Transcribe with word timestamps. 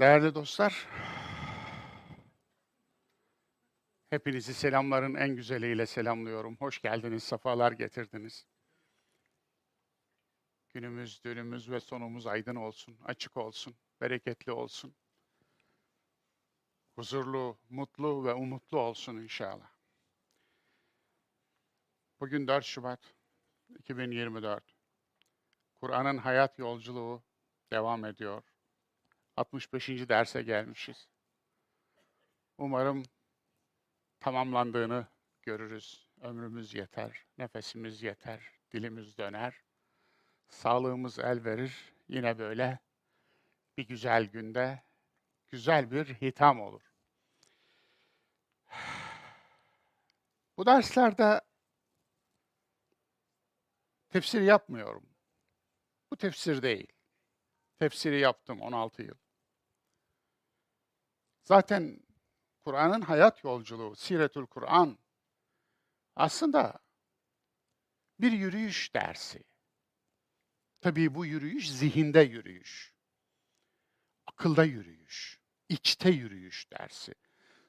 Değerli 0.00 0.34
dostlar, 0.34 0.88
hepinizi 4.10 4.54
selamların 4.54 5.14
en 5.14 5.36
güzeliyle 5.36 5.86
selamlıyorum. 5.86 6.56
Hoş 6.56 6.82
geldiniz, 6.82 7.22
sefalar 7.22 7.72
getirdiniz. 7.72 8.46
Günümüz, 10.68 11.24
dönümüz 11.24 11.70
ve 11.70 11.80
sonumuz 11.80 12.26
aydın 12.26 12.54
olsun, 12.56 12.98
açık 13.04 13.36
olsun, 13.36 13.76
bereketli 14.00 14.52
olsun. 14.52 14.94
Huzurlu, 16.94 17.58
mutlu 17.70 18.24
ve 18.24 18.34
umutlu 18.34 18.78
olsun 18.78 19.16
inşallah. 19.16 19.70
Bugün 22.20 22.48
4 22.48 22.64
Şubat 22.64 23.14
2024. 23.78 24.64
Kur'an'ın 25.74 26.18
hayat 26.18 26.58
yolculuğu 26.58 27.22
devam 27.70 28.04
ediyor. 28.04 28.42
65. 29.36 29.88
derse 29.88 30.42
gelmişiz. 30.42 31.08
Umarım 32.58 33.02
tamamlandığını 34.20 35.06
görürüz. 35.42 36.06
Ömrümüz 36.20 36.74
yeter, 36.74 37.26
nefesimiz 37.38 38.02
yeter, 38.02 38.50
dilimiz 38.72 39.18
döner. 39.18 39.62
Sağlığımız 40.48 41.18
el 41.18 41.44
verir. 41.44 41.92
Yine 42.08 42.38
böyle 42.38 42.78
bir 43.76 43.86
güzel 43.88 44.24
günde 44.24 44.82
güzel 45.48 45.90
bir 45.90 46.06
hitam 46.14 46.60
olur. 46.60 46.82
Bu 50.56 50.66
derslerde 50.66 51.40
tefsir 54.08 54.40
yapmıyorum. 54.40 55.08
Bu 56.10 56.16
tefsir 56.16 56.62
değil. 56.62 56.92
Tefsiri 57.78 58.20
yaptım 58.20 58.60
16 58.60 59.02
yıl. 59.02 59.25
Zaten 61.46 62.00
Kur'an'ın 62.64 63.00
hayat 63.00 63.44
yolculuğu, 63.44 63.96
Siretül 63.96 64.46
Kur'an 64.46 64.98
aslında 66.16 66.78
bir 68.20 68.32
yürüyüş 68.32 68.94
dersi. 68.94 69.44
Tabii 70.80 71.14
bu 71.14 71.26
yürüyüş 71.26 71.70
zihinde 71.70 72.20
yürüyüş. 72.20 72.94
Akılda 74.26 74.64
yürüyüş, 74.64 75.40
içte 75.68 76.10
yürüyüş 76.10 76.72
dersi. 76.72 77.14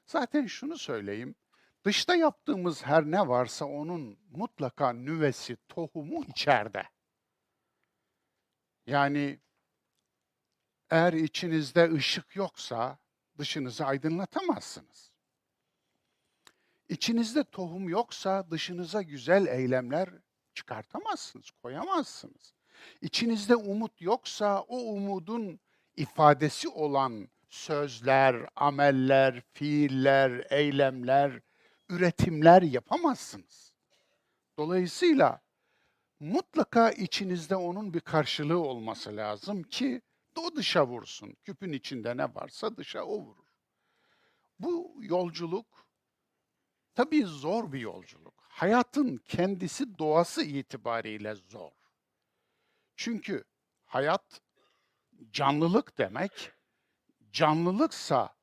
Zaten 0.06 0.46
şunu 0.46 0.78
söyleyeyim, 0.78 1.34
dışta 1.84 2.16
yaptığımız 2.16 2.84
her 2.84 3.04
ne 3.04 3.28
varsa 3.28 3.64
onun 3.64 4.18
mutlaka 4.30 4.92
nüvesi, 4.92 5.56
tohumu 5.68 6.24
içeride. 6.24 6.82
Yani 8.86 9.40
eğer 10.90 11.12
içinizde 11.12 11.92
ışık 11.92 12.36
yoksa 12.36 12.98
dışınızı 13.38 13.84
aydınlatamazsınız. 13.84 15.10
İçinizde 16.88 17.44
tohum 17.44 17.88
yoksa 17.88 18.50
dışınıza 18.50 19.02
güzel 19.02 19.46
eylemler 19.46 20.08
çıkartamazsınız, 20.54 21.50
koyamazsınız. 21.50 22.54
İçinizde 23.00 23.56
umut 23.56 24.00
yoksa 24.00 24.60
o 24.60 24.76
umudun 24.76 25.60
ifadesi 25.96 26.68
olan 26.68 27.28
sözler, 27.48 28.46
ameller, 28.56 29.42
fiiller, 29.52 30.46
eylemler, 30.50 31.40
üretimler 31.88 32.62
yapamazsınız. 32.62 33.72
Dolayısıyla 34.58 35.40
mutlaka 36.20 36.90
içinizde 36.90 37.56
onun 37.56 37.94
bir 37.94 38.00
karşılığı 38.00 38.58
olması 38.58 39.16
lazım 39.16 39.62
ki 39.62 40.02
o 40.38 40.56
dışa 40.56 40.86
vursun. 40.86 41.36
Küpün 41.44 41.72
içinde 41.72 42.16
ne 42.16 42.34
varsa 42.34 42.76
dışa 42.76 43.04
o 43.04 43.18
vurur. 43.20 43.48
Bu 44.58 44.94
yolculuk 45.00 45.86
tabii 46.94 47.22
zor 47.22 47.72
bir 47.72 47.80
yolculuk. 47.80 48.34
Hayatın 48.48 49.16
kendisi 49.16 49.98
doğası 49.98 50.42
itibariyle 50.42 51.34
zor. 51.34 51.70
Çünkü 52.96 53.44
hayat 53.84 54.40
canlılık 55.30 55.98
demek. 55.98 56.52
Canlılıksa 57.30 58.36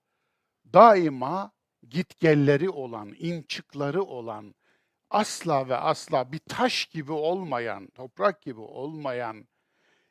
daima 0.73 1.51
gitgelleri 1.89 2.69
olan, 2.69 3.15
inçıkları 3.17 4.03
olan, 4.03 4.55
asla 5.09 5.69
ve 5.69 5.75
asla 5.75 6.31
bir 6.31 6.39
taş 6.39 6.85
gibi 6.85 7.11
olmayan, 7.11 7.87
toprak 7.87 8.41
gibi 8.41 8.59
olmayan, 8.59 9.47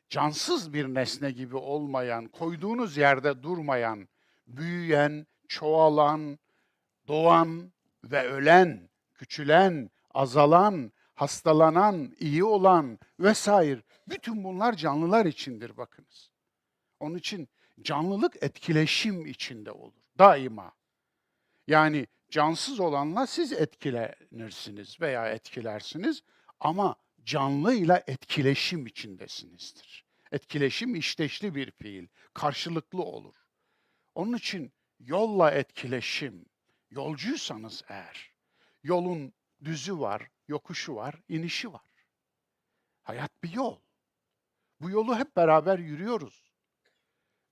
cansız 0.09 0.73
bir 0.73 0.85
nesne 0.85 1.31
gibi 1.31 1.55
olmayan, 1.55 2.27
koyduğunuz 2.27 2.97
yerde 2.97 3.43
durmayan, 3.43 4.07
büyüyen, 4.47 5.27
çoğalan, 5.47 6.39
doğan 7.07 7.71
ve 8.03 8.23
ölen, 8.23 8.89
küçülen, 9.13 9.89
azalan, 10.13 10.91
hastalanan, 11.13 12.15
iyi 12.19 12.43
olan 12.43 12.99
vesaire 13.19 13.81
bütün 14.07 14.43
bunlar 14.43 14.73
canlılar 14.73 15.25
içindir 15.25 15.77
bakınız. 15.77 16.29
Onun 16.99 17.15
için 17.15 17.49
canlılık 17.81 18.43
etkileşim 18.43 19.25
içinde 19.25 19.71
olur 19.71 19.93
daima. 20.19 20.71
Yani 21.67 22.07
cansız 22.29 22.79
olanla 22.79 23.27
siz 23.27 23.53
etkilenirsiniz 23.53 25.01
veya 25.01 25.29
etkilersiniz 25.29 26.23
ama 26.59 26.95
canlıyla 27.25 28.03
etkileşim 28.07 28.87
içindesinizdir. 28.87 30.05
Etkileşim 30.31 30.95
işteşli 30.95 31.55
bir 31.55 31.71
fiil, 31.71 32.07
karşılıklı 32.33 33.03
olur. 33.03 33.35
Onun 34.15 34.37
için 34.37 34.73
yolla 34.99 35.51
etkileşim, 35.51 36.45
yolcuysanız 36.89 37.83
eğer, 37.89 38.31
yolun 38.83 39.33
düzü 39.63 39.99
var, 39.99 40.29
yokuşu 40.47 40.95
var, 40.95 41.15
inişi 41.29 41.73
var. 41.73 41.81
Hayat 43.03 43.43
bir 43.43 43.53
yol. 43.53 43.79
Bu 44.81 44.89
yolu 44.89 45.17
hep 45.19 45.35
beraber 45.35 45.79
yürüyoruz. 45.79 46.51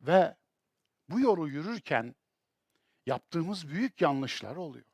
Ve 0.02 0.38
bu 1.10 1.20
yolu 1.20 1.50
yürürken 1.50 2.16
yaptığımız 3.06 3.70
büyük 3.70 4.02
yanlışlar 4.02 4.56
oluyor. 4.56 4.86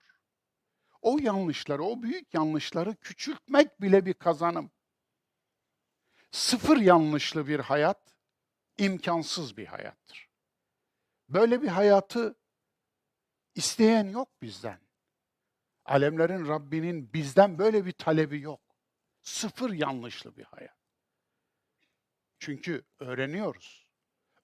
O 1.02 1.18
yanlışları, 1.18 1.84
o 1.84 2.02
büyük 2.02 2.34
yanlışları 2.34 2.96
küçültmek 2.96 3.82
bile 3.82 4.06
bir 4.06 4.14
kazanım. 4.14 4.72
Sıfır 6.32 6.78
yanlışlı 6.78 7.48
bir 7.48 7.60
hayat 7.60 8.16
imkansız 8.78 9.58
bir 9.58 9.66
hayattır. 9.66 10.30
Böyle 11.30 11.62
bir 11.62 11.68
hayatı 11.68 12.36
isteyen 13.56 14.08
yok 14.08 14.42
bizden. 14.42 14.80
Alemlerin 15.86 16.48
Rabbinin 16.48 17.14
bizden 17.14 17.60
böyle 17.60 17.86
bir 17.86 17.92
talebi 17.92 18.42
yok. 18.42 18.62
Sıfır 19.22 19.74
yanlışlı 19.74 20.38
bir 20.38 20.44
hayat. 20.44 20.78
Çünkü 22.40 22.86
öğreniyoruz. 23.00 23.88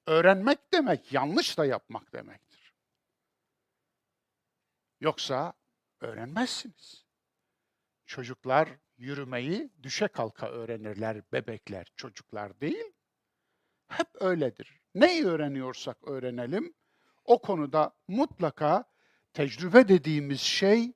Öğrenmek 0.05 0.73
demek 0.73 1.13
yanlış 1.13 1.57
da 1.57 1.65
yapmak 1.65 2.13
demektir. 2.13 2.73
Yoksa 4.99 5.53
öğrenmezsiniz. 6.05 7.05
Çocuklar 8.05 8.69
yürümeyi 8.97 9.69
düşe 9.83 10.07
kalka 10.07 10.49
öğrenirler 10.49 11.21
bebekler, 11.33 11.91
çocuklar 11.95 12.61
değil. 12.61 12.93
Hep 13.87 14.07
öyledir. 14.13 14.81
Neyi 14.95 15.25
öğreniyorsak 15.25 16.07
öğrenelim, 16.07 16.73
o 17.25 17.41
konuda 17.41 17.91
mutlaka 18.07 18.85
tecrübe 19.33 19.87
dediğimiz 19.87 20.41
şey 20.41 20.93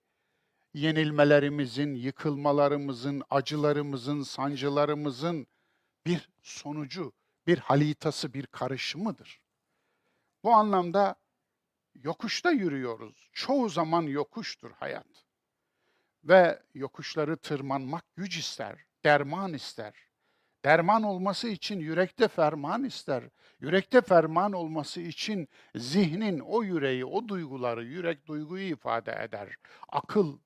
yenilmelerimizin, 0.73 1.95
yıkılmalarımızın, 1.95 3.23
acılarımızın, 3.29 4.23
sancılarımızın 4.23 5.47
bir 6.05 6.29
sonucu, 6.41 7.13
bir 7.47 7.57
halitası, 7.57 8.33
bir 8.33 8.45
karışımıdır. 8.45 9.41
Bu 10.43 10.53
anlamda 10.53 11.15
yokuşta 12.03 12.51
yürüyoruz. 12.51 13.29
Çoğu 13.33 13.69
zaman 13.69 14.01
yokuştur 14.01 14.71
hayat. 14.71 15.25
Ve 16.23 16.63
yokuşları 16.73 17.37
tırmanmak 17.37 18.03
güç 18.15 18.37
ister, 18.37 18.75
derman 19.05 19.53
ister. 19.53 19.93
Derman 20.65 21.03
olması 21.03 21.47
için 21.47 21.79
yürekte 21.79 22.27
ferman 22.27 22.83
ister. 22.83 23.23
Yürekte 23.59 24.01
ferman 24.01 24.53
olması 24.53 25.01
için 25.01 25.47
zihnin 25.75 26.39
o 26.39 26.63
yüreği, 26.63 27.05
o 27.05 27.27
duyguları, 27.27 27.83
yürek 27.85 28.27
duyguyu 28.27 28.63
ifade 28.63 29.19
eder. 29.23 29.55
Akıl, 29.89 30.39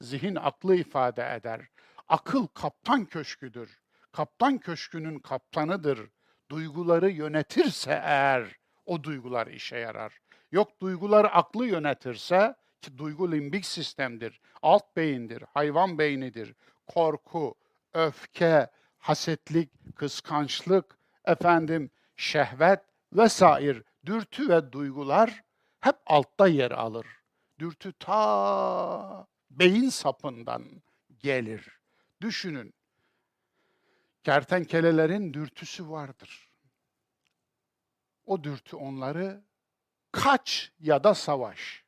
zihin 0.00 0.34
aklı 0.34 0.76
ifade 0.76 1.34
eder. 1.36 1.68
Akıl 2.08 2.46
kaptan 2.46 3.04
köşküdür. 3.04 3.80
Kaptan 4.12 4.58
köşkünün 4.58 5.18
kaptanıdır. 5.18 6.10
Duyguları 6.50 7.10
yönetirse 7.10 8.00
eğer 8.04 8.56
o 8.84 9.02
duygular 9.02 9.46
işe 9.46 9.76
yarar. 9.76 10.20
Yok 10.52 10.80
duygular 10.80 11.30
aklı 11.32 11.66
yönetirse 11.66 12.54
ki 12.80 12.98
duygu 12.98 13.32
limbik 13.32 13.66
sistemdir, 13.66 14.40
alt 14.62 14.96
beyindir, 14.96 15.44
hayvan 15.54 15.98
beynidir. 15.98 16.54
Korku, 16.86 17.54
öfke, 17.94 18.70
hasetlik, 18.98 19.70
kıskançlık, 19.96 20.98
efendim 21.24 21.90
şehvet 22.16 22.80
vesaire 23.12 23.82
Dürtü 24.06 24.48
ve 24.48 24.72
duygular 24.72 25.44
hep 25.80 25.96
altta 26.06 26.46
yer 26.46 26.70
alır. 26.70 27.06
Dürtü 27.58 27.92
ta 27.92 29.26
beyin 29.50 29.88
sapından 29.88 30.82
gelir. 31.18 31.80
Düşünün. 32.20 32.74
Kertenkelelerin 34.24 35.34
dürtüsü 35.34 35.90
vardır. 35.90 36.50
O 38.24 38.44
dürtü 38.44 38.76
onları 38.76 39.44
kaç 40.16 40.72
ya 40.80 41.04
da 41.04 41.14
savaş. 41.14 41.84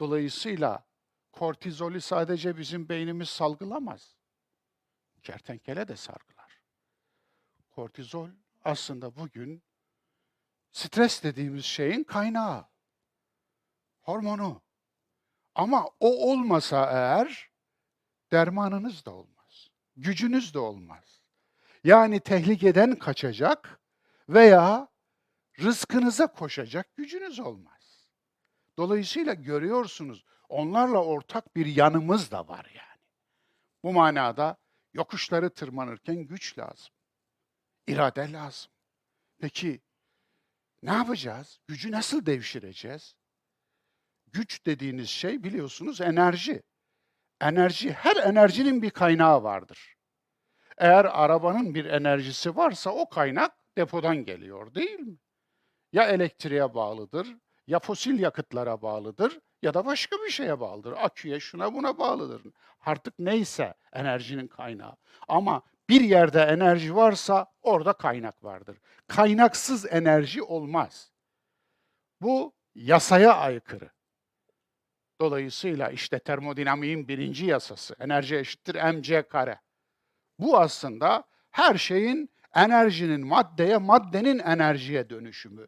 Dolayısıyla 0.00 0.84
kortizolü 1.32 2.00
sadece 2.00 2.56
bizim 2.56 2.88
beynimiz 2.88 3.28
salgılamaz. 3.28 4.16
Kertenkele 5.22 5.88
de 5.88 5.96
salgılar. 5.96 6.60
Kortizol 7.70 8.28
aslında 8.64 9.16
bugün 9.16 9.62
stres 10.72 11.22
dediğimiz 11.22 11.64
şeyin 11.64 12.04
kaynağı. 12.04 12.68
Hormonu. 14.00 14.62
Ama 15.54 15.86
o 16.00 16.30
olmasa 16.30 16.90
eğer 16.92 17.50
dermanınız 18.32 19.04
da 19.04 19.10
olmaz. 19.10 19.68
Gücünüz 19.96 20.54
de 20.54 20.58
olmaz. 20.58 21.22
Yani 21.84 22.20
tehlikeden 22.20 22.96
kaçacak 22.96 23.80
veya 24.28 24.89
rızkınıza 25.58 26.26
koşacak 26.26 26.96
gücünüz 26.96 27.40
olmaz. 27.40 28.08
Dolayısıyla 28.78 29.34
görüyorsunuz 29.34 30.24
onlarla 30.48 31.04
ortak 31.04 31.56
bir 31.56 31.66
yanımız 31.66 32.30
da 32.30 32.48
var 32.48 32.70
yani. 32.74 33.02
Bu 33.82 33.92
manada 33.92 34.56
yokuşları 34.92 35.50
tırmanırken 35.50 36.16
güç 36.16 36.58
lazım. 36.58 36.94
İrade 37.86 38.32
lazım. 38.32 38.72
Peki 39.40 39.80
ne 40.82 40.92
yapacağız? 40.92 41.60
Gücü 41.68 41.90
nasıl 41.92 42.26
devşireceğiz? 42.26 43.14
Güç 44.26 44.66
dediğiniz 44.66 45.10
şey 45.10 45.44
biliyorsunuz 45.44 46.00
enerji. 46.00 46.62
Enerji, 47.40 47.92
her 47.92 48.16
enerjinin 48.16 48.82
bir 48.82 48.90
kaynağı 48.90 49.42
vardır. 49.42 49.96
Eğer 50.78 51.04
arabanın 51.04 51.74
bir 51.74 51.84
enerjisi 51.84 52.56
varsa 52.56 52.90
o 52.90 53.08
kaynak 53.08 53.52
depodan 53.76 54.24
geliyor 54.24 54.74
değil 54.74 55.00
mi? 55.00 55.18
Ya 55.92 56.04
elektriğe 56.04 56.74
bağlıdır, 56.74 57.36
ya 57.66 57.78
fosil 57.78 58.18
yakıtlara 58.18 58.82
bağlıdır 58.82 59.40
ya 59.62 59.74
da 59.74 59.86
başka 59.86 60.16
bir 60.16 60.30
şeye 60.30 60.60
bağlıdır. 60.60 60.92
Aküye, 60.92 61.40
şuna 61.40 61.74
buna 61.74 61.98
bağlıdır. 61.98 62.42
Artık 62.80 63.18
neyse 63.18 63.74
enerjinin 63.92 64.46
kaynağı. 64.46 64.96
Ama 65.28 65.62
bir 65.88 66.00
yerde 66.00 66.40
enerji 66.42 66.96
varsa 66.96 67.46
orada 67.62 67.92
kaynak 67.92 68.44
vardır. 68.44 68.78
Kaynaksız 69.08 69.86
enerji 69.92 70.42
olmaz. 70.42 71.12
Bu 72.20 72.54
yasaya 72.74 73.34
aykırı. 73.34 73.90
Dolayısıyla 75.20 75.90
işte 75.90 76.18
termodinamiğin 76.18 77.08
birinci 77.08 77.46
yasası, 77.46 77.96
enerji 78.00 78.36
eşittir 78.36 78.74
mc 78.74 79.22
kare. 79.22 79.60
Bu 80.38 80.58
aslında 80.58 81.24
her 81.50 81.74
şeyin 81.74 82.30
enerjinin 82.54 83.26
maddeye, 83.26 83.76
maddenin 83.76 84.38
enerjiye 84.38 85.10
dönüşümü. 85.10 85.66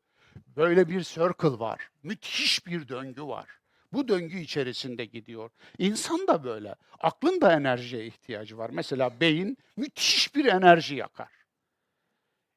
Böyle 0.56 0.88
bir 0.88 1.00
circle 1.00 1.58
var. 1.58 1.90
Müthiş 2.02 2.66
bir 2.66 2.88
döngü 2.88 3.22
var. 3.22 3.46
Bu 3.92 4.08
döngü 4.08 4.38
içerisinde 4.38 5.04
gidiyor. 5.04 5.50
İnsan 5.78 6.26
da 6.26 6.44
böyle. 6.44 6.74
Aklın 7.00 7.40
da 7.40 7.52
enerjiye 7.52 8.06
ihtiyacı 8.06 8.58
var. 8.58 8.70
Mesela 8.72 9.20
beyin 9.20 9.56
müthiş 9.76 10.34
bir 10.34 10.44
enerji 10.44 10.94
yakar. 10.94 11.30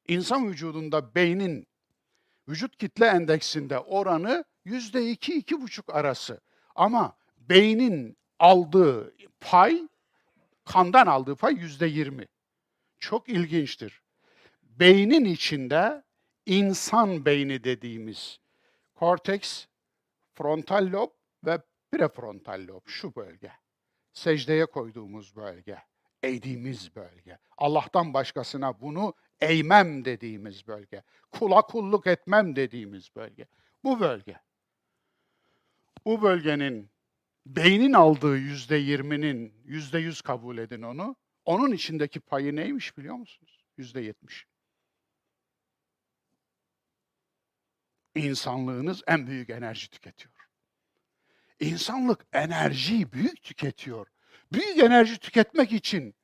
İnsan 0.08 0.48
vücudunda 0.48 1.14
beynin 1.14 1.66
vücut 2.48 2.76
kitle 2.76 3.06
endeksinde 3.06 3.78
oranı 3.78 4.44
yüzde 4.64 5.10
iki, 5.10 5.34
iki 5.34 5.60
buçuk 5.60 5.94
arası. 5.94 6.40
Ama 6.74 7.16
beynin 7.36 8.16
aldığı 8.38 9.14
pay, 9.40 9.88
kandan 10.64 11.06
aldığı 11.06 11.36
pay 11.36 11.54
yüzde 11.54 11.86
yirmi. 11.86 12.26
Çok 12.98 13.28
ilginçtir. 13.28 14.02
Beynin 14.62 15.24
içinde 15.24 16.02
insan 16.46 17.24
beyni 17.24 17.64
dediğimiz 17.64 18.40
korteks, 18.94 19.66
frontal 20.34 20.92
lob 20.92 21.10
ve 21.46 21.58
prefrontal 21.92 22.66
lob 22.68 22.82
şu 22.86 23.14
bölge. 23.14 23.52
Secdeye 24.12 24.66
koyduğumuz 24.66 25.36
bölge, 25.36 25.78
eğdiğimiz 26.22 26.96
bölge. 26.96 27.38
Allah'tan 27.58 28.14
başkasına 28.14 28.80
bunu 28.80 29.14
eğmem 29.40 30.04
dediğimiz 30.04 30.66
bölge. 30.66 31.02
Kula 31.30 31.62
kulluk 31.62 32.06
etmem 32.06 32.56
dediğimiz 32.56 33.16
bölge. 33.16 33.46
Bu 33.84 34.00
bölge. 34.00 34.40
Bu 36.04 36.22
bölgenin 36.22 36.90
beynin 37.46 37.92
aldığı 37.92 38.36
yüzde 38.36 38.76
yirminin 38.76 39.54
yüzde 39.64 39.98
yüz 39.98 40.22
kabul 40.22 40.58
edin 40.58 40.82
onu. 40.82 41.16
Onun 41.44 41.72
içindeki 41.72 42.20
payı 42.20 42.56
neymiş 42.56 42.98
biliyor 42.98 43.14
musunuz? 43.14 43.64
Yüzde 43.76 44.00
yetmiş. 44.00 44.46
İnsanlığınız 48.16 49.02
en 49.06 49.26
büyük 49.26 49.50
enerji 49.50 49.90
tüketiyor. 49.90 50.34
İnsanlık 51.60 52.26
enerjiyi 52.32 53.12
büyük 53.12 53.42
tüketiyor. 53.42 54.06
Büyük 54.52 54.78
enerji 54.78 55.18
tüketmek 55.18 55.72
için 55.72 56.14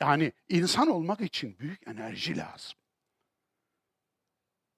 yani 0.00 0.32
insan 0.48 0.88
olmak 0.88 1.20
için 1.20 1.58
büyük 1.58 1.88
enerji 1.88 2.36
lazım. 2.36 2.78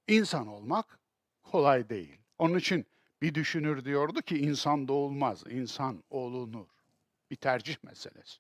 İnsan 0.08 0.46
olmak 0.46 0.99
kolay 1.42 1.88
değil. 1.88 2.18
Onun 2.38 2.58
için 2.58 2.87
bir 3.23 3.34
düşünür 3.34 3.84
diyordu 3.84 4.23
ki 4.23 4.38
insan 4.38 4.88
doğulmaz, 4.88 5.44
insan 5.50 6.04
olunur. 6.11 6.66
Bir 7.30 7.37
tercih 7.37 7.76
meselesi. 7.82 8.38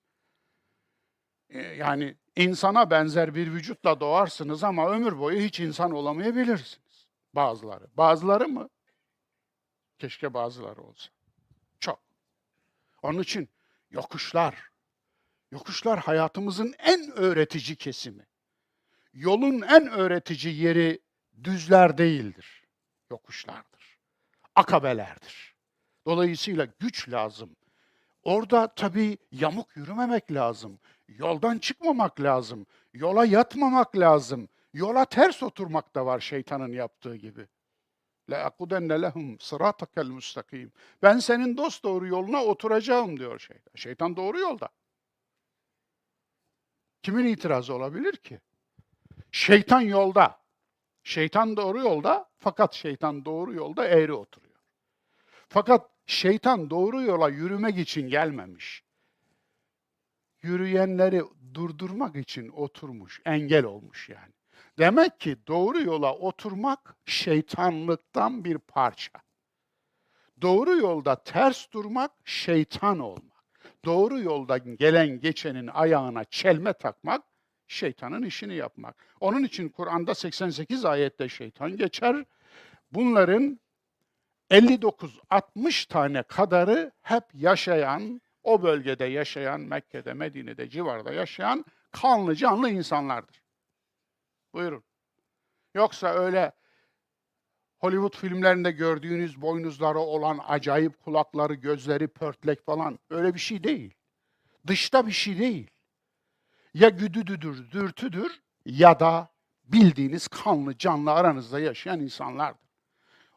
Ee, 1.50 1.58
yani 1.60 2.14
insana 2.36 2.90
benzer 2.90 3.34
bir 3.34 3.52
vücutla 3.52 4.00
doğarsınız 4.00 4.64
ama 4.64 4.90
ömür 4.90 5.18
boyu 5.18 5.40
hiç 5.40 5.60
insan 5.60 5.90
olamayabilirsiniz. 5.90 6.87
Bazıları. 7.34 7.86
Bazıları 7.94 8.48
mı? 8.48 8.68
Keşke 9.98 10.34
bazıları 10.34 10.82
olsa. 10.82 11.10
Çok. 11.80 12.00
Onun 13.02 13.22
için 13.22 13.48
yokuşlar, 13.90 14.70
yokuşlar 15.50 15.98
hayatımızın 15.98 16.74
en 16.78 17.10
öğretici 17.10 17.76
kesimi. 17.76 18.26
Yolun 19.12 19.62
en 19.62 19.88
öğretici 19.88 20.54
yeri 20.56 21.00
düzler 21.44 21.98
değildir, 21.98 22.64
yokuşlardır. 23.10 23.98
Akabelerdir. 24.54 25.54
Dolayısıyla 26.06 26.68
güç 26.78 27.08
lazım. 27.08 27.56
Orada 28.22 28.74
tabii 28.74 29.18
yamuk 29.32 29.76
yürümemek 29.76 30.32
lazım. 30.32 30.78
Yoldan 31.08 31.58
çıkmamak 31.58 32.20
lazım. 32.20 32.66
Yola 32.92 33.24
yatmamak 33.24 33.98
lazım 33.98 34.48
yola 34.72 35.04
ters 35.04 35.42
oturmak 35.42 35.94
da 35.94 36.06
var 36.06 36.20
şeytanın 36.20 36.72
yaptığı 36.72 37.16
gibi. 37.16 37.48
La 38.30 38.44
akudenne 38.44 39.02
lehum 39.02 39.40
sıratakal 39.40 40.06
mustakim. 40.06 40.72
Ben 41.02 41.18
senin 41.18 41.56
dost 41.56 41.84
doğru 41.84 42.06
yoluna 42.06 42.44
oturacağım 42.44 43.18
diyor 43.20 43.38
şeytan. 43.38 43.72
Şeytan 43.74 44.16
doğru 44.16 44.38
yolda. 44.38 44.68
Kimin 47.02 47.24
itirazı 47.26 47.74
olabilir 47.74 48.16
ki? 48.16 48.40
Şeytan 49.32 49.80
yolda. 49.80 50.38
Şeytan 51.02 51.56
doğru 51.56 51.78
yolda 51.78 52.30
fakat 52.38 52.74
şeytan 52.74 53.24
doğru 53.24 53.54
yolda 53.54 53.86
eğri 53.86 54.12
oturuyor. 54.12 54.60
Fakat 55.48 55.90
şeytan 56.06 56.70
doğru 56.70 57.02
yola 57.02 57.28
yürümek 57.28 57.78
için 57.78 58.08
gelmemiş. 58.08 58.84
Yürüyenleri 60.42 61.22
durdurmak 61.54 62.16
için 62.16 62.48
oturmuş, 62.48 63.20
engel 63.24 63.64
olmuş 63.64 64.08
yani. 64.08 64.37
Demek 64.78 65.20
ki 65.20 65.36
doğru 65.46 65.82
yola 65.82 66.14
oturmak 66.14 66.96
şeytanlıktan 67.06 68.44
bir 68.44 68.58
parça. 68.58 69.12
Doğru 70.42 70.76
yolda 70.76 71.22
ters 71.22 71.72
durmak 71.72 72.10
şeytan 72.24 72.98
olmak. 72.98 73.44
Doğru 73.84 74.20
yoldan 74.20 74.76
gelen 74.76 75.20
geçenin 75.20 75.66
ayağına 75.66 76.24
çelme 76.24 76.72
takmak 76.72 77.22
şeytanın 77.66 78.22
işini 78.22 78.54
yapmak. 78.54 78.96
Onun 79.20 79.44
için 79.44 79.68
Kur'an'da 79.68 80.14
88 80.14 80.84
ayette 80.84 81.28
şeytan 81.28 81.76
geçer. 81.76 82.24
Bunların 82.92 83.60
59-60 84.50 85.88
tane 85.88 86.22
kadarı 86.22 86.92
hep 87.02 87.24
yaşayan, 87.34 88.20
o 88.42 88.62
bölgede 88.62 89.04
yaşayan, 89.04 89.60
Mekke'de, 89.60 90.12
Medine'de, 90.12 90.70
civarda 90.70 91.12
yaşayan 91.12 91.64
kanlı 91.92 92.34
canlı 92.36 92.70
insanlardır. 92.70 93.47
Buyurun. 94.52 94.84
Yoksa 95.74 96.08
öyle 96.08 96.52
Hollywood 97.78 98.16
filmlerinde 98.16 98.70
gördüğünüz 98.70 99.40
boynuzları 99.40 99.98
olan 99.98 100.40
acayip 100.46 101.04
kulakları, 101.04 101.54
gözleri 101.54 102.08
pörtlek 102.08 102.64
falan 102.66 102.98
öyle 103.10 103.34
bir 103.34 103.38
şey 103.38 103.64
değil. 103.64 103.94
Dışta 104.66 105.06
bir 105.06 105.12
şey 105.12 105.38
değil. 105.38 105.70
Ya 106.74 106.88
güdüdüdür, 106.88 107.70
dürtüdür 107.70 108.42
ya 108.64 109.00
da 109.00 109.28
bildiğiniz 109.64 110.28
kanlı 110.28 110.78
canlı 110.78 111.12
aranızda 111.12 111.60
yaşayan 111.60 112.00
insanlardır. 112.00 112.68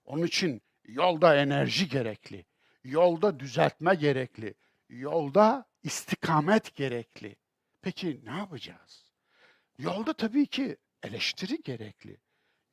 Onun 0.05 0.23
için 0.23 0.61
yolda 0.85 1.35
enerji 1.35 1.89
gerekli, 1.89 2.45
yolda 2.83 3.39
düzeltme 3.39 3.95
gerekli, 3.95 4.53
yolda 4.89 5.65
istikamet 5.83 6.75
gerekli. 6.75 7.35
Peki 7.81 8.21
ne 8.23 8.37
yapacağız? 8.37 9.11
Yolda 9.77 10.13
tabii 10.13 10.45
ki 10.45 10.77
eleştiri 11.03 11.61
gerekli. 11.63 12.17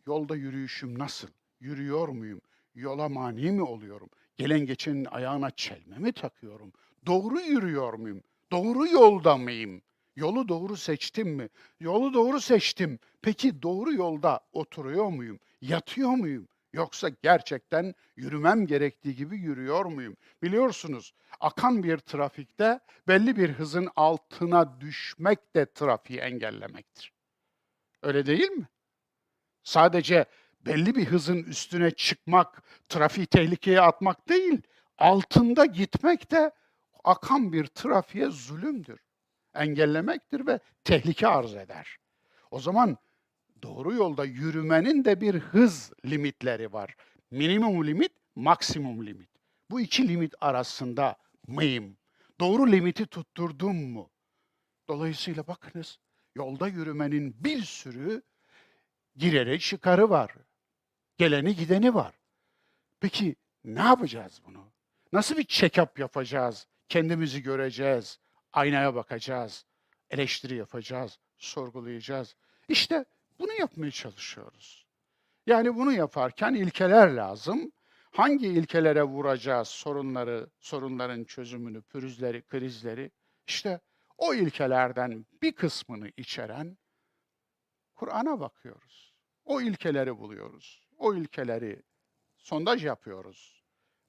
Yolda 0.07 0.37
yürüyüşüm 0.37 0.99
nasıl? 0.99 1.29
Yürüyor 1.61 2.09
muyum? 2.09 2.41
Yola 2.75 3.09
mani 3.09 3.51
mi 3.51 3.63
oluyorum? 3.63 4.09
Gelen 4.37 4.61
geçenin 4.61 5.05
ayağına 5.05 5.51
çelme 5.51 5.99
mi 5.99 6.13
takıyorum? 6.13 6.73
Doğru 7.07 7.41
yürüyor 7.41 7.95
muyum? 7.95 8.23
Doğru 8.51 8.87
yolda 8.87 9.37
mıyım? 9.37 9.83
Yolu 10.17 10.49
doğru 10.49 10.77
seçtim 10.77 11.29
mi? 11.29 11.49
Yolu 11.81 12.15
doğru 12.15 12.41
seçtim. 12.41 12.99
Peki 13.23 13.63
doğru 13.63 13.93
yolda 13.93 14.41
oturuyor 14.53 15.09
muyum? 15.09 15.39
Yatıyor 15.61 16.11
muyum? 16.11 16.49
Yoksa 16.73 17.09
gerçekten 17.23 17.95
yürümem 18.17 18.67
gerektiği 18.67 19.17
gibi 19.17 19.37
yürüyor 19.37 19.85
muyum? 19.85 20.17
Biliyorsunuz 20.43 21.13
akan 21.41 21.83
bir 21.83 21.99
trafikte 21.99 22.81
belli 23.09 23.37
bir 23.37 23.51
hızın 23.51 23.89
altına 23.97 24.81
düşmek 24.81 25.55
de 25.55 25.67
trafiği 25.73 26.19
engellemektir. 26.19 27.18
Öyle 28.03 28.27
değil 28.27 28.51
mi? 28.51 28.69
Sadece 29.63 30.25
belli 30.67 30.95
bir 30.95 31.05
hızın 31.05 31.43
üstüne 31.43 31.91
çıkmak, 31.91 32.63
trafiği 32.89 33.27
tehlikeye 33.27 33.81
atmak 33.81 34.29
değil, 34.29 34.63
altında 34.99 35.65
gitmek 35.65 36.31
de 36.31 36.51
akan 37.05 37.53
bir 37.53 37.67
trafiğe 37.67 38.31
zulümdür. 38.31 39.01
Engellemektir 39.55 40.47
ve 40.47 40.61
tehlike 40.85 41.29
arz 41.29 41.55
eder. 41.55 41.97
O 42.51 42.61
zaman 42.61 42.97
doğru 43.63 43.95
yolda 43.95 44.25
yürümenin 44.25 45.05
de 45.05 45.21
bir 45.21 45.35
hız 45.35 45.93
limitleri 46.05 46.73
var. 46.73 46.97
Minimum 47.31 47.87
limit, 47.87 48.13
maksimum 48.37 49.07
limit. 49.07 49.31
Bu 49.71 49.81
iki 49.81 50.09
limit 50.09 50.35
arasında 50.41 51.17
mıyım? 51.47 51.97
Doğru 52.41 52.73
limiti 52.73 53.07
tutturdum 53.07 53.77
mu? 53.77 54.11
Dolayısıyla 54.89 55.47
bakınız, 55.47 55.99
yolda 56.39 56.69
yürümenin 56.69 57.37
bir 57.45 57.63
sürü 57.63 58.23
gireri 59.17 59.61
çıkarı 59.61 60.11
var. 60.11 60.35
Geleni 61.17 61.57
gideni 61.57 61.95
var. 61.95 62.15
Peki 63.01 63.37
ne 63.65 63.81
yapacağız 63.81 64.43
bunu? 64.47 64.73
Nasıl 65.13 65.37
bir 65.37 65.45
check-up 65.45 66.01
yapacağız? 66.01 66.67
Kendimizi 66.89 67.43
göreceğiz, 67.43 68.19
aynaya 68.53 68.95
bakacağız, 68.95 69.65
eleştiri 70.11 70.57
yapacağız, 70.57 71.19
sorgulayacağız. 71.37 72.37
İşte 72.69 73.05
bunu 73.39 73.53
yapmaya 73.53 73.91
çalışıyoruz. 73.91 74.87
Yani 75.47 75.77
bunu 75.77 75.93
yaparken 75.93 76.55
ilkeler 76.55 77.11
lazım. 77.11 77.73
Hangi 78.11 78.47
ilkelere 78.47 79.03
vuracağız 79.03 79.69
sorunları, 79.69 80.51
sorunların 80.61 81.25
çözümünü, 81.25 81.83
pürüzleri, 81.83 82.43
krizleri? 82.43 83.11
İşte 83.47 83.81
o 84.19 84.35
ilkelerden 84.35 85.27
bir 85.43 85.53
kısmını 85.53 86.11
içeren 86.17 86.79
Kur'an'a 87.95 88.41
bakıyoruz. 88.41 89.15
O 89.45 89.61
ilkeleri 89.61 90.19
buluyoruz. 90.19 90.89
O 90.99 91.15
ilkeleri 91.15 91.83
sondaj 92.37 92.85
yapıyoruz. 92.85 93.65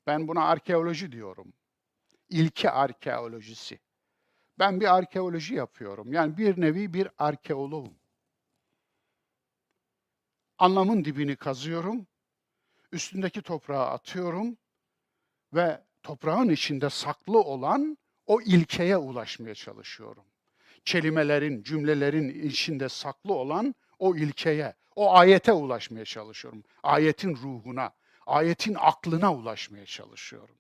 Ben 0.08 0.28
buna 0.28 0.46
arkeoloji 0.46 1.12
diyorum. 1.12 1.54
İlke 2.30 2.72
arkeolojisi. 2.72 3.80
Ben 4.60 4.80
bir 4.80 4.96
arkeoloji 4.96 5.56
yapıyorum. 5.56 6.14
Yani 6.14 6.38
bir 6.38 6.62
nevi 6.62 6.94
bir 6.94 7.10
arkeoloğum. 7.18 8.00
Anlamın 10.58 11.06
dibini 11.06 11.36
kazıyorum. 11.36 12.08
Üstündeki 12.92 13.42
toprağı 13.42 13.86
atıyorum 13.86 14.58
ve 15.54 15.84
toprağın 16.04 16.50
içinde 16.50 16.90
saklı 16.90 17.40
olan 17.40 17.98
o 18.30 18.42
ilkeye 18.42 18.98
ulaşmaya 18.98 19.56
çalışıyorum. 19.56 20.24
Kelimelerin, 20.86 21.64
cümlelerin 21.64 22.50
içinde 22.50 22.90
saklı 22.90 23.34
olan 23.34 23.76
o 24.00 24.16
ilkeye, 24.16 24.74
o 24.96 25.16
ayete 25.16 25.52
ulaşmaya 25.52 26.06
çalışıyorum. 26.06 26.64
Ayetin 26.84 27.36
ruhuna, 27.36 27.92
ayetin 28.26 28.76
aklına 28.80 29.34
ulaşmaya 29.34 29.86
çalışıyorum. 29.86 30.56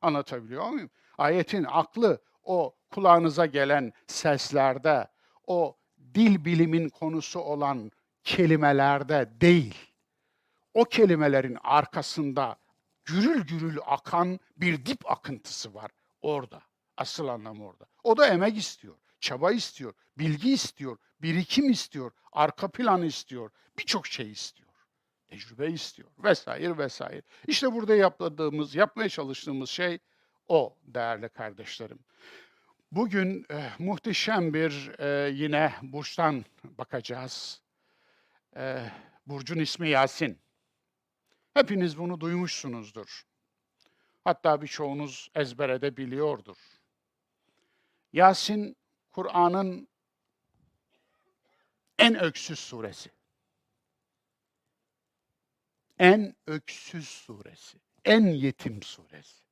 Anlatabiliyor 0.00 0.68
muyum? 0.68 0.90
Ayetin 1.18 1.64
aklı 1.64 2.22
o 2.42 2.74
kulağınıza 2.90 3.46
gelen 3.46 3.92
seslerde, 4.06 5.08
o 5.46 5.76
dil 6.14 6.44
bilimin 6.44 6.88
konusu 6.88 7.40
olan 7.40 7.92
kelimelerde 8.24 9.28
değil. 9.40 9.92
O 10.74 10.84
kelimelerin 10.84 11.58
arkasında 11.62 12.56
gürül 13.04 13.46
gürül 13.46 13.78
akan 13.86 14.40
bir 14.56 14.86
dip 14.86 15.10
akıntısı 15.10 15.74
var 15.74 15.90
orada. 16.22 16.71
Asıl 16.96 17.28
anlam 17.28 17.60
orada. 17.60 17.86
O 18.04 18.16
da 18.16 18.26
emek 18.28 18.56
istiyor, 18.56 18.94
çaba 19.20 19.52
istiyor, 19.52 19.94
bilgi 20.18 20.52
istiyor, 20.52 20.96
birikim 21.22 21.70
istiyor, 21.70 22.12
arka 22.32 22.70
plan 22.70 23.02
istiyor, 23.02 23.50
birçok 23.78 24.06
şey 24.06 24.30
istiyor. 24.30 24.68
Tecrübe 25.28 25.70
istiyor 25.70 26.08
vesaire 26.18 26.78
vesaire. 26.78 27.22
İşte 27.46 27.72
burada 27.72 27.94
yaptığımız, 27.94 28.74
yapmaya 28.74 29.08
çalıştığımız 29.08 29.70
şey 29.70 29.98
o 30.48 30.76
değerli 30.82 31.28
kardeşlerim. 31.28 31.98
Bugün 32.92 33.46
e, 33.50 33.70
muhteşem 33.78 34.54
bir 34.54 34.98
e, 34.98 35.30
yine 35.30 35.72
burçtan 35.82 36.44
bakacağız. 36.64 37.62
E, 38.56 38.90
burcun 39.26 39.58
ismi 39.58 39.88
Yasin. 39.88 40.38
Hepiniz 41.54 41.98
bunu 41.98 42.20
duymuşsunuzdur. 42.20 43.26
Hatta 44.24 44.62
birçoğunuz 44.62 45.30
ezbere 45.34 45.82
de 45.82 45.96
biliyordur. 45.96 46.56
Yasin, 48.12 48.76
Kur'an'ın 49.10 49.88
en 51.98 52.20
öksüz 52.20 52.58
suresi. 52.58 53.10
En 55.98 56.36
öksüz 56.46 57.08
suresi. 57.08 57.78
En 58.04 58.26
yetim 58.26 58.82
suresi. 58.82 59.42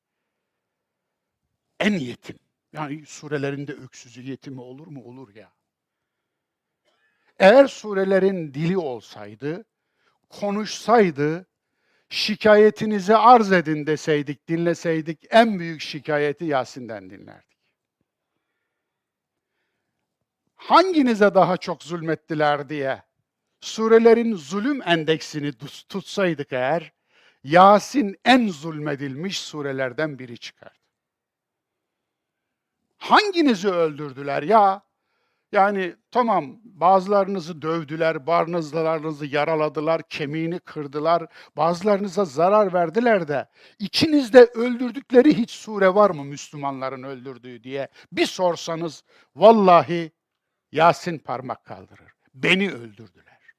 En 1.81 1.93
yetim. 1.93 2.39
Yani 2.73 3.07
surelerinde 3.07 3.73
öksüzü 3.73 4.23
yetimi 4.23 4.61
olur 4.61 4.87
mu? 4.87 5.05
Olur 5.05 5.35
ya. 5.35 5.53
Eğer 7.39 7.67
surelerin 7.67 8.55
dili 8.55 8.79
olsaydı, 8.79 9.65
konuşsaydı, 10.29 11.47
şikayetinizi 12.09 13.17
arz 13.17 13.53
edin 13.53 13.87
deseydik, 13.87 14.49
dinleseydik 14.49 15.27
en 15.31 15.59
büyük 15.59 15.81
şikayeti 15.81 16.45
Yasin'den 16.45 17.11
dinlerdik. 17.11 17.50
Hanginize 20.61 21.35
daha 21.35 21.57
çok 21.57 21.83
zulmettiler 21.83 22.69
diye 22.69 23.03
surelerin 23.61 24.37
zulüm 24.37 24.83
endeksini 24.83 25.53
tutsaydık 25.89 26.53
eğer, 26.53 26.93
Yasin 27.45 28.17
en 28.25 28.49
zulmedilmiş 28.49 29.41
surelerden 29.41 30.19
biri 30.19 30.39
çıkardı. 30.39 30.75
Hanginizi 32.99 33.69
öldürdüler 33.69 34.43
ya? 34.43 34.83
Yani 35.53 35.97
tamam 36.11 36.61
bazılarınızı 36.65 37.63
dövdüler, 37.63 38.27
bazılarınızı 38.27 39.27
yaraladılar, 39.27 40.03
kemiğini 40.09 40.59
kırdılar, 40.59 41.27
bazılarınıza 41.57 42.25
zarar 42.25 42.73
verdiler 42.73 43.29
de 43.29 43.49
içinizde 43.79 44.45
öldürdükleri 44.45 45.37
hiç 45.39 45.51
sure 45.51 45.95
var 45.95 46.11
mı 46.11 46.25
Müslümanların 46.25 47.03
öldürdüğü 47.03 47.63
diye 47.63 47.89
bir 48.13 48.27
sorsanız 48.27 49.05
vallahi 49.37 50.13
Yasin 50.73 51.19
parmak 51.19 51.65
kaldırır. 51.65 52.13
Beni 52.35 52.73
öldürdüler. 52.73 53.55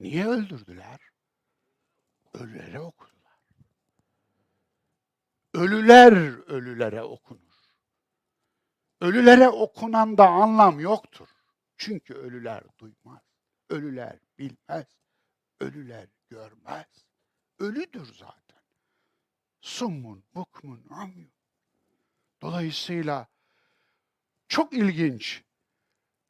Niye 0.00 0.26
öldürdüler? 0.26 1.00
Ölülere 2.34 2.80
okudular. 2.80 3.38
Ölüler 5.54 6.12
ölülere 6.46 7.02
okunur. 7.02 7.48
Ölülere 9.00 9.48
okunan 9.48 10.18
da 10.18 10.28
anlam 10.28 10.80
yoktur. 10.80 11.28
Çünkü 11.76 12.14
ölüler 12.14 12.64
duymaz, 12.78 13.22
ölüler 13.70 14.18
bilmez, 14.38 14.86
ölüler 15.60 16.08
görmez. 16.28 17.06
Ölüdür 17.58 18.14
zaten. 18.14 18.62
Summun, 19.60 20.24
bukmun, 20.34 20.86
amyun. 20.90 21.32
Dolayısıyla 22.42 23.28
çok 24.48 24.72
ilginç. 24.72 25.44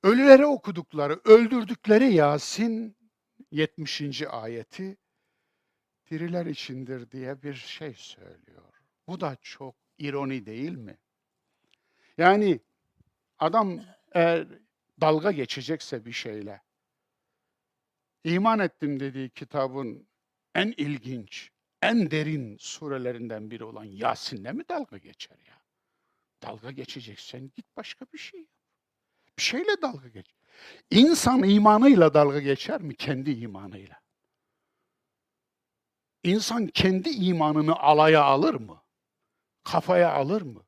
Ölülere 0.03 0.47
okudukları, 0.47 1.21
öldürdükleri 1.25 2.15
Yasin 2.15 2.97
70. 3.51 4.23
ayeti 4.23 4.97
diriler 6.11 6.47
içindir 6.47 7.11
diye 7.11 7.43
bir 7.43 7.55
şey 7.55 7.95
söylüyor. 7.95 8.83
Bu 9.07 9.21
da 9.21 9.37
çok 9.43 9.75
ironi 9.99 10.47
değil 10.47 10.73
mi? 10.73 10.99
Yani 12.19 12.61
adam 13.39 13.81
eğer 14.13 14.47
dalga 15.01 15.33
geçecekse 15.33 16.05
bir 16.05 16.13
şeyle, 16.13 16.63
iman 18.25 18.59
ettim 18.59 19.01
dediği 19.01 19.31
kitabın 19.31 20.09
en 20.55 20.75
ilginç, 20.77 21.51
en 21.83 22.11
derin 22.11 22.57
surelerinden 22.61 23.51
biri 23.51 23.65
olan 23.65 23.85
Yasin'le 23.85 24.53
mi 24.53 24.69
dalga 24.69 24.99
geçer 24.99 25.39
ya? 25.47 25.63
Dalga 26.43 26.71
geçeceksen 26.71 27.51
git 27.55 27.77
başka 27.77 28.07
bir 28.13 28.19
şey. 28.19 28.47
Bir 29.39 29.43
şeyle 29.43 29.83
dalga 29.83 30.09
geç. 30.09 30.27
İnsan 30.91 31.43
imanıyla 31.43 32.15
dalga 32.15 32.41
geçer 32.41 32.81
mi? 32.81 32.97
Kendi 32.97 33.31
imanıyla. 33.31 34.01
İnsan 36.23 36.67
kendi 36.67 37.09
imanını 37.09 37.77
alaya 37.77 38.23
alır 38.25 38.55
mı? 38.55 38.83
Kafaya 39.65 40.13
alır 40.13 40.43
mı? 40.43 40.63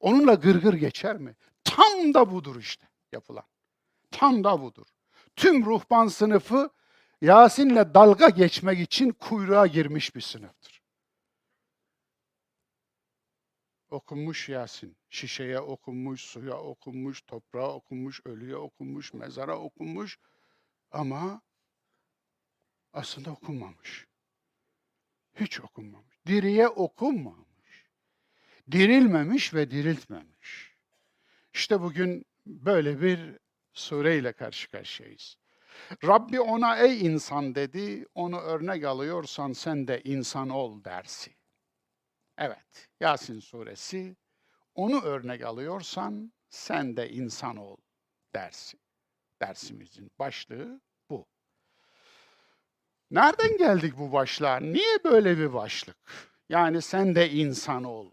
Onunla 0.00 0.34
gırgır 0.34 0.74
geçer 0.74 1.16
mi? 1.16 1.36
Tam 1.64 2.14
da 2.14 2.30
budur 2.32 2.56
işte 2.56 2.88
yapılan. 3.12 3.44
Tam 4.10 4.44
da 4.44 4.62
budur. 4.62 4.86
Tüm 5.36 5.64
ruhban 5.64 6.06
sınıfı 6.06 6.70
Yasin'le 7.20 7.94
dalga 7.94 8.28
geçmek 8.28 8.80
için 8.80 9.10
kuyruğa 9.10 9.66
girmiş 9.66 10.16
bir 10.16 10.20
sınıftır. 10.20 10.71
Okunmuş 13.92 14.48
Yasin. 14.48 14.96
Şişeye 15.10 15.60
okunmuş, 15.60 16.20
suya 16.20 16.56
okunmuş, 16.56 17.22
toprağa 17.22 17.74
okunmuş, 17.74 18.20
ölüye 18.24 18.56
okunmuş, 18.56 19.14
mezara 19.14 19.58
okunmuş. 19.58 20.18
Ama 20.90 21.42
aslında 22.92 23.30
okunmamış. 23.30 24.06
Hiç 25.34 25.60
okunmamış. 25.60 26.18
Diriye 26.26 26.68
okunmamış. 26.68 27.86
Dirilmemiş 28.70 29.54
ve 29.54 29.70
diriltmemiş. 29.70 30.76
İşte 31.54 31.80
bugün 31.80 32.24
böyle 32.46 33.00
bir 33.00 33.38
sureyle 33.72 34.32
karşı 34.32 34.70
karşıyayız. 34.70 35.36
Rabbi 36.04 36.40
ona 36.40 36.76
ey 36.78 37.06
insan 37.06 37.54
dedi, 37.54 38.06
onu 38.14 38.40
örnek 38.40 38.84
alıyorsan 38.84 39.52
sen 39.52 39.88
de 39.88 40.00
insan 40.04 40.48
ol 40.48 40.84
dersi. 40.84 41.41
Evet, 42.38 42.88
Yasin 43.00 43.40
suresi, 43.40 44.16
onu 44.74 45.02
örnek 45.02 45.42
alıyorsan 45.44 46.32
sen 46.48 46.96
de 46.96 47.10
insan 47.10 47.56
ol 47.56 47.76
dersi. 48.34 48.78
Dersimizin 49.42 50.10
başlığı 50.18 50.80
bu. 51.10 51.26
Nereden 53.10 53.56
geldik 53.58 53.94
bu 53.98 54.12
başlığa? 54.12 54.56
Niye 54.60 55.04
böyle 55.04 55.38
bir 55.38 55.52
başlık? 55.52 55.96
Yani 56.48 56.82
sen 56.82 57.14
de 57.14 57.30
insan 57.30 57.84
ol. 57.84 58.12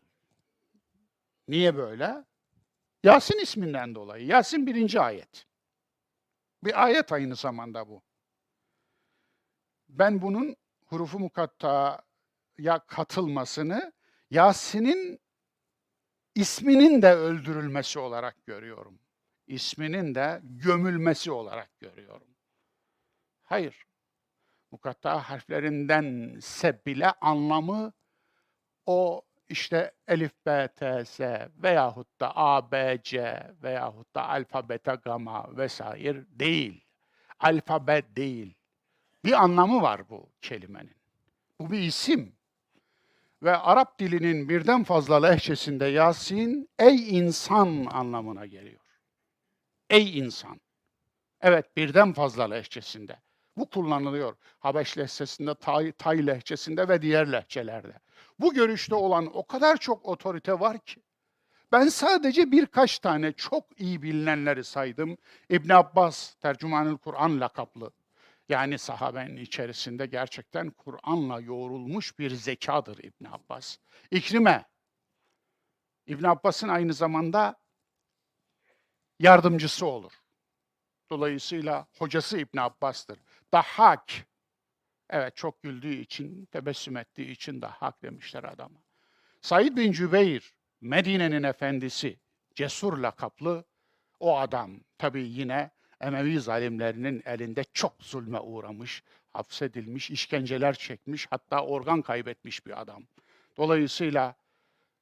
Niye 1.48 1.78
böyle? 1.78 2.26
Yasin 3.04 3.40
isminden 3.40 3.96
dolayı. 3.96 4.26
Yasin 4.26 4.68
birinci 4.68 5.00
ayet. 5.02 5.46
Bir 6.64 6.84
ayet 6.84 7.12
aynı 7.12 7.36
zamanda 7.36 7.88
bu. 7.88 8.04
Ben 9.90 10.22
bunun 10.22 10.56
hurufu 10.86 11.20
mukattaya 11.20 12.80
katılmasını 12.88 13.94
Yasin'in 14.32 15.20
isminin 16.36 17.02
de 17.02 17.14
öldürülmesi 17.14 18.00
olarak 18.00 18.46
görüyorum. 18.46 19.00
İsminin 19.48 20.16
de 20.16 20.40
gömülmesi 20.44 21.32
olarak 21.32 21.80
görüyorum. 21.80 22.28
Hayır. 23.44 23.86
Mukatta 24.72 25.30
harflerinden 25.30 26.40
bile 26.86 27.12
anlamı 27.12 27.94
o 28.86 29.22
işte 29.50 29.92
elif, 30.08 30.32
b, 30.46 30.68
t, 30.76 31.06
s 31.06 31.50
veyahut 31.58 32.20
da 32.20 32.38
a, 32.38 32.72
b, 32.72 33.00
c 33.04 33.44
veyahut 33.64 34.16
da 34.16 34.28
alfa, 34.28 34.70
beta, 34.70 34.96
gamma 34.96 35.58
vesaire 35.58 36.26
değil. 36.30 36.86
Alfabe 37.40 38.04
değil. 38.16 38.56
Bir 39.26 39.32
anlamı 39.32 39.82
var 39.82 40.10
bu 40.10 40.30
kelimenin. 40.42 40.96
Bu 41.60 41.72
bir 41.72 41.80
isim. 41.80 42.39
Ve 43.44 43.58
Arap 43.58 44.00
dilinin 44.00 44.50
birden 44.50 44.84
fazla 44.84 45.22
lehçesinde 45.22 45.86
Yasin, 45.86 46.70
ey 46.80 47.18
insan 47.18 47.86
anlamına 47.86 48.46
geliyor. 48.46 48.82
Ey 49.90 50.20
insan. 50.20 50.62
Evet 51.42 51.78
birden 51.78 52.14
fazla 52.14 52.44
lehçesinde. 52.44 53.20
Bu 53.58 53.70
kullanılıyor. 53.70 54.36
Habeş 54.60 54.98
lehçesinde, 54.98 55.56
Tay, 55.56 55.92
Tay 55.92 56.28
lehçesinde 56.28 56.88
ve 56.88 57.02
diğer 57.02 57.32
lehçelerde. 57.32 58.00
Bu 58.40 58.54
görüşte 58.54 58.96
olan 58.96 59.38
o 59.38 59.48
kadar 59.48 59.78
çok 59.78 60.06
otorite 60.06 60.60
var 60.60 60.80
ki. 60.80 61.02
Ben 61.72 61.88
sadece 61.88 62.52
birkaç 62.52 63.00
tane 63.00 63.32
çok 63.32 63.82
iyi 63.82 64.02
bilinenleri 64.02 64.64
saydım. 64.64 65.18
İbn 65.50 65.70
Abbas, 65.70 66.34
Tercümanül 66.34 66.98
Kur'an 66.98 67.40
lakaplı. 67.40 67.92
Yani 68.50 68.78
sahabenin 68.78 69.38
içerisinde 69.38 70.06
gerçekten 70.06 70.72
Kur'an'la 70.72 71.40
yoğrulmuş 71.40 72.20
bir 72.20 72.32
zekadır 72.32 73.04
İbn 73.04 73.26
Abbas. 73.26 73.78
İkrime, 74.12 74.66
İbn 76.06 76.26
Abbas'ın 76.26 76.68
aynı 76.68 76.94
zamanda 76.94 77.56
yardımcısı 79.20 79.86
olur. 79.86 80.14
Dolayısıyla 81.10 81.88
hocası 81.98 82.38
İbn 82.38 82.58
Abbas'tır. 82.58 83.20
Dahhak, 83.54 84.12
evet 85.10 85.36
çok 85.36 85.64
güldüğü 85.64 85.94
için, 85.96 86.46
tebessüm 86.46 86.98
ettiği 86.98 87.32
için 87.32 87.62
Dahhak 87.62 88.04
demişler 88.04 88.44
adama. 88.44 88.84
Said 89.42 89.78
bin 89.78 89.92
Cübeyr, 89.92 90.54
Medine'nin 90.82 91.44
efendisi, 91.44 92.20
cesur 92.56 92.98
lakaplı 92.98 93.66
o 94.20 94.40
adam. 94.40 94.80
Tabii 94.98 95.28
yine 95.28 95.72
Emevi 96.02 96.40
zalimlerinin 96.40 97.24
elinde 97.26 97.64
çok 97.74 98.04
zulme 98.04 98.40
uğramış, 98.40 99.04
hapsedilmiş, 99.30 100.12
işkenceler 100.12 100.74
çekmiş, 100.74 101.28
hatta 101.30 101.66
organ 101.66 102.02
kaybetmiş 102.02 102.66
bir 102.66 102.82
adam. 102.82 103.04
Dolayısıyla 103.58 104.36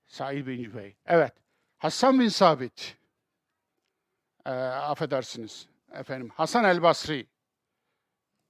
Said 0.07 0.47
bin 0.47 0.63
Cübeyr. 0.63 0.93
Evet, 1.05 1.33
Hasan 1.77 2.19
bin 2.19 2.27
Sabit, 2.27 2.97
e, 4.45 4.49
affedersiniz 4.49 5.67
efendim, 5.91 6.29
Hasan 6.29 6.63
el 6.63 6.81
Basri, 6.81 7.27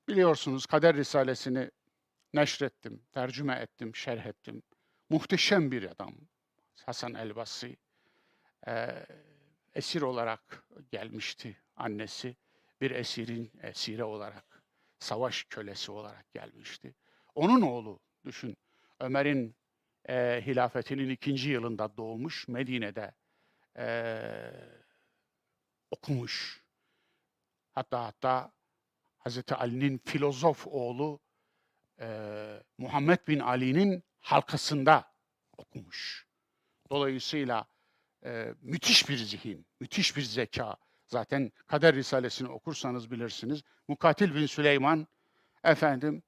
biliyorsunuz 0.07 0.65
Kader 0.65 0.95
Risalesini 0.95 1.71
neşrettim, 2.33 3.01
tercüme 3.12 3.55
ettim, 3.55 3.95
şerh 3.95 4.25
ettim. 4.25 4.63
Muhteşem 5.10 5.71
bir 5.71 5.91
adam 5.91 6.13
Hasan 6.86 7.13
el 7.13 7.36
Basri. 7.36 7.77
E, 8.67 9.05
esir 9.75 10.01
olarak 10.01 10.63
gelmişti 10.91 11.57
annesi. 11.77 12.35
Bir 12.81 12.91
esirin 12.91 13.51
esire 13.61 14.03
olarak, 14.03 14.63
savaş 14.99 15.43
kölesi 15.43 15.91
olarak 15.91 16.31
gelmişti. 16.33 16.95
Onun 17.35 17.61
oğlu, 17.61 17.99
düşün, 18.25 18.57
Ömer'in 18.99 19.55
e, 20.09 20.41
hilafetinin 20.45 21.09
ikinci 21.09 21.49
yılında 21.49 21.97
doğmuş, 21.97 22.47
Medine'de 22.47 23.13
e, 23.77 23.87
okumuş. 25.91 26.63
Hatta 27.71 28.05
hatta 28.05 28.51
Hazreti 29.17 29.55
Ali'nin 29.55 29.97
filozof 29.97 30.67
oğlu 30.67 31.19
e, 31.99 32.07
Muhammed 32.77 33.27
bin 33.27 33.39
Ali'nin 33.39 34.03
halkasında 34.19 35.13
okumuş. 35.57 36.27
Dolayısıyla 36.89 37.67
e, 38.25 38.53
müthiş 38.61 39.09
bir 39.09 39.17
zihin, 39.17 39.65
müthiş 39.79 40.17
bir 40.17 40.21
zeka. 40.21 40.77
Zaten 41.07 41.51
Kader 41.67 41.95
Risalesini 41.95 42.49
okursanız 42.49 43.11
bilirsiniz. 43.11 43.63
Mukatil 43.87 44.35
bin 44.35 44.45
Süleyman, 44.45 45.07
efendim, 45.63 46.23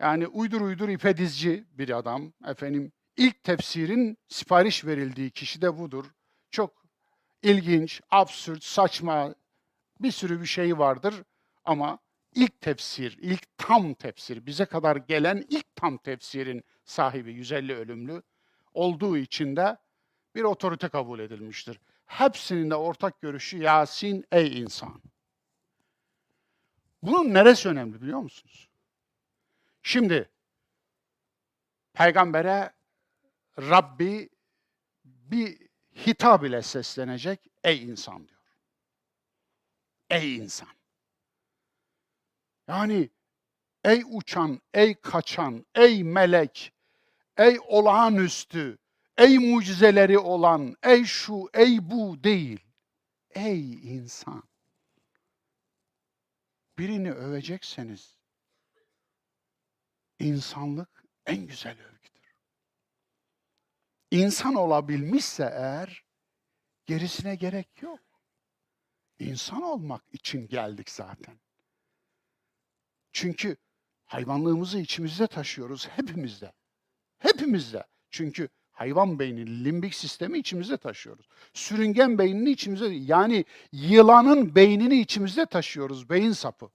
yani 0.00 0.26
uydur 0.26 0.60
uydur 0.60 0.88
ipedizci 0.88 1.64
bir 1.72 1.98
adam. 1.98 2.32
Efendim, 2.46 2.92
ilk 3.16 3.44
tefsirin 3.44 4.18
sipariş 4.28 4.84
verildiği 4.84 5.30
kişi 5.30 5.62
de 5.62 5.78
budur. 5.78 6.04
Çok 6.50 6.84
ilginç, 7.42 8.00
absürt, 8.10 8.64
saçma 8.64 9.34
bir 10.00 10.10
sürü 10.10 10.40
bir 10.40 10.46
şey 10.46 10.78
vardır 10.78 11.14
ama 11.64 11.98
ilk 12.34 12.60
tefsir, 12.60 13.18
ilk 13.20 13.58
tam 13.58 13.94
tefsir, 13.94 14.46
bize 14.46 14.64
kadar 14.64 14.96
gelen 14.96 15.44
ilk 15.48 15.76
tam 15.76 15.98
tefsirin 15.98 16.64
sahibi 16.84 17.32
150 17.32 17.74
ölümlü 17.74 18.22
olduğu 18.74 19.16
için 19.16 19.56
de 19.56 19.76
bir 20.34 20.42
otorite 20.42 20.88
kabul 20.88 21.18
edilmiştir. 21.18 21.80
Hepsinin 22.06 22.70
de 22.70 22.74
ortak 22.74 23.20
görüşü 23.20 23.58
Yasin 23.58 24.24
ey 24.32 24.60
insan. 24.60 25.02
Bunun 27.02 27.34
neresi 27.34 27.68
önemli 27.68 28.02
biliyor 28.02 28.18
musunuz? 28.18 28.68
Şimdi 29.82 30.30
peygambere 31.94 32.72
Rabbi 33.58 34.28
bir 35.04 35.68
hitap 36.06 36.44
ile 36.44 36.62
seslenecek 36.62 37.40
ey 37.64 37.82
insan 37.84 38.28
diyor. 38.28 38.40
Ey 40.10 40.36
insan. 40.36 40.68
Yani 42.68 43.10
ey 43.84 44.02
uçan, 44.10 44.60
ey 44.74 44.94
kaçan, 44.94 45.66
ey 45.74 46.04
melek, 46.04 46.72
ey 47.36 47.58
olağanüstü, 47.68 48.78
ey 49.22 49.38
mucizeleri 49.38 50.18
olan, 50.18 50.76
ey 50.82 51.04
şu, 51.04 51.50
ey 51.54 51.90
bu 51.90 52.24
değil. 52.24 52.60
Ey 53.30 53.94
insan. 53.96 54.42
Birini 56.78 57.12
övecekseniz 57.12 58.18
insanlık 60.18 61.04
en 61.26 61.46
güzel 61.46 61.80
övgüdür. 61.80 62.34
İnsan 64.10 64.54
olabilmişse 64.54 65.44
eğer 65.44 66.04
gerisine 66.86 67.34
gerek 67.34 67.82
yok. 67.82 68.00
İnsan 69.18 69.62
olmak 69.62 70.04
için 70.12 70.48
geldik 70.48 70.90
zaten. 70.90 71.40
Çünkü 73.12 73.56
hayvanlığımızı 74.04 74.78
içimizde 74.78 75.26
taşıyoruz 75.26 75.88
hepimizde. 75.88 76.52
Hepimizde. 77.18 77.86
Çünkü 78.10 78.48
hayvan 78.82 79.18
beyni, 79.18 79.64
limbik 79.64 79.94
sistemi 79.94 80.38
içimizde 80.38 80.76
taşıyoruz. 80.76 81.28
Sürüngen 81.54 82.18
beynini 82.18 82.50
içimizde, 82.50 82.86
yani 82.86 83.44
yılanın 83.72 84.54
beynini 84.54 85.00
içimizde 85.00 85.46
taşıyoruz, 85.46 86.10
beyin 86.10 86.32
sapı. 86.32 86.70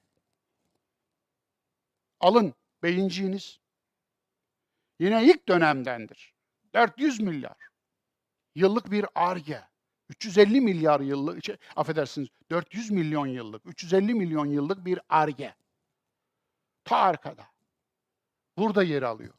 Alın 2.20 2.54
beyinciğiniz. 2.84 3.60
Yine 5.00 5.26
ilk 5.26 5.48
dönemdendir. 5.48 6.34
400 6.74 7.20
milyar. 7.20 7.58
Yıllık 8.56 8.92
bir 8.92 9.06
arge. 9.16 9.62
350 10.10 10.62
milyar 10.62 11.00
yıllık, 11.00 11.46
şey, 11.46 11.58
affedersiniz 11.76 12.28
400 12.52 12.92
milyon 12.92 13.28
yıllık, 13.28 13.66
350 13.66 14.14
milyon 14.14 14.46
yıllık 14.46 14.86
bir 14.86 15.00
arge. 15.10 15.56
Ta 16.84 16.98
arkada. 16.98 17.48
Burada 18.58 18.84
yer 18.84 19.02
alıyor. 19.02 19.34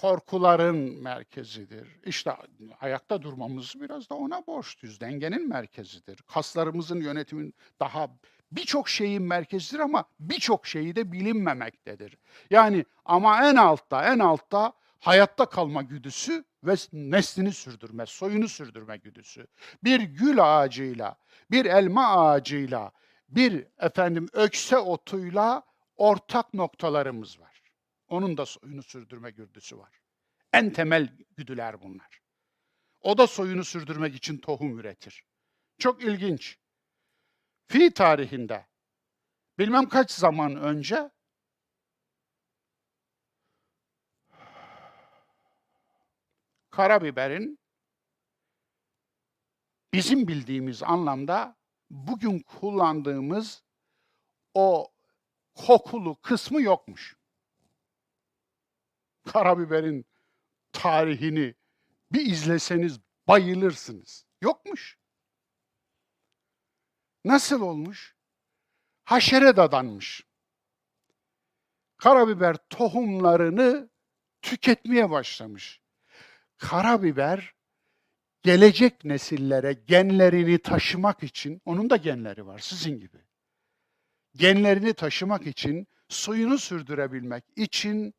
Korkuların 0.00 1.02
merkezidir. 1.02 1.88
İşte 2.04 2.32
ayakta 2.80 3.22
durmamız 3.22 3.74
biraz 3.80 4.10
da 4.10 4.14
ona 4.14 4.46
borçluyuz. 4.46 5.00
Dengenin 5.00 5.48
merkezidir. 5.48 6.16
Kaslarımızın 6.16 7.00
yönetimin 7.00 7.54
daha 7.80 8.08
birçok 8.52 8.88
şeyin 8.88 9.22
merkezidir 9.22 9.78
ama 9.78 10.04
birçok 10.20 10.66
şeyi 10.66 10.96
de 10.96 11.12
bilinmemektedir. 11.12 12.18
Yani 12.50 12.84
ama 13.04 13.50
en 13.50 13.56
altta, 13.56 14.04
en 14.04 14.18
altta 14.18 14.72
hayatta 14.98 15.46
kalma 15.46 15.82
güdüsü 15.82 16.44
ve 16.64 16.74
neslini 16.92 17.52
sürdürme, 17.52 18.06
soyunu 18.06 18.48
sürdürme 18.48 18.96
güdüsü. 18.96 19.46
Bir 19.84 20.00
gül 20.00 20.58
ağacıyla, 20.58 21.16
bir 21.50 21.64
elma 21.64 22.06
ağacıyla, 22.06 22.92
bir 23.28 23.66
efendim 23.78 24.28
ökse 24.32 24.78
otuyla 24.78 25.62
ortak 25.96 26.54
noktalarımız 26.54 27.40
var. 27.40 27.55
Onun 28.08 28.36
da 28.36 28.46
soyunu 28.46 28.82
sürdürme 28.82 29.30
güdüsü 29.30 29.78
var. 29.78 30.00
En 30.52 30.72
temel 30.72 31.16
güdüler 31.36 31.82
bunlar. 31.82 32.20
O 33.00 33.18
da 33.18 33.26
soyunu 33.26 33.64
sürdürmek 33.64 34.14
için 34.14 34.38
tohum 34.38 34.78
üretir. 34.78 35.24
Çok 35.78 36.02
ilginç. 36.04 36.58
Fi 37.66 37.94
tarihinde 37.94 38.66
bilmem 39.58 39.88
kaç 39.88 40.10
zaman 40.10 40.56
önce 40.56 41.10
karabiberin 46.70 47.58
bizim 49.92 50.28
bildiğimiz 50.28 50.82
anlamda 50.82 51.56
bugün 51.90 52.40
kullandığımız 52.40 53.62
o 54.54 54.92
kokulu 55.54 56.20
kısmı 56.20 56.62
yokmuş. 56.62 57.16
Karabiberin 59.26 60.06
tarihini 60.72 61.54
bir 62.12 62.26
izleseniz 62.26 63.00
bayılırsınız. 63.28 64.26
Yokmuş. 64.42 64.98
Nasıl 67.24 67.60
olmuş? 67.60 68.16
Haşere 69.04 69.56
dadanmış. 69.56 70.26
Karabiber 71.96 72.56
tohumlarını 72.70 73.90
tüketmeye 74.42 75.10
başlamış. 75.10 75.80
Karabiber 76.58 77.54
gelecek 78.42 79.04
nesillere 79.04 79.72
genlerini 79.72 80.58
taşımak 80.58 81.22
için, 81.22 81.62
onun 81.64 81.90
da 81.90 81.96
genleri 81.96 82.46
var 82.46 82.58
sizin 82.58 83.00
gibi. 83.00 83.18
Genlerini 84.36 84.94
taşımak 84.94 85.46
için, 85.46 85.86
suyunu 86.08 86.58
sürdürebilmek 86.58 87.44
için 87.56 88.14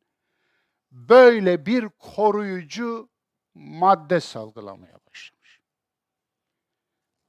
böyle 0.90 1.66
bir 1.66 1.88
koruyucu 1.88 3.08
madde 3.54 4.20
salgılamaya 4.20 4.98
başlamış. 5.10 5.60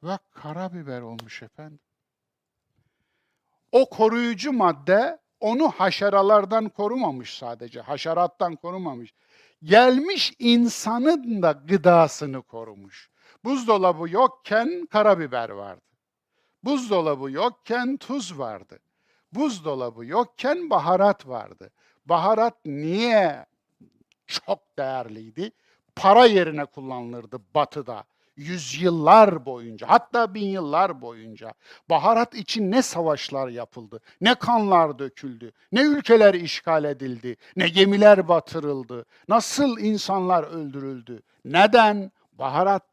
Ve 0.04 0.18
karabiber 0.32 1.02
olmuş 1.02 1.44
efendim. 1.44 1.80
O 3.72 3.90
koruyucu 3.90 4.54
madde 4.54 5.20
onu 5.40 5.72
haşeralardan 5.72 6.70
korumamış 6.70 7.38
sadece, 7.38 7.82
haşerattan 7.82 8.56
korumamış. 8.56 9.14
Gelmiş 9.64 10.34
insanın 10.40 11.42
da 11.42 11.52
gıdasını 11.52 12.42
korumuş. 12.42 13.10
Buzdolabı 13.44 14.10
yokken 14.10 14.86
karabiber 14.86 15.50
vardı. 15.50 15.86
Buzdolabı 16.64 17.32
yokken 17.32 17.98
tuz 17.98 18.40
vardı. 18.40 18.80
Buzdolabı 19.32 20.06
yokken 20.06 20.70
baharat 20.70 21.28
vardı. 21.28 21.72
Baharat 22.10 22.66
niye 22.66 23.46
çok 24.28 24.78
değerliydi? 24.78 25.52
Para 25.96 26.26
yerine 26.26 26.66
kullanılırdı 26.66 27.40
batıda 27.56 28.04
yüzyıllar 28.36 29.46
boyunca, 29.46 29.90
hatta 29.90 30.34
bin 30.34 30.48
yıllar 30.48 31.02
boyunca 31.02 31.54
baharat 31.90 32.36
için 32.36 32.72
ne 32.72 32.82
savaşlar 32.82 33.48
yapıldı, 33.48 34.00
ne 34.22 34.36
kanlar 34.36 35.00
döküldü, 35.00 35.52
ne 35.72 35.82
ülkeler 35.82 36.34
işgal 36.34 36.84
edildi, 36.84 37.38
ne 37.56 37.70
gemiler 37.70 38.28
batırıldı, 38.28 39.06
nasıl 39.28 39.80
insanlar 39.80 40.44
öldürüldü. 40.44 41.22
Neden? 41.46 42.12
Baharat. 42.34 42.84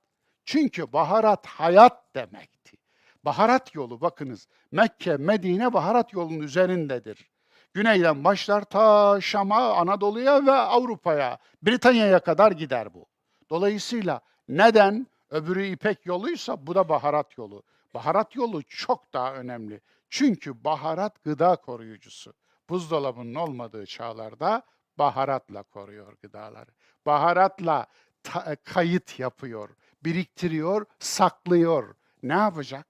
Çünkü 0.45 0.93
baharat 0.93 1.47
hayat 1.47 2.15
demekti. 2.15 2.77
Baharat 3.25 3.75
yolu 3.75 4.01
bakınız 4.01 4.49
Mekke, 4.73 5.17
Medine 5.17 5.73
baharat 5.73 6.13
yolunun 6.13 6.41
üzerindedir. 6.41 7.31
Güneyden 7.77 8.25
başlar 8.25 8.63
ta 8.63 9.21
Şam'a, 9.21 9.75
Anadolu'ya 9.75 10.47
ve 10.47 10.53
Avrupa'ya, 10.53 11.39
Britanya'ya 11.63 12.21
kadar 12.21 12.53
gider 12.53 12.95
bu. 12.95 13.07
Dolayısıyla 13.51 14.21
neden? 14.49 15.07
Öbürü 15.31 15.67
İpek 15.67 16.07
yoluysa 16.07 16.67
bu 16.67 16.75
da 16.75 16.89
baharat 16.89 17.39
yolu. 17.39 17.63
Baharat 17.95 18.37
yolu 18.37 18.63
çok 18.63 19.13
daha 19.13 19.35
önemli. 19.35 19.81
Çünkü 20.11 20.65
baharat 20.65 21.25
gıda 21.25 21.57
koruyucusu. 21.57 22.33
Buzdolabının 22.69 23.35
olmadığı 23.35 23.87
çağlarda 23.87 24.63
baharatla 24.99 25.63
koruyor 25.63 26.17
gıdaları. 26.23 26.71
Baharatla 27.07 27.87
ta- 28.23 28.57
kayıt 28.57 29.19
yapıyor, 29.19 29.69
biriktiriyor, 30.05 30.87
saklıyor. 30.99 31.95
Ne 32.23 32.33
yapacak? 32.35 32.87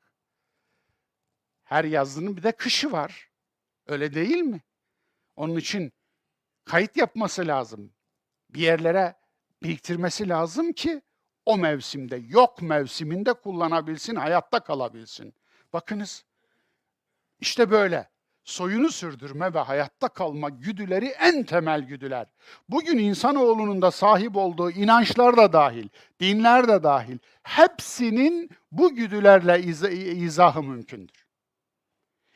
Her 1.65 1.85
yazının 1.85 2.37
bir 2.37 2.43
de 2.43 2.53
kışı 2.53 2.93
var. 2.93 3.29
Öyle 3.87 4.15
değil 4.15 4.43
mi? 4.43 4.61
Onun 5.37 5.57
için 5.57 5.93
kayıt 6.65 6.97
yapması 6.97 7.47
lazım. 7.47 7.93
Bir 8.51 8.61
yerlere 8.61 9.15
biriktirmesi 9.63 10.29
lazım 10.29 10.73
ki 10.73 11.03
o 11.47 11.59
mevsimde, 11.59 12.17
yok 12.17 12.63
mevsiminde 12.63 13.33
kullanabilsin, 13.33 14.15
hayatta 14.17 14.61
kalabilsin. 14.61 15.35
Bakınız, 15.73 16.25
işte 17.41 17.71
böyle. 17.71 18.09
Soyunu 18.45 18.91
sürdürme 18.91 19.55
ve 19.55 19.59
hayatta 19.59 20.09
kalma 20.09 20.49
güdüleri 20.49 21.07
en 21.07 21.45
temel 21.45 21.83
güdüler. 21.83 22.27
Bugün 22.69 22.99
insanoğlunun 22.99 23.83
da 23.83 23.91
sahip 23.91 24.37
olduğu 24.37 24.71
inançlar 24.71 25.37
da 25.37 25.53
dahil, 25.53 25.89
dinler 26.21 26.69
de 26.69 26.83
dahil, 26.83 27.19
hepsinin 27.43 28.51
bu 28.73 28.95
güdülerle 28.95 29.63
iz- 29.63 29.85
izahı 30.23 30.63
mümkündür. 30.63 31.27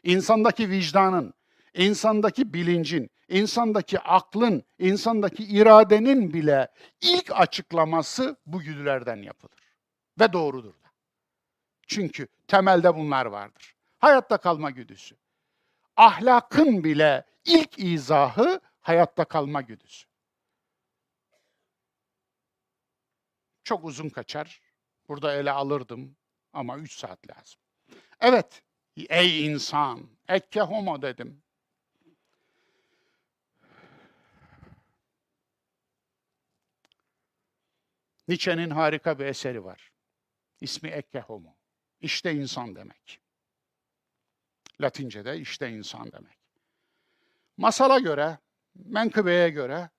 İnsandaki 0.03 0.71
vicdanın, 0.71 1.35
insandaki 1.75 2.55
bilincin, 2.55 3.11
insandaki 3.29 4.01
aklın, 4.01 4.63
insandaki 4.79 5.45
iradenin 5.45 6.35
bile 6.35 6.69
ilk 7.01 7.41
açıklaması 7.41 8.37
bu 8.47 8.61
güdülerden 8.61 9.23
yapılır. 9.23 9.77
Ve 10.21 10.33
doğrudur 10.33 10.75
da. 10.75 10.91
Çünkü 11.87 12.29
temelde 12.49 12.97
bunlar 12.97 13.27
vardır. 13.27 13.75
Hayatta 13.99 14.39
kalma 14.39 14.71
güdüsü. 14.71 15.17
Ahlakın 15.97 16.85
bile 16.85 17.25
ilk 17.45 17.79
izahı 17.79 18.61
hayatta 18.81 19.25
kalma 19.25 19.61
güdüsü. 19.61 20.07
Çok 23.65 23.85
uzun 23.85 24.09
kaçar. 24.09 24.61
Burada 25.09 25.35
ele 25.35 25.51
alırdım 25.51 26.17
ama 26.53 26.79
üç 26.79 26.99
saat 26.99 27.31
lazım. 27.31 27.61
Evet, 28.21 28.63
ey 29.09 29.47
insan, 29.47 30.09
ekke 30.29 30.61
homo 30.61 31.03
dedim. 31.03 31.43
Nietzsche'nin 38.31 38.71
harika 38.71 39.19
bir 39.19 39.27
eseri 39.27 39.65
var. 39.65 39.93
İsmi 40.61 40.91
Ecce 40.91 41.21
Homo. 41.21 41.55
İşte 42.01 42.33
insan 42.33 42.77
demek. 42.77 43.21
Latince'de 44.81 45.39
işte 45.39 45.71
insan 45.71 46.13
demek. 46.13 46.39
Masala 47.57 47.99
göre 47.99 48.39
menkıbeye 48.75 49.51
göre 49.51 49.91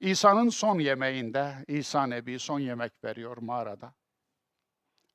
İsa'nın 0.00 0.48
son 0.48 0.78
yemeğinde, 0.78 1.64
İsa 1.68 2.06
Nebi 2.06 2.38
son 2.38 2.60
yemek 2.60 3.04
veriyor 3.04 3.36
mağarada. 3.36 3.94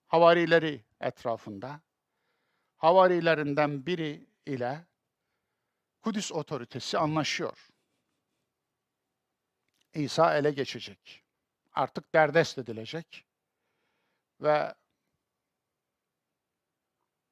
Havarileri 0.08 0.84
etrafında. 1.02 1.82
Havarilerinden 2.78 3.86
biri 3.86 4.28
ile 4.46 4.86
Kudüs 6.02 6.32
otoritesi 6.32 6.98
anlaşıyor. 6.98 7.68
İsa 9.93 10.38
ele 10.38 10.52
geçecek. 10.52 11.23
Artık 11.73 12.13
derdest 12.13 12.58
edilecek. 12.58 13.26
Ve 14.41 14.76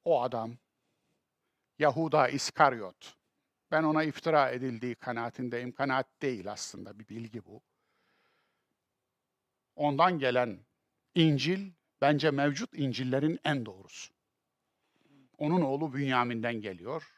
o 0.04 0.22
adam 0.22 0.56
Yahuda 1.78 2.28
İskaryot 2.28 3.16
ben 3.70 3.82
ona 3.82 4.02
iftira 4.02 4.50
edildiği 4.50 4.94
kanaatindeyim. 4.94 5.72
Kanaat 5.72 6.22
değil 6.22 6.52
aslında 6.52 6.98
bir 6.98 7.08
bilgi 7.08 7.46
bu. 7.46 7.62
Ondan 9.76 10.18
gelen 10.18 10.66
İncil 11.14 11.72
bence 12.00 12.30
mevcut 12.30 12.70
İncil'lerin 12.74 13.40
en 13.44 13.66
doğrusu. 13.66 14.14
Onun 15.38 15.60
oğlu 15.60 15.94
Bünyamin'den 15.94 16.54
geliyor. 16.60 17.12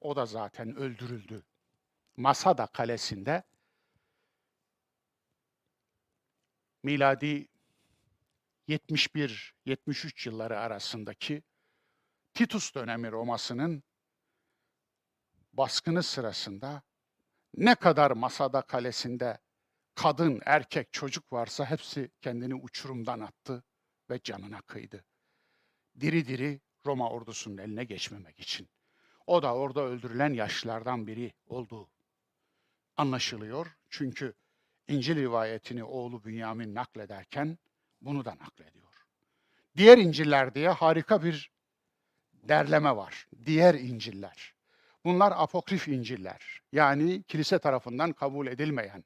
O 0.00 0.16
da 0.16 0.26
zaten 0.26 0.76
öldürüldü. 0.76 1.42
Masada 2.16 2.66
kalesinde 2.66 3.42
miladi 6.82 7.48
71-73 8.68 10.28
yılları 10.28 10.58
arasındaki 10.58 11.42
Titus 12.34 12.74
dönemi 12.74 13.12
Roma'sının 13.12 13.82
baskını 15.52 16.02
sırasında 16.02 16.82
ne 17.56 17.74
kadar 17.74 18.10
masada 18.10 18.62
kalesinde 18.62 19.38
kadın, 19.94 20.40
erkek, 20.46 20.92
çocuk 20.92 21.32
varsa 21.32 21.64
hepsi 21.64 22.10
kendini 22.20 22.54
uçurumdan 22.54 23.20
attı 23.20 23.64
ve 24.10 24.20
canına 24.22 24.60
kıydı. 24.60 25.04
Diri 26.00 26.28
diri 26.28 26.60
Roma 26.86 27.10
ordusunun 27.10 27.58
eline 27.58 27.84
geçmemek 27.84 28.40
için. 28.40 28.68
O 29.26 29.42
da 29.42 29.54
orada 29.54 29.82
öldürülen 29.82 30.32
yaşlılardan 30.32 31.06
biri 31.06 31.32
olduğu 31.46 31.90
anlaşılıyor. 32.96 33.76
Çünkü 33.88 34.34
İncil 34.90 35.16
rivayetini 35.16 35.84
oğlu 35.84 36.24
Bünyamin 36.24 36.74
naklederken 36.74 37.58
bunu 38.00 38.24
da 38.24 38.30
naklediyor. 38.30 39.06
Diğer 39.76 39.98
İncil'ler 39.98 40.54
diye 40.54 40.68
harika 40.68 41.22
bir 41.22 41.50
derleme 42.32 42.96
var. 42.96 43.28
Diğer 43.46 43.74
İncil'ler. 43.74 44.54
Bunlar 45.04 45.32
apokrif 45.36 45.88
İncil'ler. 45.88 46.62
Yani 46.72 47.22
kilise 47.22 47.58
tarafından 47.58 48.12
kabul 48.12 48.46
edilmeyen. 48.46 49.04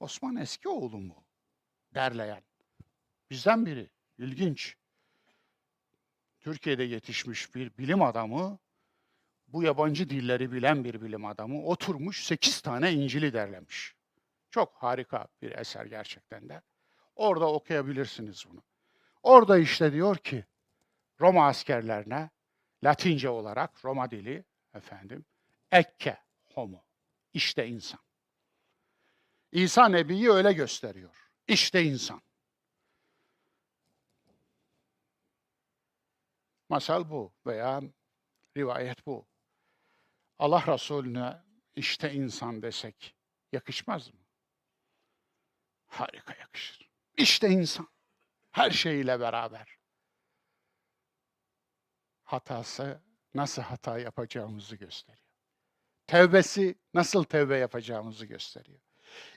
Osman 0.00 0.36
eski 0.36 0.68
oğlu 0.68 0.98
mu? 0.98 1.24
Derleyen. 1.94 2.42
Bizden 3.30 3.66
biri. 3.66 3.90
İlginç. 4.18 4.76
Türkiye'de 6.40 6.82
yetişmiş 6.82 7.54
bir 7.54 7.78
bilim 7.78 8.02
adamı, 8.02 8.58
bu 9.48 9.62
yabancı 9.62 10.10
dilleri 10.10 10.52
bilen 10.52 10.84
bir 10.84 11.02
bilim 11.02 11.24
adamı 11.24 11.64
oturmuş 11.64 12.24
8 12.24 12.60
tane 12.60 12.92
İncil'i 12.92 13.32
derlemiş. 13.32 13.94
Çok 14.52 14.74
harika 14.74 15.28
bir 15.42 15.52
eser 15.52 15.86
gerçekten 15.86 16.48
de. 16.48 16.62
Orada 17.16 17.52
okuyabilirsiniz 17.52 18.44
bunu. 18.50 18.62
Orada 19.22 19.58
işte 19.58 19.92
diyor 19.92 20.16
ki 20.16 20.44
Roma 21.20 21.46
askerlerine 21.46 22.30
Latince 22.84 23.28
olarak 23.28 23.84
Roma 23.84 24.10
dili 24.10 24.44
efendim 24.74 25.24
ekke 25.70 26.18
homo 26.54 26.84
işte 27.32 27.68
insan. 27.68 28.00
İsa 29.52 29.88
Nebi'yi 29.88 30.30
öyle 30.30 30.52
gösteriyor. 30.52 31.30
İşte 31.48 31.82
insan. 31.82 32.22
Masal 36.68 37.10
bu 37.10 37.32
veya 37.46 37.82
rivayet 38.56 39.06
bu. 39.06 39.26
Allah 40.38 40.64
Resulüne 40.66 41.42
işte 41.76 42.12
insan 42.12 42.62
desek 42.62 43.14
yakışmaz 43.52 44.14
mı? 44.14 44.21
Harika 45.92 46.34
yakışır. 46.40 46.90
İşte 47.16 47.48
insan. 47.48 47.88
Her 48.50 48.70
şeyiyle 48.70 49.20
beraber. 49.20 49.76
Hatası 52.24 53.02
nasıl 53.34 53.62
hata 53.62 53.98
yapacağımızı 53.98 54.76
gösteriyor. 54.76 55.26
Tevbesi 56.06 56.78
nasıl 56.94 57.24
tevbe 57.24 57.56
yapacağımızı 57.56 58.26
gösteriyor. 58.26 58.80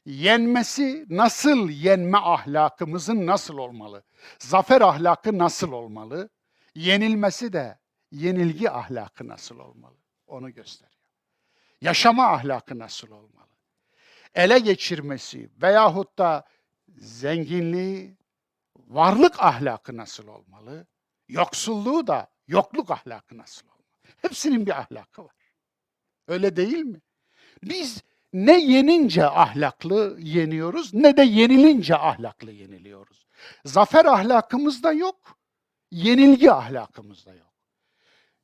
Yenmesi 0.05 1.05
nasıl 1.09 1.69
yenme 1.69 2.17
ahlakımızın 2.17 3.27
nasıl 3.27 3.57
olmalı? 3.57 4.03
Zafer 4.39 4.81
ahlakı 4.81 5.37
nasıl 5.37 5.71
olmalı? 5.71 6.29
Yenilmesi 6.75 7.53
de 7.53 7.79
yenilgi 8.11 8.71
ahlakı 8.71 9.27
nasıl 9.27 9.59
olmalı? 9.59 9.97
Onu 10.27 10.53
gösteriyor. 10.53 11.11
Yaşama 11.81 12.27
ahlakı 12.27 12.79
nasıl 12.79 13.11
olmalı? 13.11 13.54
Ele 14.35 14.59
geçirmesi 14.59 15.49
veyahut 15.61 16.17
da 16.17 16.43
zenginliği, 16.97 18.17
varlık 18.75 19.43
ahlakı 19.43 19.97
nasıl 19.97 20.27
olmalı? 20.27 20.87
Yoksulluğu 21.27 22.07
da 22.07 22.27
yokluk 22.47 22.91
ahlakı 22.91 23.37
nasıl 23.37 23.67
olmalı? 23.67 23.83
Hepsinin 24.17 24.65
bir 24.65 24.79
ahlakı 24.79 25.23
var. 25.23 25.35
Öyle 26.27 26.55
değil 26.55 26.83
mi? 26.83 27.01
Biz 27.63 28.03
ne 28.33 28.59
yenince 28.59 29.25
ahlaklı 29.25 30.17
yeniyoruz 30.19 30.93
ne 30.93 31.17
de 31.17 31.23
yenilince 31.23 31.95
ahlaklı 31.95 32.51
yeniliyoruz. 32.51 33.25
Zafer 33.65 34.05
ahlakımızda 34.05 34.91
yok, 34.91 35.37
yenilgi 35.91 36.51
ahlakımızda 36.51 37.33
yok. 37.33 37.53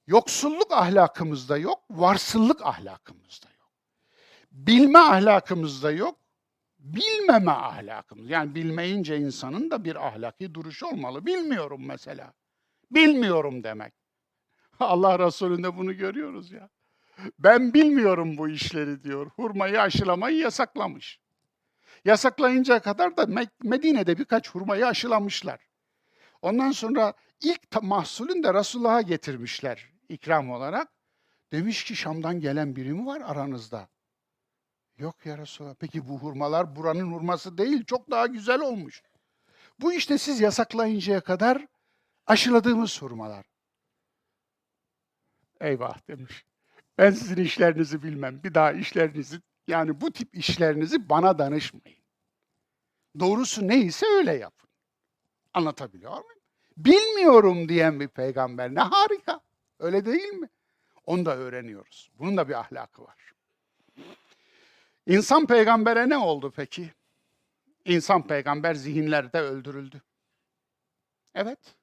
Yoksulluk 0.08 0.72
ahlakımızda 0.72 1.58
yok, 1.58 1.84
varsıllık 1.90 2.66
ahlakımızda 2.66 3.48
yok. 3.48 3.51
Bilme 4.52 5.00
ahlakımızda 5.00 5.92
yok, 5.92 6.20
bilmeme 6.80 7.52
ahlakımız. 7.52 8.30
Yani 8.30 8.56
bilmeyince 8.56 9.18
insanın 9.18 9.72
da 9.72 9.86
bir 9.86 10.08
ahlaki 10.08 10.54
duruşu 10.54 10.88
olmalı. 10.88 11.26
Bilmiyorum 11.26 11.82
mesela. 11.86 12.34
Bilmiyorum 12.92 13.64
demek. 13.64 13.94
Allah 14.80 15.20
Resulü'nde 15.20 15.78
bunu 15.78 15.98
görüyoruz 15.98 16.52
ya. 16.52 16.70
Ben 17.40 17.74
bilmiyorum 17.74 18.38
bu 18.38 18.50
işleri 18.50 19.04
diyor. 19.04 19.32
Hurmayı 19.36 19.82
aşılamayı 19.82 20.38
yasaklamış. 20.38 21.20
Yasaklayınca 22.06 22.80
kadar 22.80 23.18
da 23.18 23.28
Medine'de 23.64 24.18
birkaç 24.18 24.50
hurmayı 24.50 24.88
aşılamışlar. 24.88 25.60
Ondan 26.42 26.72
sonra 26.72 27.14
ilk 27.44 27.82
mahsulün 27.82 28.44
de 28.44 28.54
Resulullah'a 28.54 29.02
getirmişler 29.02 29.90
ikram 30.10 30.52
olarak. 30.52 30.88
Demiş 31.52 31.84
ki 31.84 31.96
Şam'dan 31.96 32.40
gelen 32.40 32.76
biri 32.76 32.94
mi 32.94 33.06
var 33.06 33.22
aranızda? 33.26 33.90
Yok 35.02 35.26
ya 35.26 35.38
Resulallah. 35.38 35.76
Peki 35.80 36.08
bu 36.08 36.20
hurmalar 36.20 36.76
buranın 36.76 37.12
hurması 37.12 37.58
değil, 37.58 37.86
çok 37.86 38.12
daha 38.12 38.28
güzel 38.28 38.62
olmuş. 38.62 39.04
Bu 39.80 39.94
işte 39.94 40.18
siz 40.18 40.42
yasaklayıncaya 40.42 41.22
kadar 41.22 41.68
aşıladığımız 42.28 43.02
hurmalar. 43.02 43.46
Eyvah 45.62 46.08
demiş. 46.08 46.46
Ben 46.98 47.12
sizin 47.12 47.44
işlerinizi 47.44 48.04
bilmem. 48.04 48.44
Bir 48.44 48.54
daha 48.54 48.72
işlerinizi 48.72 49.42
yani 49.68 50.02
bu 50.02 50.12
tip 50.12 50.36
işlerinizi 50.36 51.10
bana 51.10 51.40
danışmayın. 51.40 52.04
Doğrusu 53.20 53.68
neyse 53.68 54.06
öyle 54.06 54.34
yapın. 54.34 54.70
Anlatabiliyor 55.54 56.12
muyum? 56.12 56.42
Bilmiyorum 56.78 57.70
diyen 57.70 58.00
bir 58.00 58.08
peygamber 58.08 58.76
ne 58.76 58.80
harika. 58.82 59.42
Öyle 59.80 60.06
değil 60.06 60.34
mi? 60.34 60.50
Onu 61.06 61.26
da 61.26 61.38
öğreniyoruz. 61.38 62.12
Bunun 62.20 62.38
da 62.38 62.50
bir 62.50 62.54
ahlakı 62.54 63.04
var. 63.04 63.32
İnsan 65.12 65.48
peygambere 65.48 66.10
ne 66.10 66.18
oldu 66.18 66.54
peki? 66.56 66.94
İnsan 67.86 68.28
peygamber 68.28 68.74
zihinlerde 68.74 69.40
öldürüldü. 69.40 70.02
Evet, 71.36 71.76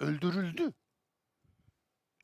öldürüldü. 0.00 0.72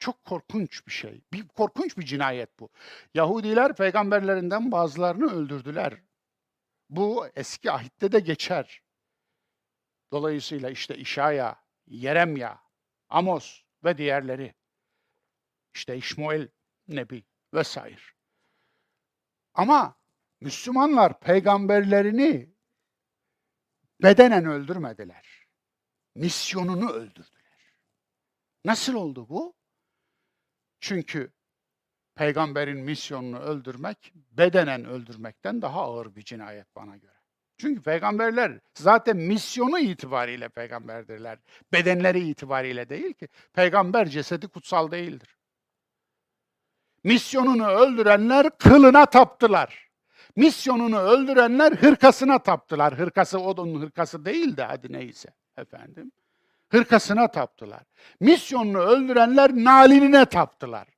Çok 0.00 0.24
korkunç 0.24 0.86
bir 0.86 0.92
şey. 0.92 1.20
Bir 1.32 1.48
korkunç 1.48 1.98
bir 1.98 2.04
cinayet 2.04 2.60
bu. 2.60 2.68
Yahudiler 3.14 3.76
peygamberlerinden 3.76 4.72
bazılarını 4.72 5.32
öldürdüler. 5.32 6.02
Bu 6.90 7.26
eski 7.34 7.70
ahitte 7.72 8.12
de 8.12 8.20
geçer. 8.20 8.82
Dolayısıyla 10.12 10.70
işte 10.70 10.96
İşaya, 10.96 11.56
Yeremya, 11.86 12.62
Amos 13.08 13.62
ve 13.84 13.98
diğerleri. 13.98 14.54
İşte 15.74 15.96
İşmael 15.96 16.48
Nebi 16.88 17.24
vesaire. 17.54 18.00
Ama 19.54 20.01
Müslümanlar 20.42 21.20
peygamberlerini 21.20 22.50
bedenen 24.02 24.46
öldürmediler. 24.46 25.46
Misyonunu 26.14 26.90
öldürdüler. 26.90 27.76
Nasıl 28.64 28.94
oldu 28.94 29.28
bu? 29.28 29.54
Çünkü 30.80 31.32
peygamberin 32.14 32.78
misyonunu 32.78 33.38
öldürmek 33.38 34.12
bedenen 34.14 34.84
öldürmekten 34.84 35.62
daha 35.62 35.80
ağır 35.82 36.16
bir 36.16 36.22
cinayet 36.22 36.76
bana 36.76 36.96
göre. 36.96 37.12
Çünkü 37.58 37.82
peygamberler 37.82 38.60
zaten 38.74 39.16
misyonu 39.16 39.78
itibariyle 39.78 40.48
peygamberdirler. 40.48 41.38
Bedenleri 41.72 42.28
itibariyle 42.28 42.88
değil 42.88 43.12
ki. 43.12 43.28
Peygamber 43.52 44.08
cesedi 44.08 44.48
kutsal 44.48 44.90
değildir. 44.90 45.36
Misyonunu 47.04 47.66
öldürenler 47.66 48.58
kılına 48.58 49.06
taptılar. 49.06 49.91
Misyonunu 50.36 50.98
öldürenler 50.98 51.72
hırkasına 51.72 52.38
taptılar. 52.38 52.98
Hırkası 52.98 53.40
onun 53.40 53.80
hırkası 53.80 54.24
değil 54.24 54.56
de 54.56 54.64
hadi 54.64 54.92
neyse 54.92 55.28
efendim. 55.56 56.12
Hırkasına 56.68 57.30
taptılar. 57.30 57.82
Misyonunu 58.20 58.78
öldürenler 58.78 59.50
nalinine 59.54 60.24
taptılar. 60.24 60.88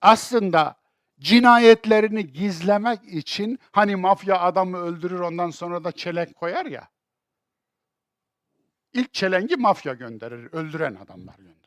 Aslında 0.00 0.76
cinayetlerini 1.20 2.32
gizlemek 2.32 3.04
için 3.04 3.58
hani 3.72 3.96
mafya 3.96 4.40
adamı 4.40 4.78
öldürür 4.78 5.20
ondan 5.20 5.50
sonra 5.50 5.84
da 5.84 5.92
çelenk 5.92 6.36
koyar 6.36 6.66
ya. 6.66 6.88
İlk 8.92 9.14
çelengi 9.14 9.56
mafya 9.56 9.94
gönderir, 9.94 10.48
öldüren 10.52 10.94
adamlar 10.94 11.36
gönderir. 11.36 11.60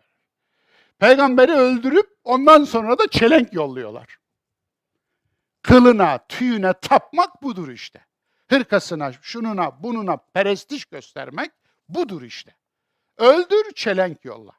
Peygamberi 1.00 1.52
öldürüp 1.52 2.08
ondan 2.24 2.64
sonra 2.64 2.98
da 2.98 3.08
çelenk 3.08 3.54
yolluyorlar. 3.54 4.18
Kılına, 5.64 6.28
tüyüne 6.28 6.74
tapmak 6.74 7.44
budur 7.44 7.70
işte. 7.70 8.06
Hırkasına, 8.50 9.14
şununa, 9.14 9.84
bununa 9.84 10.18
perestiş 10.18 10.86
göstermek 10.86 11.52
budur 11.90 12.22
işte. 12.22 12.56
Öldür, 13.18 13.72
çelenk 13.76 14.26
yolla. 14.26 14.52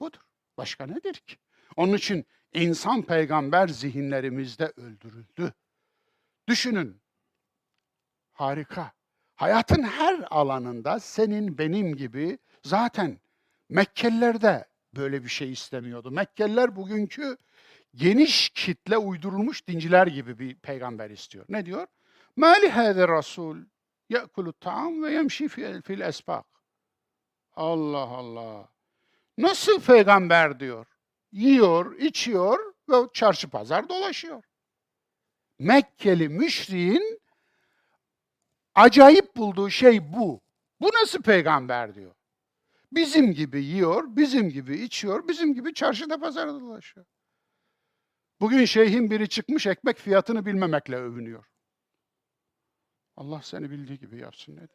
Budur. 0.00 0.20
Başka 0.56 0.86
nedir 0.86 1.14
ki? 1.14 1.36
Onun 1.76 1.92
için 1.92 2.26
insan 2.52 3.02
peygamber 3.02 3.68
zihinlerimizde 3.68 4.72
öldürüldü. 4.76 5.52
Düşünün. 6.48 7.00
Harika. 8.32 8.92
Hayatın 9.36 9.82
her 9.82 10.24
alanında 10.30 11.00
senin 11.00 11.58
benim 11.58 11.96
gibi 11.96 12.38
zaten 12.62 13.20
Mekkeliler 13.68 14.40
de 14.40 14.64
böyle 14.96 15.24
bir 15.24 15.28
şey 15.28 15.52
istemiyordu. 15.52 16.10
Mekkeliler 16.10 16.76
bugünkü 16.76 17.36
geniş 17.98 18.48
kitle 18.48 18.96
uydurulmuş 18.98 19.66
dinciler 19.66 20.06
gibi 20.06 20.38
bir 20.38 20.54
peygamber 20.54 21.10
istiyor. 21.10 21.44
Ne 21.48 21.66
diyor? 21.66 21.86
Mali 22.36 22.70
hâze 22.70 23.08
rasul 23.08 23.56
ye'kulu 24.08 24.52
ta'am 24.52 25.02
ve 25.02 25.12
yemşi 25.12 25.48
fil, 25.48 26.00
esbak. 26.00 26.46
Allah 27.56 27.98
Allah. 27.98 28.68
Nasıl 29.38 29.80
peygamber 29.80 30.60
diyor? 30.60 30.86
Yiyor, 31.32 31.98
içiyor 31.98 32.74
ve 32.88 32.94
çarşı 33.12 33.50
pazar 33.50 33.88
dolaşıyor. 33.88 34.42
Mekkeli 35.58 36.28
müşriğin 36.28 37.20
acayip 38.74 39.36
bulduğu 39.36 39.70
şey 39.70 40.12
bu. 40.12 40.40
Bu 40.80 40.90
nasıl 41.02 41.22
peygamber 41.22 41.94
diyor. 41.94 42.14
Bizim 42.92 43.32
gibi 43.32 43.64
yiyor, 43.64 44.04
bizim 44.16 44.50
gibi 44.50 44.76
içiyor, 44.76 45.28
bizim 45.28 45.54
gibi 45.54 45.74
çarşıda 45.74 46.20
pazarda 46.20 46.60
dolaşıyor. 46.60 47.06
Bugün 48.40 48.64
şeyhin 48.64 49.10
biri 49.10 49.28
çıkmış 49.28 49.66
ekmek 49.66 49.98
fiyatını 49.98 50.46
bilmemekle 50.46 50.96
övünüyor. 50.96 51.44
Allah 53.16 53.42
seni 53.42 53.70
bildiği 53.70 53.98
gibi 53.98 54.18
yapsın 54.18 54.52
diyeyim. 54.52 54.68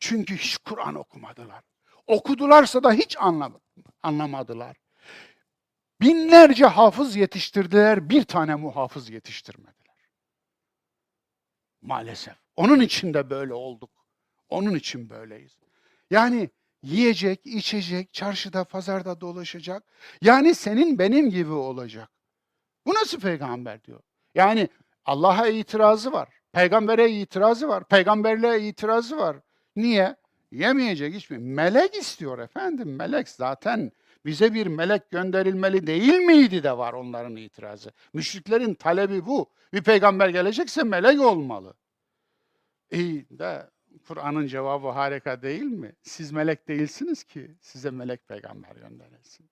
Çünkü 0.00 0.36
hiç 0.36 0.58
Kur'an 0.58 0.94
okumadılar. 0.94 1.64
Okudularsa 2.06 2.82
da 2.82 2.92
hiç 2.92 3.16
anlam 3.18 3.60
anlamadılar. 4.02 4.76
Binlerce 6.00 6.66
hafız 6.66 7.16
yetiştirdiler, 7.16 8.10
bir 8.10 8.24
tane 8.24 8.54
muhafız 8.54 9.10
yetiştirmediler. 9.10 9.96
Maalesef. 11.82 12.34
Onun 12.56 12.80
için 12.80 13.14
de 13.14 13.30
böyle 13.30 13.54
olduk. 13.54 13.90
Onun 14.48 14.74
için 14.74 15.10
böyleyiz. 15.10 15.58
Yani 16.10 16.50
yiyecek, 16.82 17.46
içecek, 17.46 18.12
çarşıda, 18.12 18.64
pazarda 18.64 19.20
dolaşacak. 19.20 19.84
Yani 20.22 20.54
senin 20.54 20.98
benim 20.98 21.30
gibi 21.30 21.52
olacak. 21.52 22.10
Bu 22.86 22.94
nasıl 22.94 23.20
peygamber 23.20 23.84
diyor. 23.84 24.00
Yani 24.34 24.68
Allah'a 25.04 25.48
itirazı 25.48 26.12
var. 26.12 26.28
Peygambere 26.52 27.10
itirazı 27.10 27.68
var. 27.68 27.84
Peygamberliğe 27.88 28.68
itirazı 28.68 29.16
var. 29.16 29.36
Niye? 29.76 30.16
Yemeyecek 30.52 31.14
hiçbir. 31.14 31.36
Melek 31.36 31.94
istiyor 31.94 32.38
efendim. 32.38 32.96
Melek 32.96 33.28
zaten 33.28 33.92
bize 34.24 34.54
bir 34.54 34.66
melek 34.66 35.10
gönderilmeli 35.10 35.86
değil 35.86 36.18
miydi 36.18 36.62
de 36.62 36.78
var 36.78 36.92
onların 36.92 37.36
itirazı. 37.36 37.92
Müşriklerin 38.12 38.74
talebi 38.74 39.26
bu. 39.26 39.50
Bir 39.72 39.82
peygamber 39.82 40.28
gelecekse 40.28 40.82
melek 40.82 41.20
olmalı. 41.20 41.74
İyi 42.90 43.26
de 43.30 43.70
Kur'an'ın 44.08 44.46
cevabı 44.46 44.88
harika 44.88 45.42
değil 45.42 45.62
mi? 45.62 45.92
Siz 46.02 46.32
melek 46.32 46.68
değilsiniz 46.68 47.24
ki 47.24 47.50
size 47.60 47.90
melek 47.90 48.28
peygamber 48.28 48.76
gönderilsin. 48.76 49.50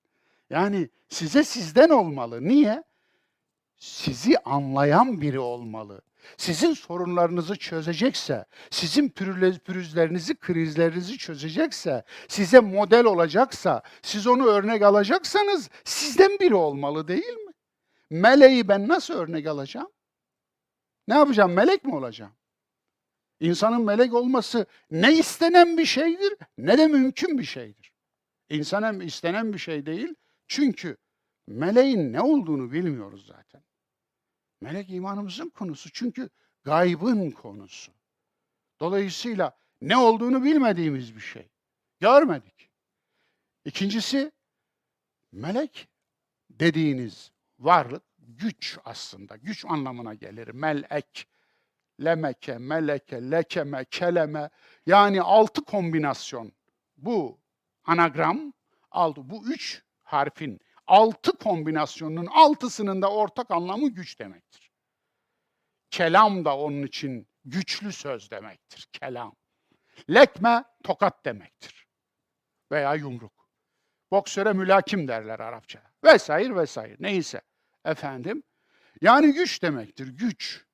Yani 0.50 0.88
size 1.08 1.44
sizden 1.44 1.88
olmalı. 1.88 2.44
Niye? 2.44 2.84
Sizi 3.76 4.38
anlayan 4.38 5.20
biri 5.20 5.38
olmalı. 5.38 6.02
Sizin 6.36 6.74
sorunlarınızı 6.74 7.56
çözecekse, 7.56 8.44
sizin 8.70 9.08
pürüzlerinizi, 9.08 10.34
krizlerinizi 10.36 11.18
çözecekse, 11.18 12.04
size 12.28 12.60
model 12.60 13.04
olacaksa, 13.04 13.82
siz 14.02 14.26
onu 14.26 14.46
örnek 14.46 14.82
alacaksanız 14.82 15.70
sizden 15.84 16.38
biri 16.40 16.54
olmalı 16.54 17.08
değil 17.08 17.34
mi? 17.34 17.52
Meleği 18.10 18.68
ben 18.68 18.88
nasıl 18.88 19.14
örnek 19.14 19.46
alacağım? 19.46 19.90
Ne 21.08 21.14
yapacağım? 21.14 21.52
Melek 21.52 21.84
mi 21.84 21.94
olacağım? 21.94 22.32
İnsanın 23.40 23.82
melek 23.82 24.14
olması 24.14 24.66
ne 24.90 25.12
istenen 25.18 25.78
bir 25.78 25.86
şeydir 25.86 26.34
ne 26.58 26.78
de 26.78 26.86
mümkün 26.86 27.38
bir 27.38 27.44
şeydir. 27.44 27.92
İnsana 28.48 29.04
istenen 29.04 29.52
bir 29.52 29.58
şey 29.58 29.86
değil. 29.86 30.14
Çünkü 30.48 30.96
meleğin 31.46 32.12
ne 32.12 32.20
olduğunu 32.20 32.72
bilmiyoruz 32.72 33.26
zaten. 33.26 33.62
Melek 34.60 34.90
imanımızın 34.90 35.50
konusu. 35.50 35.90
Çünkü 35.92 36.30
gaybın 36.64 37.30
konusu. 37.30 37.92
Dolayısıyla 38.80 39.56
ne 39.80 39.96
olduğunu 39.96 40.44
bilmediğimiz 40.44 41.16
bir 41.16 41.20
şey. 41.20 41.48
Görmedik. 42.00 42.70
İkincisi 43.64 44.32
melek 45.32 45.88
dediğiniz 46.50 47.32
varlık 47.58 48.02
güç 48.18 48.78
aslında. 48.84 49.36
Güç 49.36 49.64
anlamına 49.64 50.14
gelir. 50.14 50.48
Melek, 50.48 51.28
lemeke, 52.04 52.58
meleke, 52.58 53.30
lekeme, 53.30 53.84
keleme. 53.84 54.50
Yani 54.86 55.22
altı 55.22 55.64
kombinasyon. 55.64 56.52
Bu 56.96 57.38
anagram, 57.84 58.52
altı, 58.90 59.30
bu 59.30 59.46
üç 59.46 59.82
harfin 60.02 60.60
altı 60.86 61.38
kombinasyonunun 61.38 62.26
altısının 62.26 63.02
da 63.02 63.10
ortak 63.10 63.50
anlamı 63.50 63.88
güç 63.88 64.18
demektir. 64.18 64.70
Kelam 65.90 66.44
da 66.44 66.58
onun 66.58 66.82
için 66.82 67.28
güçlü 67.44 67.92
söz 67.92 68.30
demektir. 68.30 68.88
Kelam. 68.92 69.36
Lekme 70.10 70.64
tokat 70.82 71.24
demektir. 71.24 71.86
Veya 72.72 72.94
yumruk. 72.94 73.48
Boksöre 74.10 74.52
mülakim 74.52 75.08
derler 75.08 75.40
Arapça. 75.40 75.82
Vesaire 76.04 76.56
vesaire. 76.56 76.96
Neyse. 77.00 77.40
Efendim. 77.84 78.42
Yani 79.00 79.32
güç 79.32 79.62
demektir. 79.62 80.08
Güç. 80.08 80.64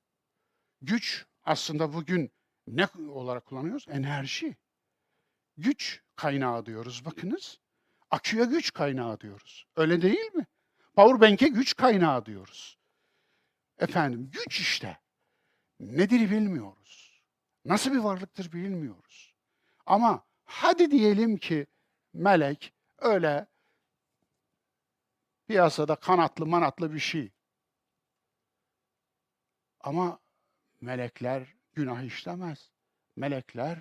Güç 0.83 1.27
aslında 1.45 1.93
bugün 1.93 2.33
ne 2.67 2.89
olarak 3.09 3.47
kullanıyoruz? 3.47 3.87
Enerji. 3.89 4.57
Güç 5.57 6.03
kaynağı 6.17 6.67
diyoruz. 6.67 7.05
Bakınız. 7.05 7.60
Aküye 8.11 8.45
güç 8.45 8.73
kaynağı 8.73 9.21
diyoruz. 9.21 9.67
Öyle 9.77 10.03
değil 10.03 10.35
mi? 10.35 10.47
Powerbank'e 10.97 11.49
güç 11.49 11.77
kaynağı 11.77 12.27
diyoruz. 12.27 12.79
Efendim 13.79 14.31
güç 14.33 14.61
işte. 14.61 14.99
Nedir 15.81 16.31
bilmiyoruz. 16.31 17.23
Nasıl 17.65 17.93
bir 17.93 17.99
varlıktır 17.99 18.53
bilmiyoruz. 18.53 19.35
Ama 19.87 20.25
hadi 20.45 20.91
diyelim 20.91 21.37
ki 21.37 21.67
melek 22.13 22.75
öyle 22.99 23.47
piyasada 25.49 25.97
kanatlı 25.97 26.47
manatlı 26.47 26.95
bir 26.95 26.99
şey. 26.99 27.33
Ama 29.81 30.19
melekler 30.81 31.55
günah 31.73 32.03
işlemez. 32.03 32.71
Melekler 33.17 33.79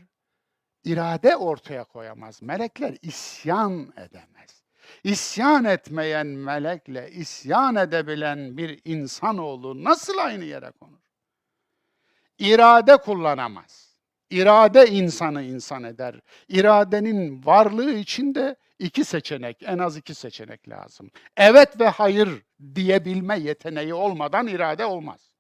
irade 0.84 1.36
ortaya 1.36 1.84
koyamaz. 1.84 2.42
Melekler 2.42 2.98
isyan 3.02 3.94
edemez. 3.98 4.64
İsyan 5.04 5.66
etmeyen 5.66 6.28
melekle 6.28 7.12
isyan 7.12 7.76
edebilen 7.76 8.58
bir 8.58 8.82
insanoğlu 8.86 9.84
nasıl 9.84 10.18
aynı 10.18 10.44
yere 10.46 10.72
konur? 10.72 11.00
İrade 12.40 12.98
kullanamaz. 12.98 13.90
İrade 14.30 14.88
insanı 14.88 15.44
insan 15.44 15.84
eder. 15.84 16.20
İradenin 16.48 17.46
varlığı 17.46 17.92
içinde 17.92 18.56
iki 18.80 19.06
seçenek, 19.06 19.64
en 19.64 19.78
az 19.78 19.98
iki 19.98 20.16
seçenek 20.16 20.70
lazım. 20.70 21.12
Evet 21.38 21.80
ve 21.80 21.88
hayır 21.88 22.44
diyebilme 22.76 23.40
yeteneği 23.40 23.94
olmadan 23.94 24.48
irade 24.48 24.86
olmaz. 24.86 25.36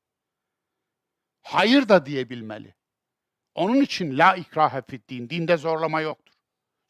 Hayır 1.42 1.90
da 1.90 2.06
diyebilmeli. 2.06 2.76
Onun 3.60 3.82
için 3.82 4.18
la 4.18 4.36
ikrahe 4.36 4.82
din, 5.10 5.30
dinde 5.30 5.58
zorlama 5.58 6.02
yoktur. 6.02 6.34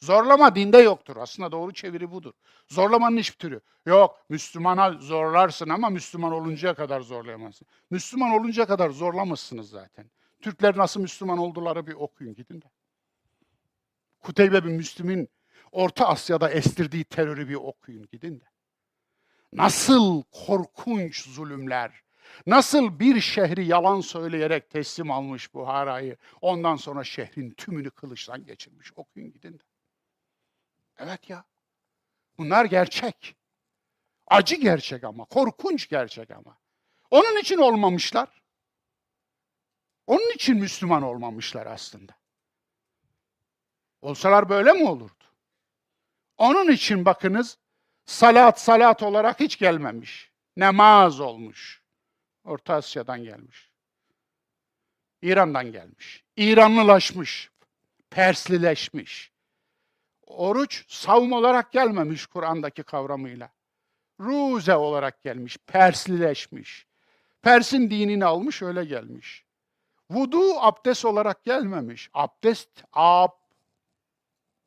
Zorlama 0.01 0.55
dinde 0.55 0.78
yoktur. 0.78 1.17
Aslında 1.17 1.51
doğru 1.51 1.74
çeviri 1.74 2.11
budur. 2.11 2.34
Zorlamanın 2.67 3.17
hiçbir 3.17 3.38
türü. 3.38 3.61
Yok, 3.86 4.26
Müslümana 4.30 4.93
zorlarsın 4.93 5.70
ama 5.70 5.89
Müslüman 5.89 6.32
oluncaya 6.32 6.74
kadar 6.74 7.01
zorlayamazsın. 7.01 7.67
Müslüman 7.89 8.32
oluncaya 8.32 8.67
kadar 8.67 8.89
zorlamışsınız 8.89 9.70
zaten. 9.70 10.11
Türkler 10.41 10.78
nasıl 10.78 11.01
Müslüman 11.01 11.38
olduları 11.38 11.88
bir 11.88 11.93
okuyun 11.93 12.36
gidin 12.36 12.61
de. 12.61 12.65
Kuteybe 14.20 14.65
bin 14.65 14.72
Müslüm'ün 14.72 15.30
Orta 15.72 16.07
Asya'da 16.07 16.49
estirdiği 16.49 17.03
terörü 17.03 17.49
bir 17.49 17.55
okuyun 17.55 18.07
gidin 18.11 18.39
de. 18.39 18.45
Nasıl 19.53 20.24
korkunç 20.32 21.28
zulümler, 21.28 22.01
nasıl 22.48 23.00
bir 23.00 23.22
şehri 23.22 23.66
yalan 23.66 24.02
söyleyerek 24.02 24.70
teslim 24.70 25.12
almış 25.12 25.54
Buhara'yı, 25.54 26.18
ondan 26.42 26.76
sonra 26.76 27.04
şehrin 27.04 27.52
tümünü 27.52 27.90
kılıçtan 27.90 28.46
geçirmiş. 28.46 28.92
Okuyun 28.96 29.32
gidin 29.32 29.54
de. 29.54 29.64
Evet 30.98 31.30
ya, 31.30 31.44
bunlar 32.38 32.66
gerçek. 32.66 33.36
Acı 34.28 34.56
gerçek 34.56 35.04
ama, 35.04 35.26
korkunç 35.26 35.90
gerçek 35.90 36.32
ama. 36.32 36.58
Onun 37.12 37.40
için 37.40 37.58
olmamışlar. 37.58 38.42
Onun 40.08 40.34
için 40.34 40.58
Müslüman 40.58 41.04
olmamışlar 41.04 41.66
aslında. 41.66 42.14
Olsalar 44.02 44.50
böyle 44.50 44.74
mi 44.74 44.90
olurdu? 44.90 45.24
Onun 46.38 46.72
için 46.72 47.06
bakınız 47.06 47.58
salat 48.06 48.62
salat 48.62 49.04
olarak 49.04 49.40
hiç 49.40 49.60
gelmemiş. 49.60 50.32
Namaz 50.58 51.20
olmuş. 51.20 51.79
Orta 52.50 52.74
Asya'dan 52.74 53.24
gelmiş. 53.24 53.72
İran'dan 55.22 55.72
gelmiş. 55.72 56.24
İranlılaşmış. 56.38 57.52
Perslileşmiş. 58.10 59.32
Oruç 60.28 60.86
savun 60.88 61.32
olarak 61.32 61.72
gelmemiş 61.72 62.26
Kur'an'daki 62.26 62.84
kavramıyla. 62.84 63.52
Ruze 64.20 64.76
olarak 64.76 65.24
gelmiş, 65.24 65.58
Perslileşmiş. 65.58 66.88
Pers'in 67.41 67.89
dinini 67.89 68.26
almış 68.26 68.62
öyle 68.62 68.86
gelmiş. 68.86 69.45
Vudu 70.10 70.60
abdest 70.60 71.06
olarak 71.06 71.43
gelmemiş. 71.43 72.10
Abdest, 72.14 72.84
ab, 72.93 73.34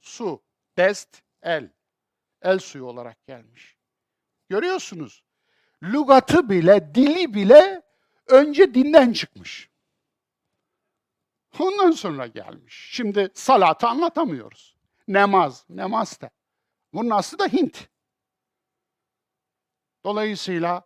su, 0.00 0.42
dest, 0.76 1.22
el. 1.42 1.70
El 2.42 2.58
suyu 2.58 2.84
olarak 2.84 3.26
gelmiş. 3.26 3.76
Görüyorsunuz. 4.48 5.24
Lugatı 5.82 6.50
bile, 6.50 6.94
dili 6.94 7.34
bile 7.34 7.82
önce 8.26 8.74
dinden 8.74 9.12
çıkmış. 9.12 9.70
Ondan 11.58 11.90
sonra 11.90 12.26
gelmiş. 12.26 12.88
Şimdi 12.92 13.30
salatı 13.34 13.88
anlatamıyoruz. 13.88 14.76
Namaz, 15.08 15.64
namaz 15.68 16.20
da. 16.20 16.30
Bunun 16.92 17.10
aslı 17.10 17.38
da 17.38 17.46
Hint. 17.46 17.88
Dolayısıyla 20.04 20.82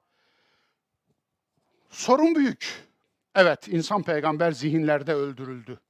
sorun 1.89 2.35
büyük. 2.35 2.87
Evet, 3.35 3.69
insan 3.69 4.03
peygamber 4.03 4.53
zihinlerde 4.53 5.15
öldürüldü. 5.15 5.81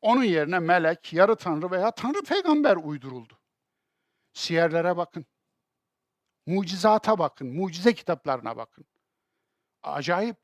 Onun 0.00 0.24
yerine 0.24 0.58
melek, 0.58 1.12
yarı 1.12 1.36
tanrı 1.36 1.70
veya 1.70 1.90
tanrı 1.90 2.22
peygamber 2.22 2.76
uyduruldu. 2.76 3.38
Siyerlere 4.32 4.96
bakın. 4.96 5.26
Mucizata 6.50 7.18
bakın, 7.18 7.48
mucize 7.48 7.94
kitaplarına 7.94 8.56
bakın. 8.56 8.84
Acayip. 9.82 10.36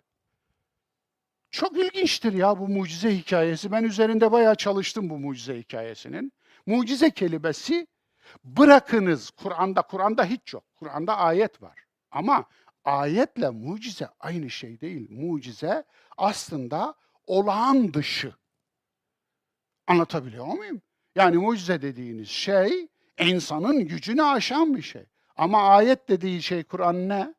Çok 1.50 1.78
ilginçtir 1.78 2.32
ya 2.32 2.59
bu 2.59 2.68
mucize 2.68 3.16
hikayesi. 3.16 3.72
Ben 3.72 3.84
üzerinde 3.84 4.32
bayağı 4.32 4.54
çalıştım 4.54 5.11
bu 5.11 5.18
mucize 5.18 5.59
hikayesinin. 5.59 6.32
Mucize 6.66 7.11
kelimesi 7.11 7.86
bırakınız 8.44 9.30
Kur'an'da, 9.30 9.82
Kur'an'da 9.82 10.24
hiç 10.24 10.52
yok. 10.52 10.64
Kur'an'da 10.76 11.16
ayet 11.16 11.62
var. 11.62 11.84
Ama 12.11 12.44
ayetle 12.84 13.50
mucize 13.50 14.09
aynı 14.20 14.50
şey 14.50 14.80
değil. 14.80 15.07
Mucize 15.11 15.84
aslında 16.16 16.94
olağan 17.26 17.94
dışı. 17.94 18.34
Anlatabiliyor 19.86 20.46
muyum? 20.46 20.82
Yani 21.14 21.36
mucize 21.38 21.82
dediğiniz 21.82 22.28
şey 22.28 22.88
insanın 23.20 23.86
gücünü 23.86 24.22
aşan 24.22 24.76
bir 24.76 24.82
şey. 24.82 25.07
Ama 25.37 25.68
ayet 25.68 26.09
dediği 26.09 26.43
şey 26.43 26.64
Kur'an 26.64 27.09
ne? 27.09 27.34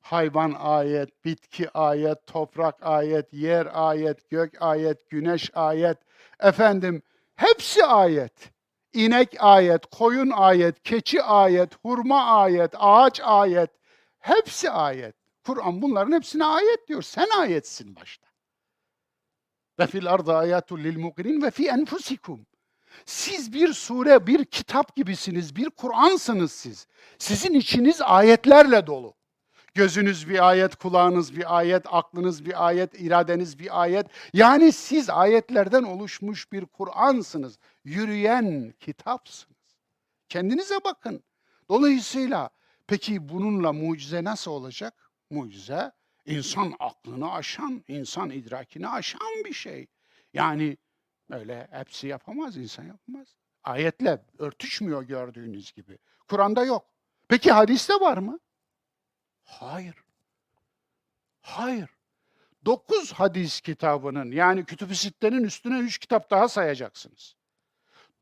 Hayvan 0.00 0.54
ayet, 0.58 1.24
bitki 1.24 1.70
ayet, 1.70 2.26
toprak 2.26 2.86
ayet, 2.86 3.32
yer 3.32 3.68
ayet, 3.72 4.30
gök 4.30 4.62
ayet, 4.62 5.10
güneş 5.10 5.50
ayet. 5.54 5.98
Efendim 6.40 7.02
hepsi 7.34 7.84
ayet. 7.84 8.52
İnek 8.92 9.36
ayet, 9.38 9.86
koyun 9.86 10.30
ayet, 10.30 10.82
keçi 10.82 11.22
ayet, 11.22 11.74
hurma 11.84 12.24
ayet, 12.24 12.74
ağaç 12.74 13.20
ayet. 13.20 13.70
Hepsi 14.18 14.70
ayet. 14.70 15.16
Kur'an 15.44 15.82
bunların 15.82 16.12
hepsine 16.12 16.44
ayet 16.44 16.88
diyor. 16.88 17.02
Sen 17.02 17.28
ayetsin 17.38 17.96
başta. 17.96 18.26
Ve 19.78 19.86
fil 19.86 20.12
ardı 20.12 20.36
ayatul 20.36 20.78
lil 20.78 21.42
ve 21.42 21.50
fi 21.50 21.68
enfusikum. 21.68 22.46
Siz 23.06 23.52
bir 23.52 23.72
sure, 23.72 24.26
bir 24.26 24.44
kitap 24.44 24.96
gibisiniz, 24.96 25.56
bir 25.56 25.70
Kur'ansınız 25.70 26.52
siz. 26.52 26.86
Sizin 27.18 27.54
içiniz 27.54 28.00
ayetlerle 28.02 28.86
dolu. 28.86 29.14
Gözünüz 29.74 30.28
bir 30.28 30.48
ayet, 30.48 30.76
kulağınız 30.76 31.36
bir 31.36 31.56
ayet, 31.56 31.82
aklınız 31.86 32.44
bir 32.44 32.66
ayet, 32.66 33.00
iradeniz 33.00 33.58
bir 33.58 33.82
ayet. 33.82 34.06
Yani 34.32 34.72
siz 34.72 35.10
ayetlerden 35.10 35.82
oluşmuş 35.82 36.52
bir 36.52 36.66
Kur'ansınız. 36.66 37.58
Yürüyen 37.84 38.74
kitapsınız. 38.80 39.56
Kendinize 40.28 40.74
bakın. 40.84 41.22
Dolayısıyla 41.68 42.50
peki 42.86 43.28
bununla 43.28 43.72
mucize 43.72 44.24
nasıl 44.24 44.50
olacak? 44.50 45.10
Mucize 45.30 45.92
insan 46.26 46.74
aklını 46.78 47.32
aşan, 47.32 47.84
insan 47.88 48.30
idrakini 48.30 48.88
aşan 48.88 49.44
bir 49.44 49.52
şey. 49.52 49.86
Yani 50.32 50.76
öyle 51.30 51.68
hepsi 51.70 52.06
yapamaz, 52.06 52.56
insan 52.56 52.84
yapamaz. 52.84 53.36
Ayetle 53.64 54.24
örtüşmüyor 54.38 55.02
gördüğünüz 55.02 55.72
gibi. 55.72 55.98
Kur'an'da 56.28 56.64
yok. 56.64 56.86
Peki 57.28 57.52
hadiste 57.52 57.94
var 57.94 58.18
mı? 58.18 58.38
Hayır. 59.44 59.94
Hayır. 61.40 61.90
Dokuz 62.64 63.12
hadis 63.12 63.60
kitabının 63.60 64.30
yani 64.30 64.64
kütüb-i 64.64 64.96
sittenin 64.96 65.44
üstüne 65.44 65.78
üç 65.78 65.98
kitap 65.98 66.30
daha 66.30 66.48
sayacaksınız. 66.48 67.34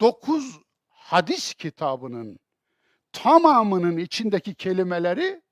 Dokuz 0.00 0.60
hadis 0.88 1.54
kitabının 1.54 2.38
tamamının 3.12 3.96
içindeki 3.96 4.54
kelimeleri 4.54 5.42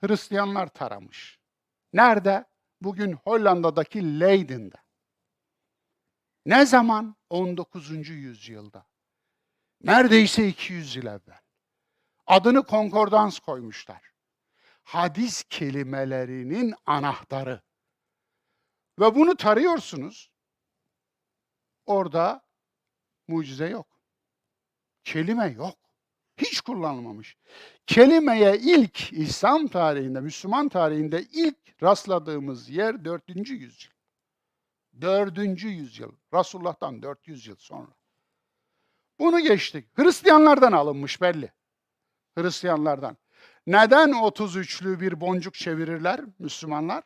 Hristiyanlar 0.00 0.66
taramış. 0.66 1.38
Nerede? 1.92 2.44
Bugün 2.80 3.12
Hollanda'daki 3.12 4.20
Leiden'de. 4.20 4.76
Ne 6.48 6.66
zaman? 6.66 7.16
19. 7.30 8.08
yüzyılda. 8.08 8.86
Neredeyse 9.82 10.48
200 10.48 10.96
yıl 10.96 11.06
evvel. 11.06 11.40
Adını 12.26 12.62
konkordans 12.62 13.38
koymuşlar. 13.38 14.02
Hadis 14.82 15.44
kelimelerinin 15.50 16.74
anahtarı. 16.86 17.62
Ve 18.98 19.14
bunu 19.14 19.36
tarıyorsunuz. 19.36 20.30
Orada 21.86 22.42
mucize 23.28 23.68
yok. 23.68 23.86
Kelime 25.04 25.46
yok. 25.46 25.78
Hiç 26.36 26.60
kullanılmamış. 26.60 27.36
Kelimeye 27.86 28.58
ilk 28.58 29.12
İslam 29.12 29.68
tarihinde, 29.68 30.20
Müslüman 30.20 30.68
tarihinde 30.68 31.22
ilk 31.22 31.82
rastladığımız 31.82 32.68
yer 32.70 33.04
4. 33.04 33.28
yüzyıl. 33.50 33.97
4. 35.00 35.64
yüzyıl. 35.64 36.12
Resulullah'tan 36.34 37.02
400 37.02 37.46
yıl 37.46 37.56
sonra. 37.56 37.90
Bunu 39.18 39.40
geçtik. 39.40 39.98
Hristiyanlardan 39.98 40.72
alınmış 40.72 41.20
belli. 41.20 41.52
Hristiyanlardan. 42.38 43.16
Neden 43.66 44.10
33'lü 44.10 45.00
bir 45.00 45.20
boncuk 45.20 45.54
çevirirler 45.54 46.20
Müslümanlar? 46.38 47.04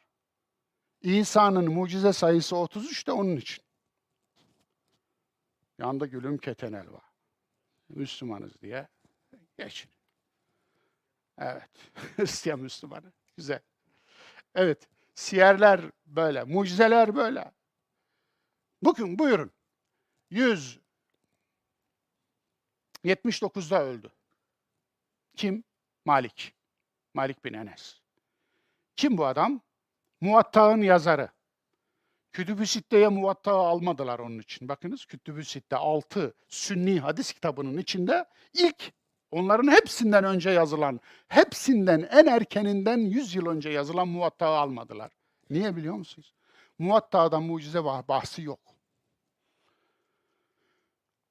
İsa'nın 1.01 1.73
mucize 1.73 2.13
sayısı 2.13 2.57
33 2.57 3.07
de 3.07 3.13
onun 3.13 3.37
için. 3.37 3.65
Yanda 5.79 6.07
gülüm 6.07 6.39
ketenel 6.39 6.93
var. 6.93 7.05
Müslümanız 7.89 8.61
diye 8.63 8.89
geçin. 9.59 9.91
Evet. 11.39 11.71
Hristiyan 12.17 12.61
Müslümanı. 12.61 13.13
Güzel. 13.37 13.61
Evet. 14.55 14.89
Siyerler 15.15 15.81
böyle. 16.07 16.45
Mucizeler 16.45 17.17
böyle. 17.17 17.53
Bugün 18.83 19.19
buyurun. 19.19 19.51
100 20.31 20.79
79'da 23.05 23.85
öldü. 23.85 24.11
Kim? 25.37 25.65
Malik. 26.05 26.55
Malik 27.15 27.45
bin 27.45 27.53
Enes. 27.53 28.01
Kim 28.97 29.19
bu 29.19 29.27
adam? 29.27 29.61
Muvatta'nın 30.21 30.83
yazarı. 30.83 31.29
Kütüb-ü 32.33 32.67
Sitte'ye 32.67 33.09
Muvatta'yı 33.09 33.57
almadılar 33.57 34.19
onun 34.19 34.39
için. 34.39 34.69
Bakınız 34.69 35.05
Kütüb-ü 35.05 35.45
Sitte 35.45 35.77
6 35.77 36.35
Sünni 36.49 37.01
hadis 37.01 37.33
kitabının 37.33 37.79
içinde 37.79 38.25
ilk 38.55 38.93
onların 39.31 39.73
hepsinden 39.73 40.25
önce 40.25 40.51
yazılan, 40.51 41.01
hepsinden 41.29 42.09
en 42.11 42.27
erkeninden 42.27 42.99
100 42.99 43.35
yıl 43.35 43.47
önce 43.47 43.71
yazılan 43.71 44.09
Muvatta'yı 44.09 44.53
almadılar. 44.53 45.13
Niye 45.51 45.77
biliyor 45.77 45.95
musunuz? 45.95 46.35
Muvatta'da 46.79 47.41
mucize 47.41 47.79
bah- 47.79 48.09
bahsi 48.09 48.43
yok. 48.43 48.72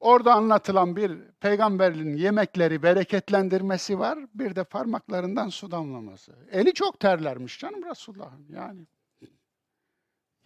Orada 0.02 0.34
anlatılan 0.34 0.96
bir 0.96 1.32
peygamberin 1.40 2.18
yemekleri 2.18 2.84
bereketlendirmesi 2.84 4.00
var. 4.00 4.20
Bir 4.34 4.56
de 4.56 4.64
parmaklarından 4.64 5.50
su 5.50 5.72
damlaması. 5.72 6.36
Eli 6.52 6.74
çok 6.74 7.00
terlermiş 7.00 7.60
canım 7.60 7.90
Resulullah'ın 7.90 8.46
yani. 8.50 8.88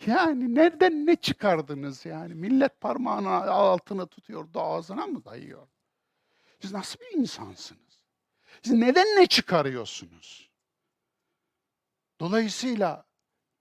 Yani 0.05 0.55
nereden 0.55 1.05
ne 1.05 1.15
çıkardınız 1.15 2.05
yani? 2.05 2.33
Millet 2.33 2.81
parmağını 2.81 3.29
altına 3.29 4.05
tutuyor 4.05 4.53
da 4.53 4.61
ağzına 4.61 5.07
mı 5.07 5.25
dayıyor? 5.25 5.67
Siz 6.59 6.73
nasıl 6.73 6.99
bir 6.99 7.17
insansınız? 7.17 7.99
Siz 8.61 8.73
neden 8.73 9.07
ne 9.07 9.27
çıkarıyorsunuz? 9.27 10.49
Dolayısıyla 12.19 13.05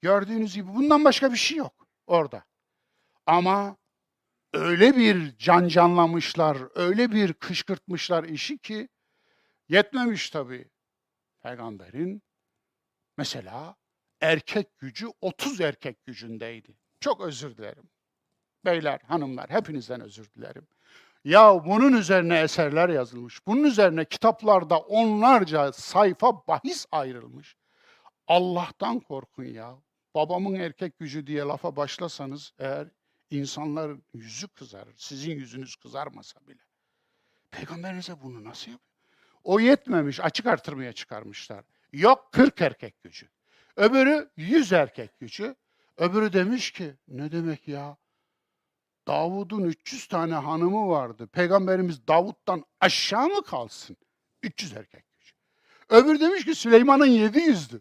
gördüğünüz 0.00 0.54
gibi 0.54 0.74
bundan 0.74 1.04
başka 1.04 1.32
bir 1.32 1.36
şey 1.36 1.58
yok 1.58 1.86
orada. 2.06 2.44
Ama 3.26 3.76
öyle 4.54 4.96
bir 4.96 5.38
can 5.38 5.68
canlamışlar, 5.68 6.58
öyle 6.74 7.12
bir 7.12 7.32
kışkırtmışlar 7.32 8.24
işi 8.24 8.58
ki 8.58 8.88
yetmemiş 9.68 10.30
tabii. 10.30 10.70
Peygamberin 11.42 12.22
mesela 13.18 13.76
erkek 14.20 14.78
gücü 14.78 15.06
30 15.20 15.60
erkek 15.60 16.06
gücündeydi. 16.06 16.76
Çok 17.00 17.20
özür 17.20 17.56
dilerim. 17.56 17.88
Beyler, 18.64 19.00
hanımlar 19.06 19.50
hepinizden 19.50 20.00
özür 20.00 20.30
dilerim. 20.36 20.66
Ya 21.24 21.64
bunun 21.66 21.92
üzerine 21.92 22.40
eserler 22.40 22.88
yazılmış. 22.88 23.46
Bunun 23.46 23.64
üzerine 23.64 24.04
kitaplarda 24.04 24.78
onlarca 24.78 25.72
sayfa 25.72 26.46
bahis 26.46 26.86
ayrılmış. 26.92 27.56
Allah'tan 28.26 29.00
korkun 29.00 29.44
ya. 29.44 29.76
Babamın 30.14 30.54
erkek 30.54 30.98
gücü 30.98 31.26
diye 31.26 31.42
lafa 31.42 31.76
başlasanız 31.76 32.52
eğer 32.58 32.88
insanların 33.30 34.04
yüzü 34.14 34.48
kızarır. 34.48 34.94
Sizin 34.96 35.32
yüzünüz 35.32 35.76
kızarmasa 35.76 36.40
bile. 36.46 36.62
Peygamberinize 37.50 38.22
bunu 38.22 38.44
nasıl 38.44 38.70
yapıyor? 38.70 38.94
O 39.44 39.60
yetmemiş, 39.60 40.20
açık 40.20 40.46
artırmaya 40.46 40.92
çıkarmışlar. 40.92 41.64
Yok 41.92 42.28
40 42.32 42.60
erkek 42.60 43.02
gücü. 43.02 43.28
Öbürü 43.76 44.30
100 44.36 44.72
erkek 44.72 45.20
gücü. 45.20 45.54
Öbürü 45.96 46.32
demiş 46.32 46.70
ki 46.70 46.94
ne 47.08 47.32
demek 47.32 47.68
ya? 47.68 47.96
Davud'un 49.06 49.64
300 49.64 50.06
tane 50.06 50.34
hanımı 50.34 50.88
vardı. 50.88 51.26
Peygamberimiz 51.26 52.08
Davud'dan 52.08 52.64
aşağı 52.80 53.28
mı 53.28 53.42
kalsın? 53.42 53.96
300 54.42 54.72
erkek 54.72 55.04
gücü. 55.18 55.32
Öbürü 55.88 56.20
demiş 56.20 56.44
ki 56.44 56.54
Süleyman'ın 56.54 57.06
700'dü. 57.06 57.80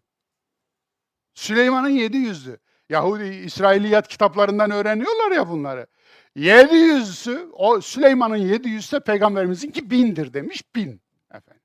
Süleyman'ın 1.34 1.90
700'dü. 1.90 2.60
Yahudi 2.90 3.24
İsrailiyat 3.26 4.08
kitaplarından 4.08 4.72
öğreniyorlar 4.72 5.32
ya 5.32 5.50
bunları. 5.50 5.88
700'ü 6.36 7.50
o 7.52 7.82
Süleyman'ın 7.82 8.36
700 8.36 8.84
ise 8.84 9.00
peygamberimizinki 9.00 9.92
bindir 9.92 10.34
demiş. 10.34 10.76
Bin 10.76 11.02
efendim. 11.32 11.64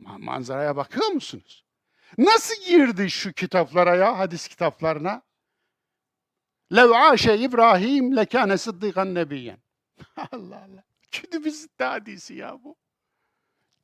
Ma- 0.00 0.24
manzaraya 0.24 0.76
bakıyor 0.76 1.06
musunuz? 1.08 1.64
Nasıl 2.18 2.64
girdi 2.64 3.10
şu 3.10 3.32
kitaplara 3.32 3.94
ya 3.96 4.18
hadis 4.18 4.48
kitaplarına? 4.48 5.22
Lev 6.76 6.90
aşe 6.90 7.36
İbrahim 7.36 8.16
lekâne 8.16 8.58
sıddıkan 8.58 9.14
nebiyyen. 9.14 9.58
Allah 10.16 10.56
Allah. 10.56 10.84
Kütüb-i 11.10 11.52
Sitte 11.52 11.84
hadisi 11.84 12.34
ya 12.34 12.64
bu. 12.64 12.76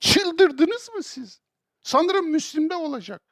Çıldırdınız 0.01 0.91
mı 0.95 1.03
siz? 1.03 1.41
Sanırım 1.83 2.31
Müslim'de 2.31 2.74
olacak. 2.74 3.22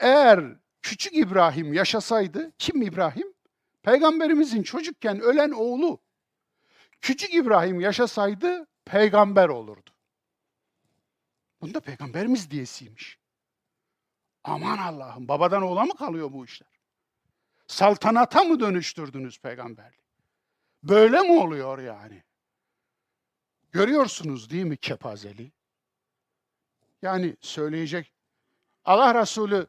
Eğer 0.00 0.44
küçük 0.82 1.16
İbrahim 1.16 1.72
yaşasaydı, 1.72 2.52
kim 2.58 2.82
İbrahim? 2.82 3.34
Peygamberimizin 3.82 4.62
çocukken 4.62 5.20
ölen 5.20 5.50
oğlu. 5.50 6.00
Küçük 7.00 7.34
İbrahim 7.34 7.80
yaşasaydı 7.80 8.66
peygamber 8.84 9.48
olurdu. 9.48 9.90
Bunda 11.60 11.80
peygamberimiz 11.80 12.50
diyesiymiş. 12.50 13.18
Aman 14.44 14.78
Allah'ım 14.78 15.28
babadan 15.28 15.62
oğula 15.62 15.84
mı 15.84 15.96
kalıyor 15.96 16.32
bu 16.32 16.44
işler? 16.44 16.80
Saltanata 17.66 18.44
mı 18.44 18.60
dönüştürdünüz 18.60 19.38
peygamberliği? 19.38 20.08
Böyle 20.82 21.20
mi 21.20 21.32
oluyor 21.32 21.78
yani? 21.78 22.22
Görüyorsunuz 23.72 24.50
değil 24.50 24.64
mi 24.64 24.76
kepazeli? 24.76 25.52
Yani 27.02 27.36
söyleyecek. 27.40 28.12
Allah 28.84 29.20
Resulü 29.20 29.66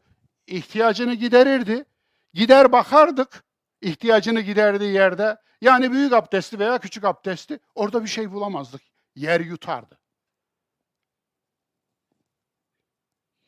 ihtiyacını 0.49 1.13
giderirdi. 1.13 1.85
Gider 2.33 2.71
bakardık 2.71 3.43
ihtiyacını 3.81 4.41
giderdiği 4.41 4.93
yerde. 4.93 5.37
Yani 5.61 5.91
büyük 5.91 6.13
abdesti 6.13 6.59
veya 6.59 6.77
küçük 6.77 7.03
abdesti 7.03 7.59
orada 7.75 8.03
bir 8.03 8.09
şey 8.09 8.31
bulamazdık. 8.31 8.81
Yer 9.15 9.39
yutardı. 9.39 9.99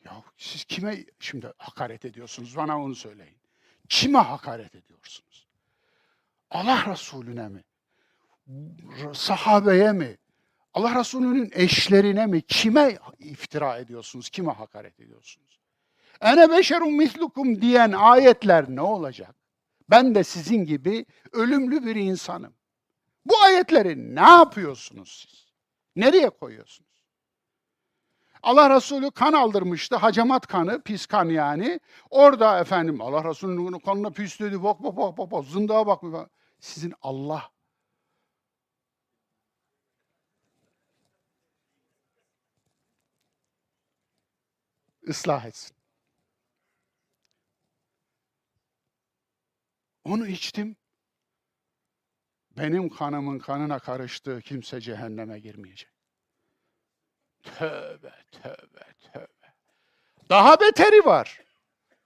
Ya 0.04 0.22
siz 0.36 0.64
kime 0.64 1.04
şimdi 1.20 1.52
hakaret 1.58 2.04
ediyorsunuz? 2.04 2.56
Bana 2.56 2.82
onu 2.82 2.94
söyleyin. 2.94 3.36
Kime 3.88 4.18
hakaret 4.18 4.74
ediyorsunuz? 4.74 5.46
Allah 6.50 6.86
Resulüne 6.92 7.48
mi? 7.48 7.64
Sahabeye 9.14 9.92
mi? 9.92 10.18
Allah 10.74 11.00
Resulü'nün 11.00 11.50
eşlerine 11.54 12.26
mi? 12.26 12.42
Kime 12.42 12.98
iftira 13.18 13.78
ediyorsunuz? 13.78 14.30
Kime 14.30 14.52
hakaret 14.52 15.00
ediyorsunuz? 15.00 15.61
Ene 16.22 16.50
beşerun 16.50 16.92
mislukum 16.92 17.62
diyen 17.62 17.92
ayetler 17.92 18.64
ne 18.68 18.80
olacak? 18.80 19.36
Ben 19.90 20.14
de 20.14 20.24
sizin 20.24 20.64
gibi 20.64 21.06
ölümlü 21.32 21.86
bir 21.86 21.96
insanım. 21.96 22.54
Bu 23.24 23.38
ayetleri 23.38 24.14
ne 24.14 24.20
yapıyorsunuz 24.20 25.26
siz? 25.28 25.52
Nereye 25.96 26.30
koyuyorsunuz? 26.30 26.90
Allah 28.42 28.76
Resulü 28.76 29.10
kan 29.10 29.32
aldırmıştı. 29.32 29.96
Hacamat 29.96 30.46
kanı, 30.46 30.82
pis 30.82 31.06
kan 31.06 31.28
yani. 31.28 31.80
Orada 32.10 32.60
efendim 32.60 33.00
Allah 33.00 33.24
Resulü'nün 33.24 33.78
kanına 33.78 34.10
pis 34.10 34.40
dedi. 34.40 34.62
Bak 34.62 34.82
bak 34.82 34.96
bak 34.96 35.18
bak, 35.18 35.30
bak 35.30 35.44
zındığa 35.44 35.86
bak. 35.86 36.30
Sizin 36.60 36.94
Allah 37.02 37.50
ıslah 45.08 45.46
etsin. 45.46 45.81
Onu 50.04 50.26
içtim. 50.26 50.76
Benim 52.56 52.88
kanımın 52.88 53.38
kanına 53.38 53.78
karıştığı 53.78 54.40
kimse 54.40 54.80
cehenneme 54.80 55.38
girmeyecek. 55.38 55.90
Tövbe, 57.42 58.12
tövbe, 58.32 58.84
tövbe. 59.12 59.54
Daha 60.28 60.60
beteri 60.60 61.06
var. 61.06 61.42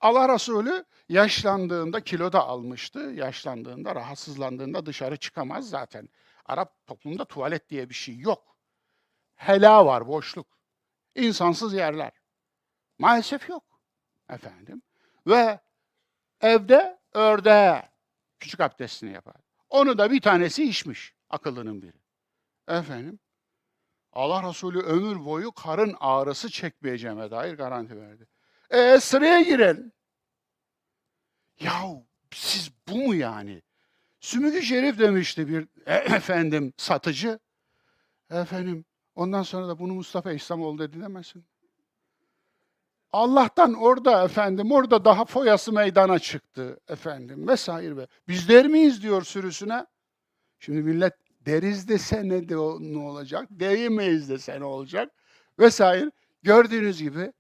Allah 0.01 0.35
Resulü 0.35 0.85
yaşlandığında 1.09 2.01
kilo 2.01 2.33
da 2.33 2.45
almıştı. 2.47 2.99
Yaşlandığında, 2.99 3.95
rahatsızlandığında 3.95 4.87
dışarı 4.87 5.17
çıkamaz 5.17 5.69
zaten. 5.69 6.09
Arap 6.45 6.87
toplumunda 6.87 7.25
tuvalet 7.25 7.69
diye 7.69 7.89
bir 7.89 7.95
şey 7.95 8.19
yok. 8.19 8.57
Hela 9.35 9.87
var, 9.87 10.09
boşluk. 10.09 10.47
İnsansız 11.15 11.75
yerler. 11.75 12.13
Maalesef 12.99 13.49
yok. 13.49 13.65
Efendim. 14.31 14.83
Ve 15.27 15.61
evde 16.41 16.99
ördeğe 17.17 17.89
küçük 18.41 18.61
abdestini 18.61 19.13
yapar. 19.13 19.37
Onu 19.71 19.99
da 19.99 20.11
bir 20.11 20.21
tanesi 20.21 20.65
içmiş. 20.65 21.15
Akıllının 21.31 21.83
biri. 21.83 21.97
Efendim. 22.69 23.19
Allah 24.13 24.49
Resulü 24.49 24.81
ömür 24.81 25.25
boyu 25.25 25.53
karın 25.53 25.97
ağrısı 26.01 26.51
çekmeyeceğime 26.51 27.31
dair 27.31 27.55
garanti 27.55 27.97
verdi. 28.01 28.27
E 28.71 29.01
sıraya 29.01 29.43
girelim. 29.43 29.93
Yahu 31.61 32.07
siz 32.33 32.71
bu 32.89 32.97
mu 32.97 33.15
yani? 33.15 33.63
Sümükü 34.21 34.63
şerif 34.63 34.99
demişti 34.99 35.49
bir 35.49 35.69
e, 35.87 35.95
efendim 35.95 36.73
satıcı. 36.77 37.39
Efendim 38.31 38.85
ondan 39.15 39.43
sonra 39.43 39.69
da 39.69 39.79
bunu 39.79 39.95
Mustafa 39.95 40.33
İslamoğlu 40.33 40.79
dedi 40.79 41.01
demesin. 41.01 41.45
Allah'tan 43.17 43.75
orada 43.75 44.25
efendim 44.25 44.73
orada 44.73 45.05
daha 45.05 45.25
foyası 45.25 45.73
meydana 45.73 46.19
çıktı 46.19 46.81
efendim 46.89 47.49
vesaire 47.49 47.97
ve 47.97 48.07
biz 48.29 48.49
der 48.49 48.67
miyiz 48.67 49.03
diyor 49.03 49.23
sürüsüne. 49.23 49.87
Şimdi 50.59 50.83
millet 50.83 51.15
Deriz 51.47 51.89
dese 51.89 52.29
ne, 52.29 52.49
de, 52.49 52.55
ne 52.81 52.99
olacak? 52.99 53.49
Diyemeyiz 53.59 54.29
dese 54.29 54.61
ne 54.61 54.65
olacak? 54.65 55.13
Vesaire. 55.59 56.11
Gördüğünüz 56.43 57.03
gibi 57.03 57.33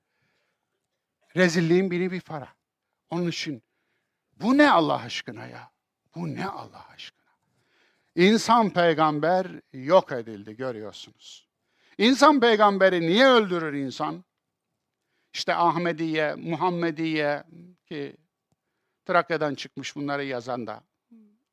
rezilliğin 1.36 1.90
biri 1.90 2.12
bir 2.12 2.20
para. 2.20 2.48
Onun 3.10 3.28
için 3.28 3.62
bu 4.36 4.58
ne 4.58 4.70
Allah 4.70 4.96
aşkına 4.96 5.46
ya? 5.46 5.70
Bu 6.14 6.34
ne 6.34 6.46
Allah 6.46 6.84
aşkına? 6.94 7.30
İnsan 8.14 8.70
peygamber 8.70 9.46
yok 9.72 10.12
edildi 10.12 10.56
görüyorsunuz. 10.56 11.48
İnsan 11.98 12.40
peygamberi 12.40 13.00
niye 13.00 13.26
öldürür 13.26 13.72
insan? 13.72 14.24
İşte 15.36 15.54
Ahmediye, 15.54 16.34
Muhammediye 16.34 17.44
ki 17.86 18.16
Trakya'dan 19.04 19.54
çıkmış 19.54 19.96
bunları 19.96 20.24
yazan 20.24 20.66
da. 20.66 20.82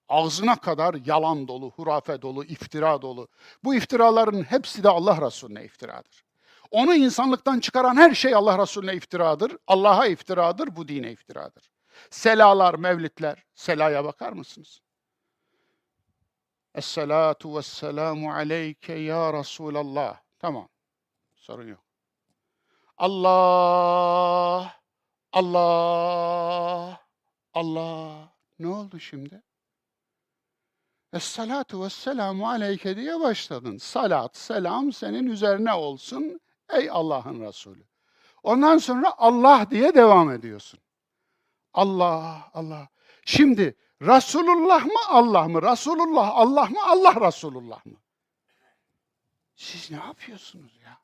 Ağzına 0.10 0.56
kadar 0.56 0.94
yalan 1.06 1.48
dolu, 1.48 1.72
hurafe 1.72 2.22
dolu, 2.22 2.44
iftira 2.46 3.02
dolu. 3.02 3.28
Bu 3.64 3.76
iftiraların 3.76 4.44
hepsi 4.44 4.84
de 4.84 4.90
Allah 4.90 5.28
Resulüne 5.28 5.66
iftiradır. 5.66 6.24
Onu 6.72 6.96
insanlıktan 6.96 7.60
çıkaran 7.60 7.96
her 7.96 8.14
şey 8.14 8.36
Allah 8.36 8.62
Resulüne 8.62 8.94
iftiradır. 8.96 9.58
Allah'a 9.68 10.08
iftiradır, 10.08 10.76
bu 10.76 10.88
dine 10.88 11.12
iftiradır. 11.12 11.72
Selalar, 12.10 12.74
mevlitler. 12.74 13.44
Selaya 13.56 14.06
bakar 14.06 14.34
mısınız? 14.34 14.82
Esselatu 16.76 17.58
vesselamu 17.58 18.34
aleyke 18.34 18.94
ya 18.94 19.34
Resulallah. 19.34 20.22
Tamam. 20.40 20.70
Sorun 21.36 21.68
yok. 21.68 21.93
Allah, 22.98 24.76
Allah, 25.32 27.00
Allah. 27.54 28.34
Ne 28.60 28.68
oldu 28.68 29.00
şimdi? 29.00 29.42
Esselatu 31.14 31.84
vesselamu 31.84 32.50
aleyke 32.50 32.96
diye 32.96 33.20
başladın. 33.20 33.78
Salat, 33.78 34.38
selam 34.38 34.94
senin 34.94 35.28
üzerine 35.28 35.74
olsun 35.74 36.42
ey 36.74 36.90
Allah'ın 36.90 37.42
Resulü. 37.42 37.84
Ondan 38.44 38.78
sonra 38.78 39.14
Allah 39.18 39.68
diye 39.72 39.96
devam 39.96 40.32
ediyorsun. 40.32 40.80
Allah, 41.74 42.52
Allah. 42.54 42.88
Şimdi 43.26 43.76
Resulullah 44.02 44.86
mı 44.86 45.00
Allah 45.10 45.48
mı? 45.48 45.62
Resulullah 45.62 46.32
Allah 46.36 46.66
mı? 46.66 46.80
Allah 46.86 47.28
Resulullah 47.28 47.86
mı? 47.86 47.98
Siz 49.56 49.92
ne 49.92 49.98
yapıyorsunuz 49.98 50.78
ya? 50.86 51.03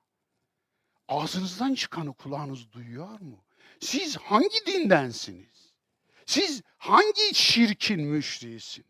Ağzınızdan 1.10 1.74
çıkanı 1.74 2.14
kulağınız 2.14 2.72
duyuyor 2.72 3.20
mu? 3.20 3.44
Siz 3.80 4.18
hangi 4.18 4.66
dindensiniz? 4.66 5.74
Siz 6.26 6.62
hangi 6.78 7.36
şirkin 7.36 8.02
müşriğisiniz? 8.02 8.90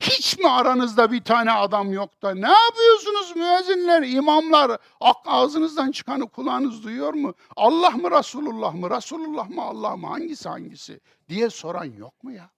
Hiç 0.00 0.38
mi 0.38 0.48
aranızda 0.48 1.12
bir 1.12 1.24
tane 1.24 1.52
adam 1.52 1.92
yok 1.92 2.22
da 2.22 2.34
ne 2.34 2.52
yapıyorsunuz 2.52 3.36
müezzinler, 3.36 4.02
imamlar? 4.02 4.80
Ağzınızdan 5.26 5.90
çıkanı 5.90 6.28
kulağınız 6.28 6.84
duyuyor 6.84 7.14
mu? 7.14 7.34
Allah 7.56 7.90
mı 7.90 8.10
Resulullah 8.10 8.74
mı? 8.74 8.90
Resulullah 8.90 9.48
mı 9.48 9.62
Allah 9.62 9.96
mı? 9.96 10.06
Hangisi 10.06 10.48
hangisi? 10.48 11.00
diye 11.28 11.50
soran 11.50 11.84
yok 11.84 12.24
mu 12.24 12.32
ya? 12.32 12.50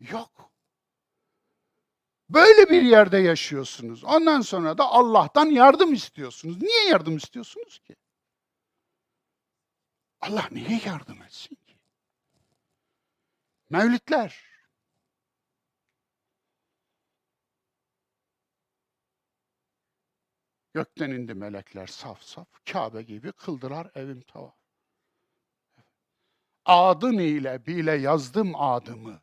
Yok. 0.00 0.50
Böyle 2.28 2.70
bir 2.70 2.82
yerde 2.82 3.18
yaşıyorsunuz. 3.18 4.04
Ondan 4.04 4.40
sonra 4.40 4.78
da 4.78 4.84
Allah'tan 4.84 5.46
yardım 5.46 5.92
istiyorsunuz. 5.92 6.62
Niye 6.62 6.88
yardım 6.88 7.16
istiyorsunuz 7.16 7.78
ki? 7.78 7.96
Allah 10.20 10.48
niye 10.50 10.80
yardım 10.86 11.22
etsin 11.22 11.54
ki? 11.66 11.76
Mevlitler. 13.70 14.46
Gökten 20.74 21.10
indi 21.10 21.34
melekler 21.34 21.86
saf 21.86 22.22
saf, 22.22 22.48
Kabe 22.72 23.02
gibi 23.02 23.32
kıldılar 23.32 23.90
evim 23.94 24.20
tavaf. 24.20 24.54
Adın 26.64 27.18
ile 27.18 27.66
bile 27.66 27.92
yazdım 27.92 28.56
adımı. 28.56 29.22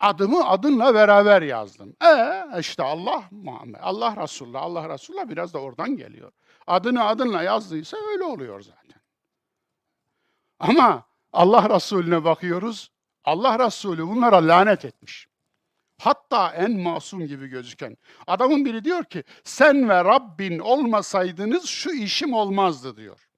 Adımı 0.00 0.48
adınla 0.48 0.94
beraber 0.94 1.42
yazdım. 1.42 1.96
E 2.04 2.44
işte 2.60 2.82
Allah 2.82 3.24
Muhammed, 3.30 3.78
Allah 3.80 4.16
Resulullah, 4.22 4.62
Allah 4.62 4.88
Resulullah 4.88 5.28
biraz 5.28 5.54
da 5.54 5.58
oradan 5.58 5.96
geliyor. 5.96 6.32
Adını 6.66 7.04
adınla 7.04 7.42
yazdıysa 7.42 7.96
öyle 8.12 8.24
oluyor 8.24 8.60
zaten. 8.60 9.00
Ama 10.58 11.06
Allah 11.32 11.76
Resulüne 11.76 12.24
bakıyoruz. 12.24 12.90
Allah 13.24 13.66
Resulü 13.66 14.06
bunlara 14.08 14.48
lanet 14.48 14.84
etmiş. 14.84 15.28
Hatta 15.98 16.52
en 16.52 16.80
masum 16.80 17.26
gibi 17.26 17.46
gözüken. 17.48 17.96
Adamın 18.26 18.64
biri 18.64 18.84
diyor 18.84 19.04
ki 19.04 19.24
sen 19.44 19.88
ve 19.88 20.04
Rabbin 20.04 20.58
olmasaydınız 20.58 21.66
şu 21.66 21.90
işim 21.90 22.32
olmazdı 22.34 22.96
diyor. 22.96 23.28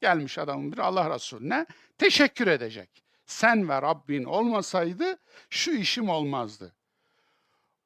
Gelmiş 0.00 0.38
adamın 0.38 0.72
biri 0.72 0.82
Allah 0.82 1.14
Resulüne 1.14 1.66
teşekkür 1.98 2.46
edecek. 2.46 3.01
Sen 3.32 3.68
ve 3.68 3.82
Rabbin 3.82 4.24
olmasaydı 4.24 5.16
şu 5.50 5.70
işim 5.70 6.08
olmazdı. 6.08 6.74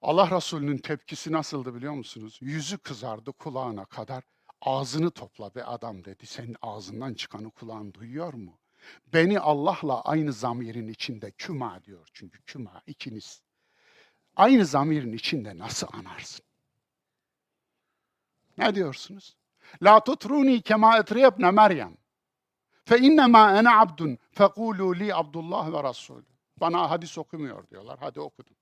Allah 0.02 0.30
Resulü'nün 0.36 0.78
tepkisi 0.78 1.32
nasıldı 1.32 1.74
biliyor 1.74 1.92
musunuz? 1.92 2.38
Yüzü 2.42 2.78
kızardı 2.78 3.32
kulağına 3.32 3.84
kadar. 3.84 4.24
Ağzını 4.60 5.10
topla 5.10 5.54
be 5.54 5.64
adam 5.64 6.04
dedi. 6.04 6.26
Senin 6.26 6.56
ağzından 6.62 7.14
çıkanı 7.14 7.50
kulağın 7.50 7.94
duyuyor 7.94 8.34
mu? 8.34 8.58
Beni 9.06 9.40
Allah'la 9.40 10.00
aynı 10.00 10.32
zamirin 10.32 10.88
içinde 10.88 11.30
küma 11.30 11.84
diyor. 11.84 12.08
Çünkü 12.12 12.42
küma 12.42 12.82
ikiniz. 12.86 13.42
Aynı 14.36 14.64
zamirin 14.64 15.12
içinde 15.12 15.58
nasıl 15.58 15.86
anarsın? 15.92 16.46
Ne 18.58 18.74
diyorsunuz? 18.74 19.36
La 19.82 20.04
tutruni 20.04 20.62
kema 20.62 20.98
etriyebne 20.98 21.50
Meryem. 21.50 21.96
Fe 22.86 22.98
innema 22.98 23.58
ene 23.58 23.70
abdun 23.70 24.18
fekulu 24.32 24.98
li 24.98 25.14
Abdullah 25.14 25.72
ve 25.72 25.82
Rasul. 25.82 26.22
Bana 26.56 26.90
hadis 26.90 27.18
okumuyor 27.18 27.68
diyorlar. 27.68 27.98
Hadi 28.00 28.20
okudum. 28.20 28.56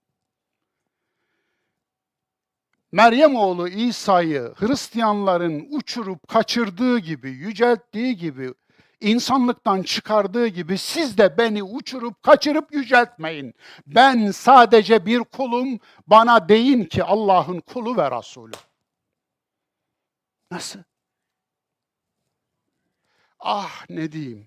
Meryem 2.93 3.37
oğlu 3.37 3.69
İsa'yı 3.69 4.55
Hristiyanların 4.57 5.67
uçurup 5.71 6.29
kaçırdığı 6.29 6.99
gibi, 6.99 7.31
yücelttiği 7.31 8.17
gibi, 8.17 8.55
insanlıktan 9.01 9.83
çıkardığı 9.83 10.47
gibi 10.47 10.79
siz 10.79 11.19
de 11.19 11.39
beni 11.39 11.63
uçurup 11.63 12.23
kaçırıp 12.23 12.75
yüceltmeyin. 12.75 13.55
Ben 13.87 14.31
sadece 14.31 15.07
bir 15.07 15.21
kulum, 15.21 15.81
bana 16.07 16.49
deyin 16.49 16.85
ki 16.85 17.05
Allah'ın 17.05 17.61
kulu 17.61 17.97
ve 17.97 18.11
Resulü. 18.19 18.53
Nasıl? 20.51 20.81
Ah 23.47 23.85
ne 23.89 24.13
diyeyim, 24.13 24.47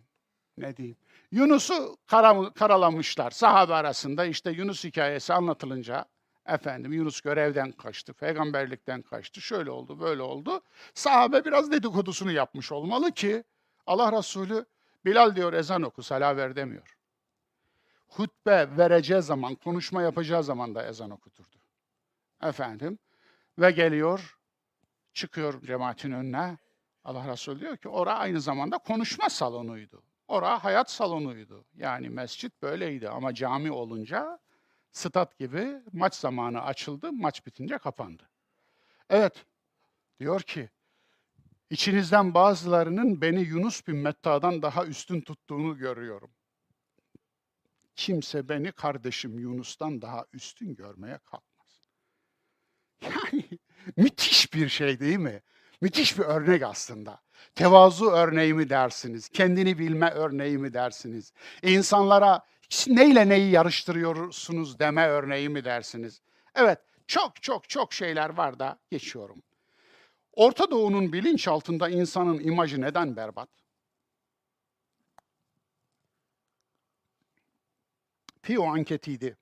ne 0.58 0.78
diyeyim. 0.78 0.98
Yunus'u 1.32 1.98
kara, 2.08 2.54
karalamışlar 2.54 3.32
sahabe 3.32 3.74
arasında 3.74 4.26
işte 4.26 4.52
Yunus 4.52 4.84
hikayesi 4.84 5.34
anlatılınca 5.34 6.06
efendim 6.46 6.94
Yunus 6.94 7.22
görevden 7.22 7.72
kaçtı, 7.72 8.14
peygamberlikten 8.14 9.02
kaçtı, 9.02 9.42
şöyle 9.42 9.72
oldu, 9.72 10.00
böyle 10.00 10.22
oldu. 10.22 10.62
Sahabe 10.94 11.46
biraz 11.46 11.72
dedikodusunu 11.72 12.32
yapmış 12.32 12.72
olmalı 12.72 13.12
ki 13.12 13.44
Allah 13.88 14.18
Resulü 14.18 14.66
Bilal 15.06 15.36
diyor 15.36 15.54
ezan 15.54 15.82
oku, 15.82 16.04
sala 16.04 16.38
ver 16.38 16.56
demiyor. 16.56 16.98
Hutbe 18.08 18.78
vereceği 18.78 19.22
zaman, 19.22 19.56
konuşma 19.56 20.02
yapacağı 20.02 20.44
zaman 20.44 20.76
da 20.76 20.88
ezan 20.88 21.12
okuturdu. 21.12 21.56
Efendim 22.44 23.00
ve 23.60 23.72
geliyor, 23.72 24.38
çıkıyor 25.14 25.62
cemaatin 25.62 26.12
önüne. 26.12 26.58
Allah 27.08 27.28
Resulü 27.32 27.60
diyor 27.60 27.78
ki 27.78 27.90
ora 27.90 28.16
aynı 28.16 28.42
zamanda 28.42 28.78
konuşma 28.78 29.30
salonuydu. 29.30 30.04
Ora 30.28 30.64
hayat 30.64 30.92
salonuydu. 30.92 31.66
Yani 31.76 32.10
mescit 32.10 32.62
böyleydi 32.62 33.10
ama 33.10 33.34
cami 33.34 33.72
olunca 33.72 34.40
stat 34.92 35.38
gibi 35.40 35.82
maç 35.94 36.16
zamanı 36.16 36.62
açıldı, 36.62 37.12
maç 37.12 37.46
bitince 37.46 37.78
kapandı. 37.78 38.30
Evet, 39.10 39.46
diyor 40.20 40.42
ki 40.42 40.70
içinizden 41.70 42.34
bazılarının 42.34 43.22
beni 43.22 43.42
Yunus 43.42 43.88
bin 43.88 43.96
Metta'dan 43.98 44.62
daha 44.62 44.86
üstün 44.86 45.22
tuttuğunu 45.22 45.78
görüyorum. 45.78 46.32
Kimse 47.96 48.50
beni 48.50 48.72
kardeşim 48.72 49.40
Yunus'tan 49.40 50.02
daha 50.02 50.26
üstün 50.34 50.76
görmeye 50.76 51.18
kalkmaz. 51.18 51.90
Yani 53.02 53.44
müthiş 53.98 54.54
bir 54.54 54.70
şey 54.70 55.00
değil 55.00 55.18
mi? 55.18 55.42
Müthiş 55.82 56.20
bir 56.20 56.24
örnek 56.24 56.64
aslında. 56.64 57.22
Tevazu 57.56 58.06
örneği 58.06 58.54
mi 58.54 58.70
dersiniz? 58.70 59.30
Kendini 59.30 59.80
bilme 59.80 60.10
örneği 60.12 60.58
mi 60.58 60.74
dersiniz? 60.74 61.34
İnsanlara 61.64 62.42
neyle 62.88 63.30
neyi 63.30 63.52
yarıştırıyorsunuz 63.52 64.80
deme 64.80 65.08
örneği 65.08 65.50
mi 65.50 65.66
dersiniz? 65.66 66.22
Evet, 66.56 66.80
çok 67.08 67.42
çok 67.44 67.70
çok 67.70 67.94
şeyler 67.94 68.30
var 68.30 68.60
da 68.60 68.80
geçiyorum. 68.92 69.44
Orta 70.34 70.72
Doğu'nun 70.72 71.14
bilinçaltında 71.14 71.90
insanın 71.90 72.40
imajı 72.40 72.82
neden 72.82 73.16
berbat? 73.16 73.50
Pew 78.42 78.64
anketiydi. 78.64 79.38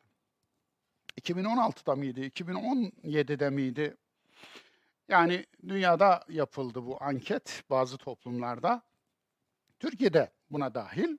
2016'da 1.17 1.95
mıydı, 1.95 2.21
2017'de 2.21 3.49
miydi? 3.49 3.97
Yani 5.09 5.45
dünyada 5.67 6.23
yapıldı 6.29 6.85
bu 6.85 7.03
anket 7.03 7.63
bazı 7.69 7.97
toplumlarda. 7.97 8.81
Türkiye'de 9.79 10.31
buna 10.49 10.73
dahil. 10.73 11.17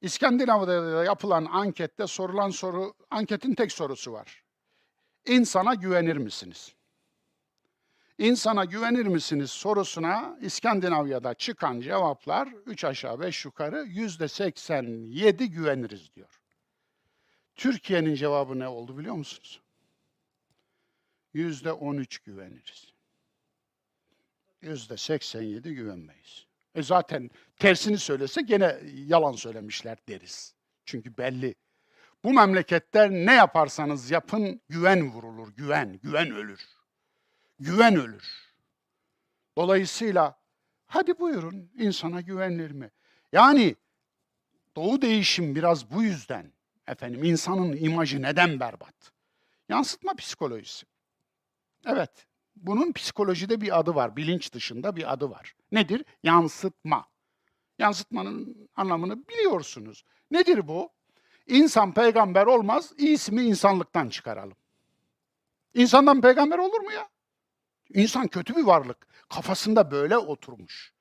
İskandinavya'da 0.00 0.92
da 0.92 1.04
yapılan 1.04 1.44
ankette 1.44 2.06
sorulan 2.06 2.50
soru, 2.50 2.94
anketin 3.10 3.54
tek 3.54 3.72
sorusu 3.72 4.12
var. 4.12 4.44
İnsana 5.26 5.74
güvenir 5.74 6.16
misiniz? 6.16 6.74
İnsana 8.18 8.64
güvenir 8.64 9.06
misiniz 9.06 9.50
sorusuna 9.50 10.38
İskandinavya'da 10.40 11.34
çıkan 11.34 11.80
cevaplar 11.80 12.48
3 12.66 12.84
aşağı 12.84 13.20
5 13.20 13.44
yukarı 13.44 13.84
yüzde 13.88 14.28
87 14.28 15.50
güveniriz 15.50 16.14
diyor. 16.14 16.40
Türkiye'nin 17.56 18.14
cevabı 18.14 18.58
ne 18.58 18.68
oldu 18.68 18.98
biliyor 18.98 19.14
musunuz? 19.14 19.60
Yüzde 21.34 21.72
13 21.72 22.18
güveniriz. 22.18 22.92
Yüzde 24.62 24.96
87 24.96 25.74
güvenmeyiz. 25.74 26.46
E 26.74 26.82
zaten 26.82 27.30
tersini 27.56 27.98
söylese 27.98 28.42
gene 28.42 28.80
yalan 28.94 29.32
söylemişler 29.32 29.98
deriz. 30.08 30.54
Çünkü 30.84 31.16
belli. 31.16 31.54
Bu 32.24 32.32
memleketler 32.32 33.10
ne 33.10 33.34
yaparsanız 33.34 34.10
yapın 34.10 34.60
güven 34.68 35.12
vurulur, 35.12 35.48
güven, 35.56 35.98
güven 36.02 36.30
ölür. 36.30 36.60
Güven 37.58 37.96
ölür. 37.96 38.24
Dolayısıyla 39.56 40.38
hadi 40.86 41.18
buyurun 41.18 41.70
insana 41.78 42.20
güvenilir 42.20 42.70
mi? 42.70 42.90
Yani 43.32 43.76
doğu 44.76 45.02
değişim 45.02 45.54
biraz 45.54 45.90
bu 45.90 46.02
yüzden. 46.02 46.52
Efendim 46.86 47.24
insanın 47.24 47.76
imajı 47.76 48.22
neden 48.22 48.60
berbat? 48.60 49.12
Yansıtma 49.68 50.14
psikolojisi. 50.14 50.86
Evet, 51.86 52.26
bunun 52.56 52.92
psikolojide 52.92 53.60
bir 53.60 53.78
adı 53.78 53.94
var, 53.94 54.16
bilinç 54.16 54.52
dışında 54.52 54.96
bir 54.96 55.12
adı 55.12 55.30
var. 55.30 55.54
Nedir? 55.72 56.04
Yansıtma. 56.22 57.06
Yansıtmanın 57.78 58.68
anlamını 58.76 59.28
biliyorsunuz. 59.28 60.04
Nedir 60.30 60.68
bu? 60.68 60.90
İnsan 61.46 61.94
peygamber 61.94 62.46
olmaz, 62.46 62.92
iyisini 62.98 63.42
insanlıktan 63.42 64.08
çıkaralım. 64.08 64.56
İnsandan 65.74 66.20
peygamber 66.20 66.58
olur 66.58 66.80
mu 66.80 66.92
ya? 66.92 67.08
İnsan 67.94 68.28
kötü 68.28 68.56
bir 68.56 68.62
varlık. 68.62 69.06
Kafasında 69.28 69.90
böyle 69.90 70.18
oturmuş. 70.18 70.92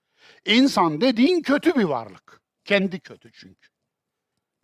İnsan 0.46 1.02
dediğin 1.02 1.42
kötü 1.42 1.76
bir 1.76 1.84
varlık. 1.84 2.42
Kendi 2.66 3.00
kötü 3.00 3.32
çünkü. 3.32 3.70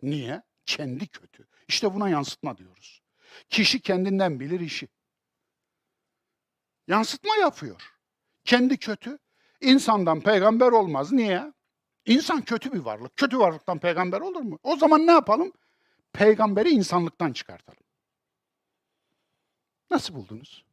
Niye? 0.02 0.42
Kendi 0.66 1.06
kötü. 1.06 1.46
İşte 1.68 1.94
buna 1.94 2.08
yansıtma 2.08 2.58
diyoruz. 2.58 3.02
Kişi 3.48 3.80
kendinden 3.80 4.40
bilir 4.40 4.60
işi. 4.60 4.88
Yansıtma 6.88 7.36
yapıyor. 7.36 7.92
Kendi 8.44 8.76
kötü. 8.76 9.18
İnsandan 9.60 10.20
peygamber 10.20 10.72
olmaz. 10.72 11.12
Niye? 11.12 11.52
İnsan 12.06 12.42
kötü 12.42 12.72
bir 12.72 12.78
varlık. 12.78 13.16
Kötü 13.16 13.38
varlıktan 13.38 13.78
peygamber 13.78 14.20
olur 14.20 14.40
mu? 14.40 14.58
O 14.62 14.76
zaman 14.76 15.06
ne 15.06 15.12
yapalım? 15.12 15.52
Peygamberi 16.12 16.70
insanlıktan 16.70 17.32
çıkartalım. 17.32 17.82
Nasıl 19.90 20.14
buldunuz? 20.14 20.64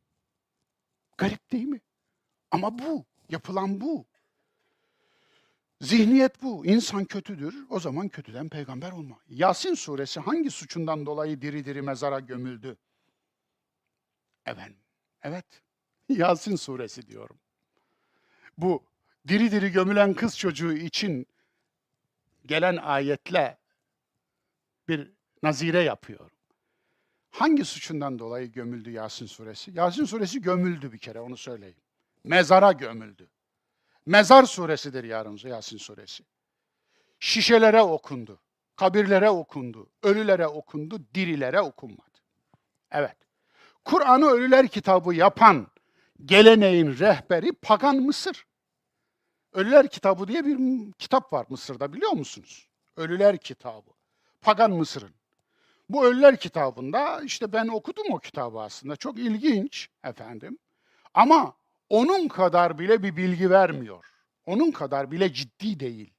Garip 1.17 1.51
değil 1.51 1.65
mi? 1.65 1.81
Ama 2.51 2.79
bu, 2.79 3.05
yapılan 3.29 3.81
bu. 3.81 4.05
Zihniyet 5.81 6.41
bu. 6.41 6.65
İnsan 6.65 7.05
kötüdür. 7.05 7.65
O 7.69 7.79
zaman 7.79 8.09
kötüden 8.09 8.49
peygamber 8.49 8.91
olma. 8.91 9.19
Yasin 9.27 9.73
suresi 9.73 10.19
hangi 10.19 10.51
suçundan 10.51 11.05
dolayı 11.05 11.41
diri 11.41 11.65
diri 11.65 11.81
mezara 11.81 12.19
gömüldü? 12.19 12.77
Efendim, 14.45 14.79
evet. 15.21 15.62
Yasin 16.17 16.55
suresi 16.55 17.07
diyorum. 17.07 17.37
Bu 18.57 18.83
diri 19.27 19.51
diri 19.51 19.71
gömülen 19.71 20.13
kız 20.13 20.37
çocuğu 20.37 20.73
için 20.73 21.27
gelen 22.45 22.77
ayetle 22.77 23.57
bir 24.87 25.11
nazire 25.43 25.79
yapıyorum. 25.81 26.31
Hangi 27.31 27.65
suçundan 27.65 28.19
dolayı 28.19 28.51
gömüldü 28.51 28.91
Yasin 28.91 29.25
suresi? 29.25 29.71
Yasin 29.71 30.05
suresi 30.05 30.41
gömüldü 30.41 30.91
bir 30.91 30.97
kere 30.97 31.19
onu 31.19 31.37
söyleyeyim. 31.37 31.77
Mezara 32.23 32.71
gömüldü. 32.71 33.29
Mezar 34.05 34.43
suresidir 34.43 35.03
yarın 35.03 35.39
Yasin 35.43 35.77
suresi. 35.77 36.23
Şişelere 37.19 37.81
okundu, 37.81 38.39
kabirlere 38.75 39.29
okundu, 39.29 39.89
ölülere 40.03 40.47
okundu, 40.47 41.01
dirilere 41.15 41.61
okunmadı. 41.61 42.19
Evet. 42.91 43.17
Kur'an'ı 43.85 44.25
ölüler 44.25 44.67
kitabı 44.67 45.15
yapan 45.15 45.67
geleneğin 46.25 46.99
rehberi 46.99 47.51
pagan 47.51 47.95
Mısır. 47.95 48.45
Ölüler 49.53 49.89
kitabı 49.89 50.27
diye 50.27 50.45
bir 50.45 50.91
kitap 50.91 51.33
var 51.33 51.45
Mısır'da 51.49 51.93
biliyor 51.93 52.11
musunuz? 52.11 52.67
Ölüler 52.97 53.37
kitabı. 53.37 53.89
Pagan 54.41 54.71
Mısır'ın. 54.71 55.13
Bu 55.89 56.05
Ölüler 56.05 56.37
kitabında 56.37 57.21
işte 57.21 57.53
ben 57.53 57.67
okudum 57.67 58.05
o 58.11 58.19
kitabı 58.19 58.59
aslında. 58.59 58.95
Çok 58.95 59.19
ilginç 59.19 59.89
efendim. 60.03 60.57
Ama 61.13 61.53
onun 61.89 62.27
kadar 62.27 62.79
bile 62.79 63.03
bir 63.03 63.17
bilgi 63.17 63.49
vermiyor. 63.49 64.05
Onun 64.45 64.71
kadar 64.71 65.11
bile 65.11 65.33
ciddi 65.33 65.79
değil. 65.79 66.13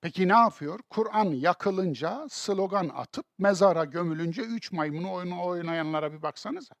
Peki 0.00 0.28
ne 0.28 0.32
yapıyor? 0.32 0.80
Kur'an 0.90 1.24
yakılınca 1.24 2.26
slogan 2.30 2.88
atıp 2.88 3.26
mezara 3.38 3.84
gömülünce 3.84 4.42
üç 4.42 4.72
maymunu 4.72 5.12
oyunu 5.12 5.44
oynayanlara 5.44 6.12
bir 6.12 6.22
baksanıza. 6.22 6.74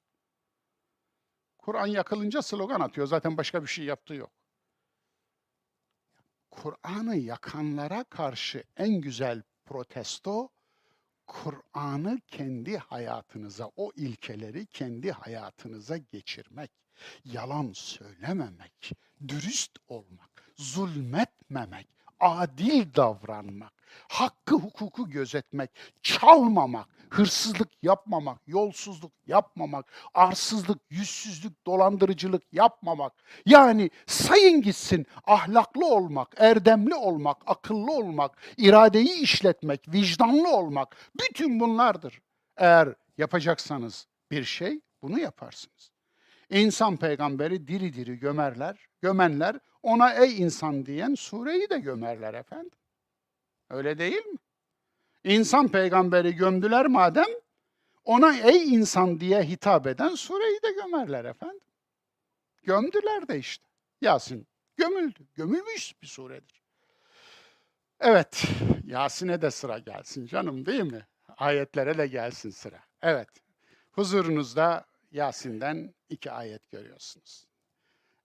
Kur'an 1.62 1.86
yakılınca 1.86 2.42
slogan 2.42 2.80
atıyor. 2.80 3.06
Zaten 3.06 3.36
başka 3.36 3.62
bir 3.62 3.68
şey 3.68 3.84
yaptığı 3.84 4.14
yok. 4.14 4.30
Kur'an'ı 6.50 7.16
yakanlara 7.16 8.04
karşı 8.04 8.64
en 8.76 9.00
güzel 9.00 9.42
protesto 9.64 10.48
Kur'an'ı 11.26 12.20
kendi 12.26 12.78
hayatınıza, 12.78 13.70
o 13.76 13.92
ilkeleri 13.96 14.66
kendi 14.66 15.12
hayatınıza 15.12 15.96
geçirmek, 15.96 16.70
yalan 17.24 17.72
söylememek, 17.72 18.92
dürüst 19.28 19.78
olmak, 19.88 20.52
zulmetmemek, 20.56 21.88
adil 22.20 22.94
davranmak, 22.94 23.72
hakkı 24.08 24.54
hukuku 24.54 25.10
gözetmek, 25.10 25.70
çalmamak, 26.02 26.88
hırsızlık 27.10 27.68
yapmamak, 27.82 28.38
yolsuzluk 28.46 29.12
yapmamak, 29.26 29.92
arsızlık, 30.14 30.78
yüzsüzlük, 30.90 31.66
dolandırıcılık 31.66 32.42
yapmamak. 32.52 33.12
Yani 33.46 33.90
sayın 34.06 34.62
gitsin 34.62 35.06
ahlaklı 35.26 35.86
olmak, 35.86 36.34
erdemli 36.36 36.94
olmak, 36.94 37.36
akıllı 37.46 37.92
olmak, 37.92 38.36
iradeyi 38.56 39.20
işletmek, 39.20 39.88
vicdanlı 39.88 40.56
olmak 40.56 40.96
bütün 41.20 41.60
bunlardır. 41.60 42.20
Eğer 42.56 42.94
yapacaksanız 43.18 44.06
bir 44.30 44.44
şey 44.44 44.80
bunu 45.02 45.20
yaparsınız. 45.20 45.92
İnsan 46.50 46.96
peygamberi 46.96 47.68
diri 47.68 47.92
diri 47.92 48.18
gömerler, 48.18 48.86
gömenler 49.00 49.58
ona 49.82 50.12
ey 50.12 50.42
insan 50.42 50.86
diyen 50.86 51.14
sureyi 51.14 51.70
de 51.70 51.78
gömerler 51.78 52.34
efendim. 52.34 52.81
Öyle 53.72 53.98
değil 53.98 54.26
mi? 54.26 54.38
İnsan 55.24 55.68
peygamberi 55.68 56.34
gömdüler 56.34 56.86
madem, 56.86 57.26
ona 58.04 58.36
ey 58.36 58.74
insan 58.74 59.20
diye 59.20 59.42
hitap 59.42 59.86
eden 59.86 60.14
sureyi 60.14 60.62
de 60.62 60.72
gömerler 60.72 61.24
efendim. 61.24 61.60
Gömdüler 62.62 63.28
de 63.28 63.38
işte. 63.38 63.64
Yasin 64.00 64.46
gömüldü. 64.76 65.26
Gömülmüş 65.34 66.02
bir 66.02 66.06
suredir. 66.06 66.62
Evet, 68.00 68.44
Yasin'e 68.84 69.42
de 69.42 69.50
sıra 69.50 69.78
gelsin 69.78 70.26
canım 70.26 70.66
değil 70.66 70.82
mi? 70.82 71.06
Ayetlere 71.36 71.98
de 71.98 72.06
gelsin 72.06 72.50
sıra. 72.50 72.80
Evet, 73.02 73.28
huzurunuzda 73.90 74.86
Yasin'den 75.10 75.94
iki 76.08 76.30
ayet 76.30 76.70
görüyorsunuz. 76.70 77.46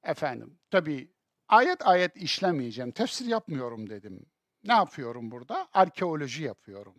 Efendim, 0.03 0.59
tabii 0.71 1.11
ayet 1.47 1.87
ayet 1.87 2.17
işlemeyeceğim, 2.17 2.91
tefsir 2.91 3.25
yapmıyorum 3.25 3.89
dedim. 3.89 4.25
Ne 4.67 4.73
yapıyorum 4.73 5.31
burada? 5.31 5.67
Arkeoloji 5.73 6.43
yapıyorum. 6.43 6.95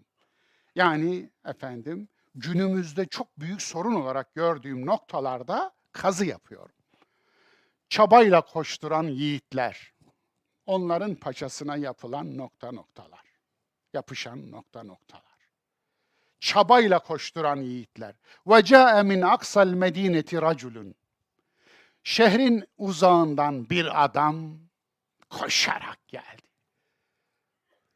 Yani 0.74 1.30
efendim 1.44 2.08
günümüzde 2.34 3.06
çok 3.06 3.40
büyük 3.40 3.62
sorun 3.62 3.94
olarak 3.94 4.34
gördüğüm 4.34 4.86
noktalarda 4.86 5.72
kazı 5.92 6.26
yapıyorum. 6.26 6.74
Çabayla 7.88 8.40
koşturan 8.40 9.04
yiğitler, 9.04 9.92
onların 10.66 11.14
paçasına 11.14 11.76
yapılan 11.76 12.36
nokta 12.36 12.72
noktalar, 12.72 13.24
yapışan 13.92 14.50
nokta 14.50 14.82
noktalar. 14.82 15.22
Çabayla 16.40 16.98
koşturan 16.98 17.56
yiğitler. 17.56 18.14
Ve 18.46 18.64
ca'e 18.64 19.02
min 19.02 19.22
aksal 19.22 19.68
medineti. 19.68 20.40
Şehrin 22.02 22.64
uzağından 22.78 23.70
bir 23.70 24.04
adam 24.04 24.58
koşarak 25.30 26.08
geldi. 26.08 26.47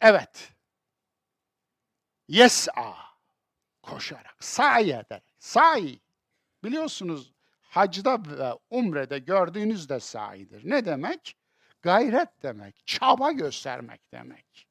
Evet. 0.03 0.53
Yes'a. 2.28 2.96
Koşarak, 3.82 4.44
sahi 4.44 4.90
ederek, 4.90 5.34
sahi. 5.38 6.00
Biliyorsunuz 6.64 7.32
hacda 7.61 8.22
ve 8.24 8.59
umrede 8.70 9.18
gördüğünüz 9.18 9.88
de 9.88 10.00
sahidir. 10.00 10.70
Ne 10.70 10.84
demek? 10.84 11.36
Gayret 11.82 12.42
demek, 12.42 12.86
çaba 12.86 13.32
göstermek 13.32 14.12
demek. 14.12 14.68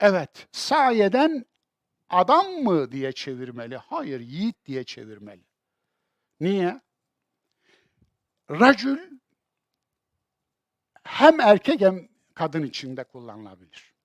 Evet, 0.00 0.48
sahi 0.52 1.02
eden 1.02 1.44
adam 2.08 2.46
mı 2.46 2.92
diye 2.92 3.12
çevirmeli? 3.12 3.76
Hayır, 3.76 4.20
yiğit 4.20 4.66
diye 4.66 4.84
çevirmeli. 4.84 5.44
Niye? 6.40 6.80
Racül 8.50 9.18
hem 11.02 11.40
erkek 11.40 11.80
hem 11.80 12.08
kadın 12.34 12.62
içinde 12.62 13.04
kullanılabilir. 13.04 13.97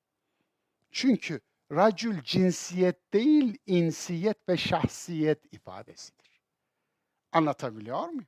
Çünkü 0.93 1.41
racül 1.71 2.23
cinsiyet 2.23 3.13
değil, 3.13 3.57
insiyet 3.65 4.49
ve 4.49 4.57
şahsiyet 4.57 5.53
ifadesidir. 5.53 6.41
Anlatabiliyor 7.31 8.07
muyum? 8.07 8.27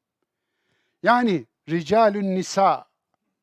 Yani 1.03 1.45
ricalün 1.69 2.35
nisa 2.35 2.85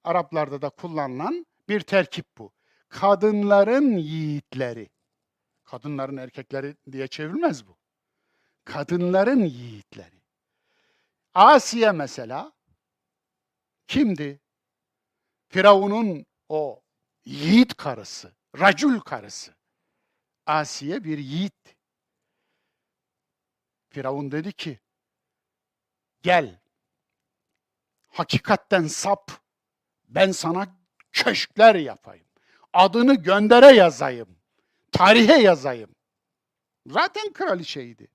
Araplarda 0.04 0.62
da 0.62 0.70
kullanılan 0.70 1.46
bir 1.68 1.80
terkip 1.80 2.26
bu. 2.38 2.52
Kadınların 2.88 3.96
yiğitleri. 3.96 4.90
Kadınların 5.64 6.16
erkekleri 6.16 6.76
diye 6.92 7.08
çevrilmez 7.08 7.66
bu. 7.66 7.76
Kadınların 8.64 9.44
yiğitleri. 9.44 10.22
Asiye 11.34 11.92
mesela 11.92 12.52
kimdi? 13.86 14.40
Firavun'un 15.48 16.26
o 16.48 16.82
yiğit 17.24 17.74
karısı, 17.74 18.32
racül 18.58 19.00
karısı. 19.00 19.54
Asiye 20.46 21.04
bir 21.04 21.18
yiğit. 21.18 21.76
Firavun 23.90 24.32
dedi 24.32 24.52
ki, 24.52 24.80
gel, 26.22 26.60
hakikatten 28.08 28.86
sap, 28.86 29.30
ben 30.08 30.32
sana 30.32 30.76
köşkler 31.12 31.74
yapayım. 31.74 32.26
Adını 32.72 33.14
göndere 33.14 33.66
yazayım, 33.66 34.38
tarihe 34.92 35.38
yazayım. 35.42 35.94
Zaten 36.86 37.32
kraliçeydi. 37.32 38.08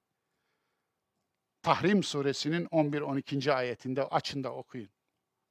Tahrim 1.61 2.03
suresinin 2.03 2.65
11-12. 2.65 3.53
ayetinde 3.53 4.03
açın 4.03 4.43
da 4.43 4.53
okuyun. 4.53 4.89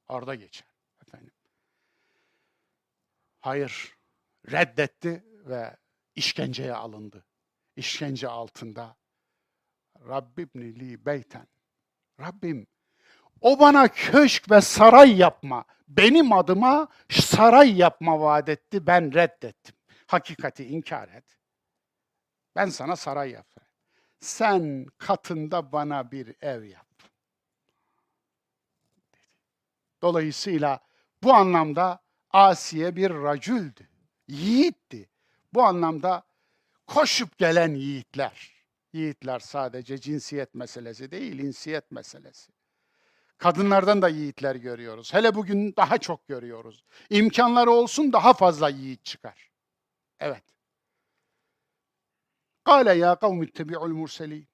Orada 0.07 0.35
geçer 0.35 0.67
efendim. 1.01 1.33
Hayır, 3.39 3.96
reddetti 4.51 5.23
ve 5.45 5.77
işkenceye 6.15 6.73
alındı. 6.73 7.25
İşkence 7.75 8.27
altında. 8.27 8.95
Rabbibni 10.07 10.79
li 10.79 11.05
beyten. 11.05 11.47
Rabbim 12.19 12.67
o 13.41 13.59
bana 13.59 13.87
köşk 13.87 14.51
ve 14.51 14.61
saray 14.61 15.17
yapma, 15.17 15.65
benim 15.87 16.33
adıma 16.33 16.87
saray 17.09 17.77
yapma 17.77 18.19
vaat 18.19 18.49
etti, 18.49 18.87
ben 18.87 19.13
reddettim. 19.13 19.75
Hakikati 20.07 20.65
inkar 20.65 21.09
et. 21.09 21.37
Ben 22.55 22.69
sana 22.69 22.95
saray 22.95 23.31
yapayım. 23.31 23.71
Sen 24.19 24.85
katında 24.97 25.71
bana 25.71 26.11
bir 26.11 26.35
ev 26.41 26.63
yap. 26.63 26.87
Dolayısıyla 30.01 30.79
bu 31.23 31.33
anlamda 31.33 31.99
Asiye 32.31 32.95
bir 32.95 33.09
racüldü, 33.11 33.89
yiğitti. 34.27 35.09
Bu 35.53 35.63
anlamda 35.63 36.23
koşup 36.87 37.37
gelen 37.37 37.73
yiğitler. 37.73 38.57
Yiğitler 38.93 39.39
sadece 39.39 39.97
cinsiyet 39.97 40.55
meselesi 40.55 41.11
değil, 41.11 41.39
insiyet 41.39 41.91
meselesi. 41.91 42.51
Kadınlardan 43.37 44.01
da 44.01 44.09
yiğitler 44.09 44.55
görüyoruz. 44.55 45.13
Hele 45.13 45.35
bugün 45.35 45.75
daha 45.77 45.97
çok 45.97 46.27
görüyoruz. 46.27 46.83
İmkanları 47.09 47.71
olsun 47.71 48.13
daha 48.13 48.33
fazla 48.33 48.69
yiğit 48.69 49.05
çıkar. 49.05 49.51
Evet. 50.19 50.43
Kale 52.63 52.93
ya 52.93 53.15
kavmi 53.15 53.45
ittebi'ul 53.45 53.89
murselin. 53.89 54.47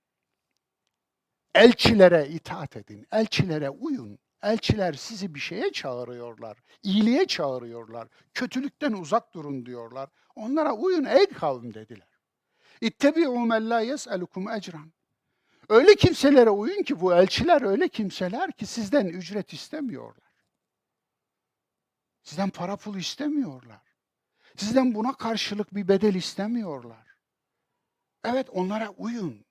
Elçilere 1.56 2.28
itaat 2.28 2.78
edin, 2.78 3.08
elçilere 3.12 3.70
uyun. 3.70 4.20
Elçiler 4.44 4.94
sizi 4.94 5.36
bir 5.36 5.40
şeye 5.40 5.72
çağırıyorlar, 5.72 6.58
iyiliğe 6.84 7.28
çağırıyorlar, 7.28 8.08
kötülükten 8.34 8.92
uzak 8.92 9.34
durun 9.34 9.66
diyorlar. 9.66 10.10
Onlara 10.36 10.74
uyun 10.74 11.06
ey 11.06 11.26
kavim 11.26 11.74
dediler. 11.74 12.08
İttebi'u 12.82 13.40
men 13.40 13.70
la 13.70 13.80
yes'elukum 13.80 14.50
ecran. 14.50 14.94
Öyle 15.70 15.96
kimselere 15.96 16.50
uyun 16.50 16.84
ki 16.84 17.02
bu 17.02 17.14
elçiler 17.14 17.62
öyle 17.62 17.88
kimseler 17.88 18.52
ki 18.52 18.66
sizden 18.66 19.06
ücret 19.06 19.54
istemiyorlar. 19.54 20.34
Sizden 22.24 22.50
para 22.50 22.76
pul 22.76 22.98
istemiyorlar. 22.98 23.82
Sizden 24.56 24.96
buna 24.96 25.14
karşılık 25.14 25.76
bir 25.76 25.88
bedel 25.88 26.16
istemiyorlar. 26.16 27.08
Evet 28.24 28.50
onlara 28.50 28.90
uyun. 28.90 29.46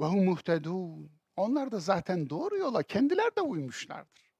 Ve 0.00 0.04
hum 0.04 0.24
muhtedun. 0.24 1.17
Onlar 1.38 1.72
da 1.72 1.78
zaten 1.78 2.30
doğru 2.30 2.56
yola 2.56 2.82
kendiler 2.82 3.36
de 3.36 3.40
uymuşlardır. 3.40 4.32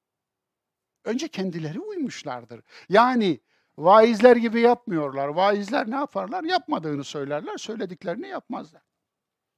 Önce 1.04 1.28
kendileri 1.28 1.80
uymuşlardır. 1.80 2.60
Yani 2.88 3.40
vaizler 3.78 4.36
gibi 4.36 4.60
yapmıyorlar. 4.60 5.28
Vaizler 5.28 5.90
ne 5.90 5.94
yaparlar? 5.94 6.44
Yapmadığını 6.44 7.04
söylerler, 7.04 7.56
söylediklerini 7.56 8.28
yapmazlar. 8.28 8.82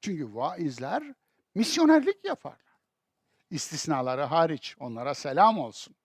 Çünkü 0.01 0.35
vaizler 0.35 1.15
misyonerlik 1.55 2.25
yaparlar. 2.25 2.79
İstisnaları 3.51 4.23
hariç 4.23 4.77
onlara 4.81 5.15
selam 5.15 5.59
olsun. 5.59 5.97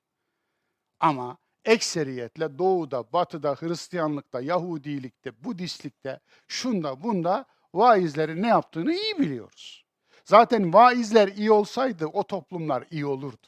Ama 0.99 1.37
ekseriyetle 1.65 2.57
doğuda, 2.57 3.13
batıda, 3.13 3.55
Hristiyanlıkta, 3.55 4.41
Yahudilikte, 4.41 5.43
Budistlikte, 5.43 6.19
şunda 6.47 7.03
bunda 7.03 7.45
vaizlerin 7.73 8.43
ne 8.43 8.47
yaptığını 8.47 8.93
iyi 8.93 9.19
biliyoruz. 9.19 9.84
Zaten 10.25 10.73
vaizler 10.73 11.27
iyi 11.27 11.51
olsaydı 11.51 12.05
o 12.05 12.23
toplumlar 12.27 12.87
iyi 12.91 13.05
olurdu. 13.05 13.47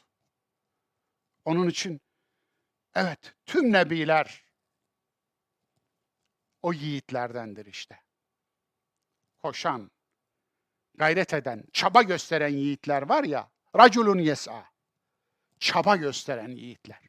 Onun 1.44 1.68
için 1.68 2.00
evet 2.94 3.34
tüm 3.46 3.72
nebiler 3.72 4.44
o 6.62 6.72
yiğitlerdendir 6.72 7.66
işte. 7.66 8.00
Koşan, 9.38 9.90
gayret 10.94 11.34
eden, 11.34 11.64
çaba 11.72 12.02
gösteren 12.02 12.48
yiğitler 12.52 13.02
var 13.02 13.24
ya, 13.24 13.50
raculun 13.76 14.18
yes'a. 14.18 14.64
Çaba 15.58 15.96
gösteren 15.96 16.48
yiğitler. 16.48 17.07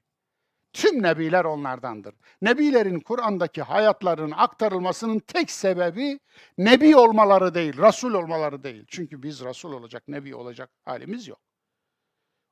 Tüm 0.79 1.03
nebiler 1.03 1.45
onlardandır. 1.45 2.15
Nebilerin 2.41 2.99
Kur'an'daki 2.99 3.61
hayatlarının 3.61 4.33
aktarılmasının 4.37 5.19
tek 5.19 5.51
sebebi 5.51 6.19
nebi 6.57 6.95
olmaları 6.95 7.53
değil, 7.53 7.77
rasul 7.77 8.13
olmaları 8.13 8.63
değil. 8.63 8.85
Çünkü 8.87 9.23
biz 9.23 9.41
rasul 9.43 9.73
olacak, 9.73 10.03
nebi 10.07 10.35
olacak 10.35 10.69
halimiz 10.85 11.27
yok. 11.27 11.39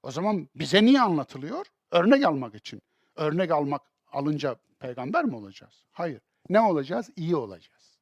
O 0.04 0.12
zaman 0.12 0.50
bize 0.56 0.86
niye 0.86 1.02
anlatılıyor? 1.02 1.66
Örnek 1.92 2.26
almak 2.26 2.56
için. 2.56 2.82
Örnek 3.16 3.52
almak 3.52 3.82
alınca 4.12 4.56
peygamber 4.80 5.26
mi 5.26 5.36
olacağız? 5.36 5.86
Hayır. 5.92 6.22
Ne 6.50 6.60
olacağız? 6.60 7.10
İyi 7.16 7.36
olacağız. 7.36 7.98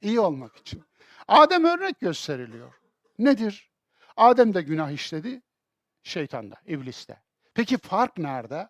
İyi 0.00 0.20
olmak 0.20 0.56
için. 0.56 0.82
Adem 1.28 1.64
örnek 1.64 2.00
gösteriliyor. 2.00 2.72
Nedir? 3.18 3.70
Adem 4.16 4.54
de 4.54 4.62
günah 4.62 4.90
işledi, 4.90 5.42
şeytan 6.02 6.50
da, 6.50 6.56
iblis 6.66 7.08
de. 7.08 7.16
Peki 7.54 7.78
fark 7.78 8.18
nerede? 8.18 8.68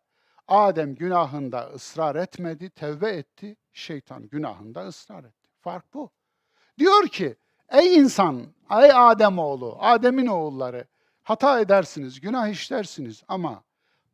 Adem 0.48 0.94
günahında 0.94 1.70
ısrar 1.74 2.16
etmedi, 2.16 2.70
tevbe 2.70 3.10
etti. 3.10 3.56
Şeytan 3.72 4.28
günahında 4.28 4.86
ısrar 4.86 5.24
etti. 5.24 5.50
Fark 5.60 5.94
bu. 5.94 6.10
Diyor 6.78 7.08
ki, 7.08 7.36
ey 7.68 7.96
insan, 7.96 8.46
ey 8.70 8.92
Adem 8.94 9.38
oğlu, 9.38 9.76
Adem'in 9.80 10.26
oğulları, 10.26 10.86
hata 11.22 11.60
edersiniz, 11.60 12.20
günah 12.20 12.48
işlersiniz 12.48 13.22
ama 13.28 13.64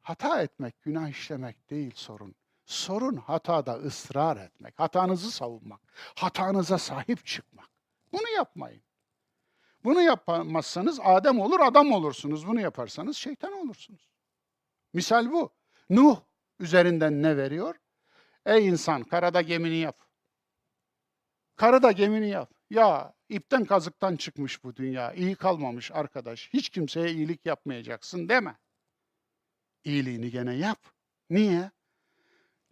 hata 0.02 0.42
etmek, 0.42 0.82
günah 0.82 1.08
işlemek 1.08 1.70
değil 1.70 1.92
sorun. 1.94 2.34
Sorun 2.64 3.16
hatada 3.16 3.74
ısrar 3.74 4.36
etmek, 4.36 4.78
hatanızı 4.78 5.30
savunmak, 5.30 5.80
hatanıza 6.16 6.78
sahip 6.78 7.26
çıkmak. 7.26 7.68
Bunu 8.12 8.28
yapmayın. 8.36 8.82
Bunu 9.84 10.02
yapmazsanız 10.02 11.00
Adem 11.02 11.40
olur, 11.40 11.60
adam 11.60 11.92
olursunuz. 11.92 12.46
Bunu 12.46 12.60
yaparsanız 12.60 13.16
şeytan 13.16 13.52
olursunuz. 13.52 14.10
Misal 14.92 15.32
bu. 15.32 15.50
Nuh 15.90 16.20
üzerinden 16.58 17.22
ne 17.22 17.36
veriyor? 17.36 17.74
Ey 18.46 18.68
insan 18.68 19.02
karada 19.02 19.40
gemini 19.40 19.76
yap. 19.76 20.10
Karada 21.56 21.92
gemini 21.92 22.28
yap. 22.28 22.54
Ya 22.70 23.14
ipten 23.28 23.64
kazıktan 23.64 24.16
çıkmış 24.16 24.64
bu 24.64 24.76
dünya. 24.76 25.12
İyi 25.12 25.34
kalmamış 25.34 25.90
arkadaş. 25.90 26.48
Hiç 26.52 26.68
kimseye 26.68 27.12
iyilik 27.12 27.46
yapmayacaksın 27.46 28.28
deme. 28.28 28.58
İyiliğini 29.84 30.30
gene 30.30 30.54
yap. 30.54 30.78
Niye? 31.30 31.70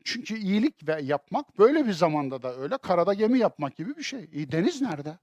Çünkü 0.05 0.39
iyilik 0.39 0.89
ve 0.89 1.03
yapmak 1.03 1.59
böyle 1.59 1.87
bir 1.87 1.93
zamanda 1.93 2.43
da 2.43 2.57
öyle. 2.57 2.79
Karada 2.79 3.15
gemi 3.15 3.39
yapmak 3.39 3.77
gibi 3.77 3.97
bir 3.97 4.03
şey. 4.03 4.23
E, 4.23 4.53
deniz 4.53 4.83
nerede? 4.83 5.19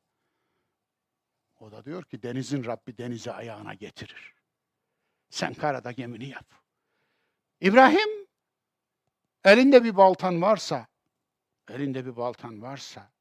O 1.59 1.71
da 1.71 1.85
diyor 1.85 2.03
ki 2.03 2.23
denizin 2.23 2.65
Rabbi 2.65 2.97
denizi 2.97 3.31
ayağına 3.31 3.73
getirir. 3.73 4.33
Sen 5.29 5.53
karada 5.53 5.91
gemini 5.91 6.29
yap. 6.29 6.64
İbrahim 7.61 8.27
elinde 9.43 9.83
bir 9.83 9.97
baltan 9.97 10.41
varsa, 10.41 10.87
elinde 11.69 12.05
bir 12.05 12.15
baltan 12.15 12.61
varsa 12.61 13.11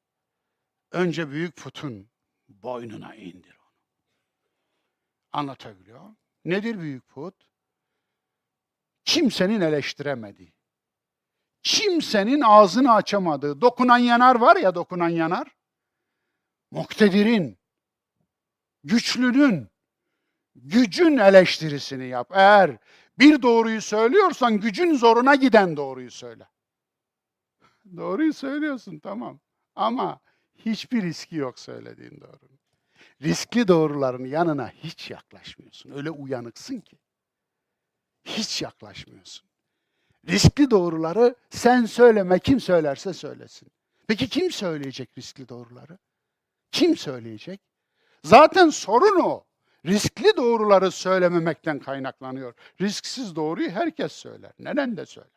önce 0.90 1.30
büyük 1.30 1.56
putun 1.56 2.08
boynuna 2.48 3.14
indir 3.14 3.54
onu. 3.54 3.74
Anlatabiliyor. 5.32 6.14
Nedir 6.44 6.80
büyük 6.80 7.08
put? 7.08 7.34
Kimsenin 9.04 9.60
eleştiremediği, 9.60 10.52
kimsenin 11.62 12.40
ağzını 12.40 12.94
açamadığı, 12.94 13.60
dokunan 13.60 13.98
yanar 13.98 14.34
var 14.36 14.56
ya 14.56 14.74
dokunan 14.74 15.08
yanar. 15.08 15.56
Muktedirin, 16.70 17.58
güçlünün, 18.84 19.68
gücün 20.54 21.16
eleştirisini 21.16 22.06
yap. 22.06 22.30
Eğer 22.34 22.78
bir 23.18 23.42
doğruyu 23.42 23.80
söylüyorsan 23.80 24.60
gücün 24.60 24.94
zoruna 24.96 25.34
giden 25.34 25.76
doğruyu 25.76 26.10
söyle. 26.10 26.48
Doğruyu 27.96 28.32
söylüyorsun 28.32 28.98
tamam. 28.98 29.40
Ama 29.76 30.20
hiçbir 30.56 31.02
riski 31.02 31.36
yok 31.36 31.58
söylediğin 31.58 32.20
doğrunun. 32.20 32.58
Riskli 33.22 33.68
doğruların 33.68 34.24
yanına 34.24 34.68
hiç 34.70 35.10
yaklaşmıyorsun. 35.10 35.90
Öyle 35.90 36.10
uyanıksın 36.10 36.80
ki. 36.80 36.98
Hiç 38.24 38.62
yaklaşmıyorsun. 38.62 39.48
Riskli 40.28 40.70
doğruları 40.70 41.34
sen 41.50 41.84
söyleme, 41.84 42.38
kim 42.38 42.60
söylerse 42.60 43.12
söylesin. 43.12 43.68
Peki 44.06 44.28
kim 44.28 44.50
söyleyecek 44.50 45.18
riskli 45.18 45.48
doğruları? 45.48 45.98
Kim 46.72 46.96
söyleyecek? 46.96 47.60
Zaten 48.24 48.70
sorun 48.70 49.20
o. 49.20 49.44
Riskli 49.86 50.36
doğruları 50.36 50.90
söylememekten 50.90 51.78
kaynaklanıyor. 51.78 52.54
Risksiz 52.80 53.36
doğruyu 53.36 53.70
herkes 53.70 54.12
söyler. 54.12 54.52
Nenen 54.58 54.96
de 54.96 55.06
söyler. 55.06 55.30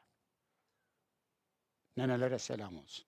Nenelere 1.98 2.40
selam 2.40 2.78
olsun. 2.78 3.06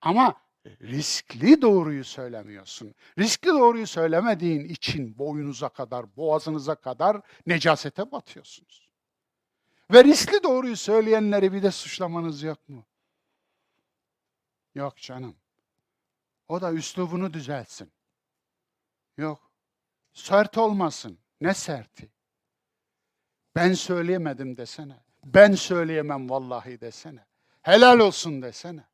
Ama 0.00 0.34
riskli 0.66 1.62
doğruyu 1.62 2.04
söylemiyorsun. 2.04 2.94
Riskli 3.18 3.48
doğruyu 3.48 3.86
söylemediğin 3.86 4.68
için 4.68 5.18
boyunuza 5.18 5.68
kadar, 5.68 6.16
boğazınıza 6.16 6.74
kadar 6.74 7.20
necasete 7.46 8.12
batıyorsunuz. 8.12 8.88
Ve 9.92 10.04
riskli 10.04 10.42
doğruyu 10.42 10.76
söyleyenleri 10.76 11.52
bir 11.52 11.62
de 11.62 11.70
suçlamanız 11.70 12.42
yok 12.42 12.68
mu? 12.68 12.84
Yok 14.74 14.96
canım. 14.96 15.36
O 16.48 16.60
da 16.60 16.72
üslubunu 16.72 17.32
düzeltsin. 17.32 17.92
Yok. 19.16 19.47
Sert 20.18 20.58
olmasın. 20.58 21.18
Ne 21.40 21.54
serti? 21.54 22.10
Ben 23.56 23.72
söyleyemedim 23.72 24.56
desene. 24.56 24.96
Ben 25.24 25.52
söyleyemem 25.52 26.30
vallahi 26.30 26.80
desene. 26.80 27.26
Helal 27.62 27.98
olsun 27.98 28.42
desene. 28.42 28.84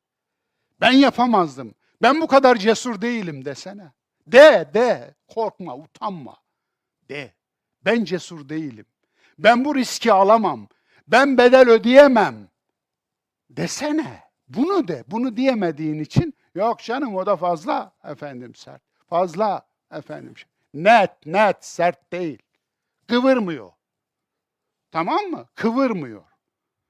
Ben 0.81 0.91
yapamazdım. 0.91 1.75
Ben 2.01 2.21
bu 2.21 2.27
kadar 2.27 2.55
cesur 2.55 3.01
değilim 3.01 3.45
desene. 3.45 3.91
De, 4.27 4.69
de. 4.73 5.15
Korkma, 5.27 5.75
utanma. 5.75 6.37
De. 7.09 7.33
Ben 7.85 8.03
cesur 8.03 8.49
değilim. 8.49 8.85
Ben 9.39 9.65
bu 9.65 9.75
riski 9.75 10.13
alamam. 10.13 10.67
Ben 11.07 11.37
bedel 11.37 11.69
ödeyemem. 11.69 12.49
Desene. 13.49 14.23
Bunu 14.47 14.87
de. 14.87 15.03
Bunu 15.07 15.37
diyemediğin 15.37 15.99
için 15.99 16.33
yok 16.55 16.79
canım 16.79 17.15
o 17.15 17.25
da 17.25 17.35
fazla 17.35 17.91
efendim 18.03 18.55
sert. 18.55 18.81
Fazla 19.09 19.67
efendim. 19.91 20.33
Net, 20.75 21.25
net, 21.25 21.65
sert 21.65 22.11
değil. 22.11 22.39
Kıvırmıyor. 23.07 23.71
Tamam 24.91 25.25
mı? 25.25 25.47
Kıvırmıyor. 25.55 26.25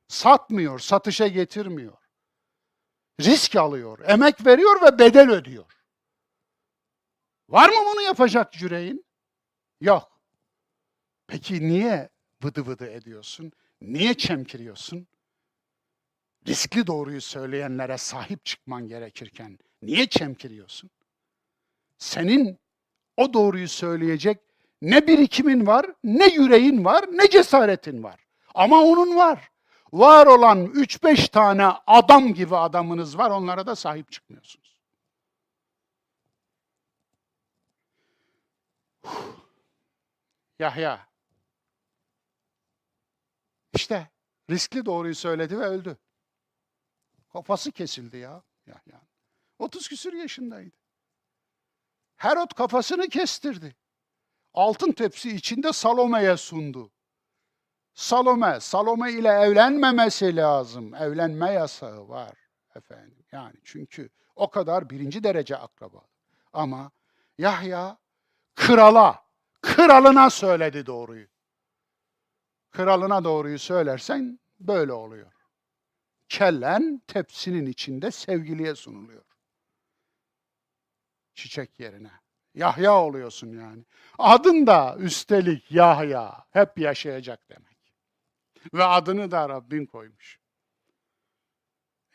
Satmıyor, 0.08 0.80
satışa 0.80 1.28
getirmiyor. 1.28 1.98
Risk 3.22 3.56
alıyor, 3.56 4.00
emek 4.10 4.46
veriyor 4.46 4.82
ve 4.82 5.00
bedel 5.00 5.30
ödüyor. 5.30 5.66
Var 7.50 7.70
mı 7.70 7.76
bunu 7.94 8.02
yapacak 8.02 8.62
yüreğin? 8.62 9.06
Yok. 9.82 10.22
Peki 11.28 11.68
niye 11.68 12.10
vıdı 12.44 12.66
vıdı 12.68 12.88
ediyorsun? 12.88 13.52
Niye 13.82 14.14
çemkiriyorsun? 14.14 15.08
Riskli 16.48 16.88
doğruyu 16.88 17.22
söyleyenlere 17.22 17.98
sahip 17.98 18.46
çıkman 18.46 18.88
gerekirken 18.88 19.60
niye 19.82 20.10
çemkiriyorsun? 20.10 20.90
Senin 21.98 22.60
o 23.18 23.34
doğruyu 23.34 23.68
söyleyecek 23.68 24.40
ne 24.82 25.08
birikimin 25.08 25.68
var, 25.68 25.86
ne 26.04 26.28
yüreğin 26.28 26.86
var, 26.86 27.06
ne 27.12 27.30
cesaretin 27.30 28.04
var. 28.04 28.26
Ama 28.54 28.82
onun 28.82 29.18
var. 29.18 29.52
Var 29.94 30.28
olan 30.28 30.66
3-5 30.66 31.32
tane 31.32 31.66
adam 31.88 32.34
gibi 32.34 32.56
adamınız 32.58 33.18
var, 33.18 33.32
onlara 33.32 33.68
da 33.68 33.76
sahip 33.76 34.12
çıkmıyorsunuz. 34.12 34.76
Yahya. 40.60 41.08
İşte 43.74 44.10
riskli 44.50 44.86
doğruyu 44.86 45.16
söyledi 45.16 45.60
ve 45.60 45.66
öldü. 45.66 45.98
Kafası 47.34 47.72
kesildi 47.72 48.18
ya 48.18 48.44
Yahya. 48.68 49.02
30 49.60 49.88
küsür 49.88 50.14
yaşındaydı. 50.14 50.85
Herod 52.18 52.54
kafasını 52.54 53.08
kestirdi. 53.08 53.76
Altın 54.54 54.92
tepsi 54.92 55.36
içinde 55.36 55.74
Salome'ye 55.74 56.38
sundu. 56.38 56.92
Salome, 57.94 58.60
Salome 58.60 59.12
ile 59.12 59.30
evlenmemesi 59.30 60.36
lazım. 60.36 60.96
Evlenme 60.96 61.52
yasağı 61.52 62.10
var 62.10 62.38
efendim. 62.76 63.26
Yani 63.32 63.56
çünkü 63.64 64.10
o 64.36 64.50
kadar 64.50 64.90
birinci 64.90 65.24
derece 65.24 65.58
akraba. 65.58 66.02
Ama 66.54 66.92
Yahya 67.38 67.98
krala, 68.56 69.26
kralına 69.62 70.30
söyledi 70.30 70.86
doğruyu. 70.86 71.28
Kralına 72.72 73.24
doğruyu 73.24 73.60
söylersen 73.60 74.40
böyle 74.60 74.94
oluyor. 74.94 75.32
Kellen 76.30 77.02
tepsinin 77.08 77.66
içinde 77.66 78.12
sevgiliye 78.12 78.76
sunuluyor. 78.76 79.35
Çiçek 81.36 81.80
yerine. 81.80 82.12
Yahya 82.54 82.94
oluyorsun 83.02 83.48
yani. 83.48 83.86
Adın 84.18 84.68
da 84.68 84.96
üstelik 85.00 85.72
Yahya. 85.72 86.46
Hep 86.52 86.80
yaşayacak 86.80 87.50
demek. 87.50 87.78
Ve 88.74 88.84
adını 88.84 89.32
da 89.32 89.50
Rabbin 89.50 89.86
koymuş. 89.86 90.40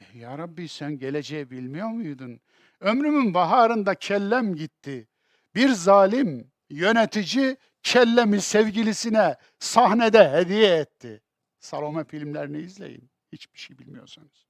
E, 0.01 0.19
ya 0.19 0.39
Rabbi 0.39 0.69
sen 0.69 0.99
geleceği 0.99 1.51
bilmiyor 1.51 1.89
muydun? 1.89 2.41
Ömrümün 2.81 3.35
baharında 3.35 3.95
kellem 3.95 4.55
gitti. 4.55 5.09
Bir 5.55 5.69
zalim 5.69 6.53
yönetici 6.71 7.57
kellemi 7.83 8.41
sevgilisine 8.41 9.37
sahnede 9.59 10.31
hediye 10.31 10.77
etti. 10.77 11.23
Salome 11.59 12.05
filmlerini 12.05 12.59
izleyin. 12.59 13.11
Hiçbir 13.33 13.59
şey 13.59 13.79
bilmiyorsanız. 13.79 14.47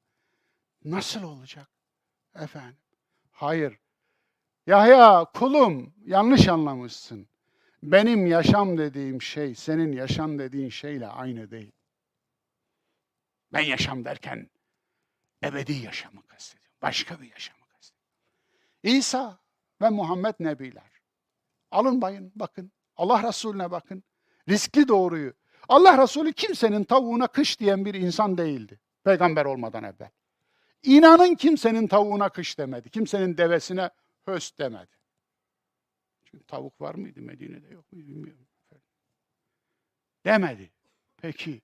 Nasıl 0.85 1.23
olacak? 1.23 1.69
Efendim. 2.35 2.79
Hayır. 3.31 3.79
Yahya 4.67 5.25
kulum 5.35 5.95
yanlış 6.07 6.49
anlamışsın. 6.49 7.29
Benim 7.83 8.27
yaşam 8.27 8.79
dediğim 8.79 9.23
şey 9.23 9.55
senin 9.55 9.93
yaşam 9.93 10.39
dediğin 10.39 10.69
şeyle 10.69 11.07
aynı 11.07 11.51
değil. 11.51 11.73
Ben 13.53 13.61
yaşam 13.61 14.05
derken 14.05 14.51
ebedi 15.45 15.73
yaşamı 15.73 16.27
kastediyorum. 16.27 16.73
Başka 16.83 17.21
bir 17.21 17.31
yaşamı 17.31 17.65
kastediyorum. 17.69 18.11
İsa 18.83 19.39
ve 19.83 19.89
Muhammed 19.89 20.35
Nebiler. 20.41 20.91
Alın 21.71 22.03
bayın 22.03 22.33
bakın. 22.37 22.73
Allah 22.97 23.29
Resulüne 23.29 23.71
bakın. 23.71 24.03
Riskli 24.49 24.89
doğruyu. 24.89 25.33
Allah 25.69 26.03
Resulü 26.03 26.33
kimsenin 26.33 26.85
tavuğuna 26.85 27.27
kış 27.27 27.61
diyen 27.61 27.85
bir 27.85 27.95
insan 27.95 28.39
değildi. 28.39 28.81
Peygamber 29.05 29.45
olmadan 29.45 29.85
evvel. 29.85 30.11
İnanın 30.83 31.35
kimsenin 31.35 31.87
tavuğuna 31.87 32.29
kış 32.29 32.59
demedi. 32.59 32.91
Kimsenin 32.91 33.37
devesine 33.37 33.91
höst 34.25 34.59
demedi. 34.59 34.97
Çünkü 36.25 36.47
tavuk 36.47 36.81
var 36.81 36.95
mıydı 36.95 37.23
Medine'de 37.23 37.69
yok 37.69 37.93
muydu 37.93 38.09
bilmiyorum. 38.09 38.49
Demedi. 40.25 40.73
Peki 41.17 41.63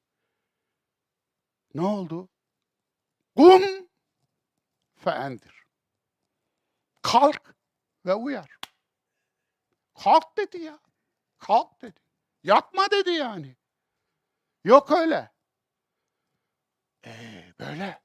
ne 1.75 1.83
oldu? 1.83 2.29
Kum 3.37 3.63
feendir. 4.95 5.67
Kalk 7.03 7.57
ve 8.07 8.15
uyar. 8.15 8.59
Kalk 9.95 10.37
dedi 10.37 10.59
ya. 10.59 10.81
Kalk 11.39 11.83
dedi. 11.83 12.01
Yatma 12.43 12.91
dedi 12.91 13.11
yani. 13.11 13.57
Yok 14.65 14.93
öyle. 14.93 15.31
Ee, 17.07 17.53
böyle. 17.59 18.03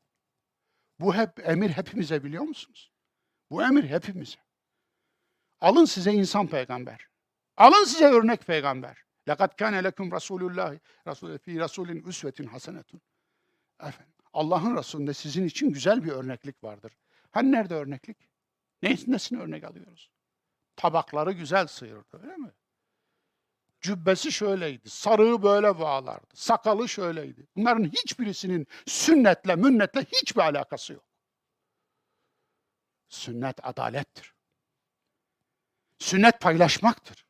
Bu 1.00 1.16
hep 1.16 1.50
emir 1.50 1.70
hepimize 1.70 2.24
biliyor 2.24 2.44
musunuz? 2.44 2.91
Bu 3.52 3.64
emir 3.64 3.90
hepimize. 3.90 4.38
Alın 5.62 5.86
size 5.86 6.14
insan 6.14 6.48
peygamber. 6.48 7.08
Alın 7.58 7.84
size 7.84 8.06
örnek 8.06 8.48
peygamber. 8.48 8.98
Lekad 9.30 9.58
kâne 9.58 9.84
leküm 9.84 10.12
Resulullah 10.12 10.74
Resul 11.08 11.38
fi 11.38 11.60
Resulin 11.60 12.04
üsvetün 12.04 12.48
hasenetun. 12.48 13.02
Efendim, 13.80 14.14
Allah'ın 14.34 14.78
Resulü'nde 14.78 15.14
sizin 15.14 15.46
için 15.46 15.72
güzel 15.72 16.04
bir 16.04 16.12
örneklik 16.12 16.64
vardır. 16.64 16.98
Hani 17.32 17.52
nerede 17.52 17.76
örneklik? 17.76 18.18
Nesinden 18.82 19.42
örnek 19.42 19.64
alıyoruz? 19.64 20.12
Tabakları 20.76 21.32
güzel 21.32 21.68
sıyırdı 21.68 22.20
öyle 22.24 22.38
mi? 22.38 22.52
Cübbesi 23.82 24.32
şöyleydi, 24.32 24.90
sarığı 24.90 25.44
böyle 25.44 25.80
bağlardı, 25.80 26.28
sakalı 26.34 26.90
şöyleydi. 26.90 27.48
Bunların 27.56 27.84
hiçbirisinin 27.84 28.68
sünnetle, 28.86 29.56
münnetle 29.56 30.02
hiçbir 30.02 30.42
alakası 30.42 30.94
yok. 30.94 31.11
Sünnet 33.12 33.66
adalettir. 33.68 34.36
Sünnet 36.00 36.42
paylaşmaktır. 36.42 37.26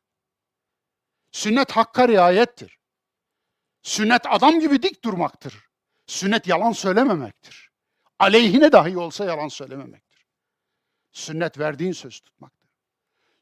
Sünnet 1.32 1.72
hakka 1.72 2.08
riayettir. 2.08 2.78
Sünnet 3.82 4.22
adam 4.26 4.60
gibi 4.60 4.82
dik 4.82 5.04
durmaktır. 5.04 5.68
Sünnet 6.06 6.46
yalan 6.46 6.72
söylememektir. 6.72 7.70
Aleyhine 8.18 8.72
dahi 8.72 8.98
olsa 8.98 9.24
yalan 9.24 9.48
söylememektir. 9.48 10.26
Sünnet 11.12 11.58
verdiğin 11.58 11.92
söz 11.92 12.20
tutmaktır. 12.20 12.70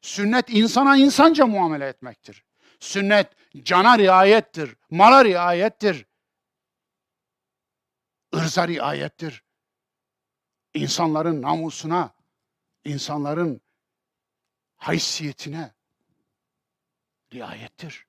Sünnet 0.01 0.49
insana 0.49 0.97
insanca 0.97 1.45
muamele 1.45 1.87
etmektir. 1.87 2.45
Sünnet 2.79 3.35
cana 3.63 3.97
riayettir, 3.97 4.75
mala 4.89 5.25
riayettir. 5.25 6.05
ırza 8.35 8.67
riayettir. 8.67 9.43
İnsanların 10.73 11.41
namusuna, 11.41 12.20
insanların 12.85 13.61
haysiyetine 14.77 15.71
riayettir. 17.33 18.05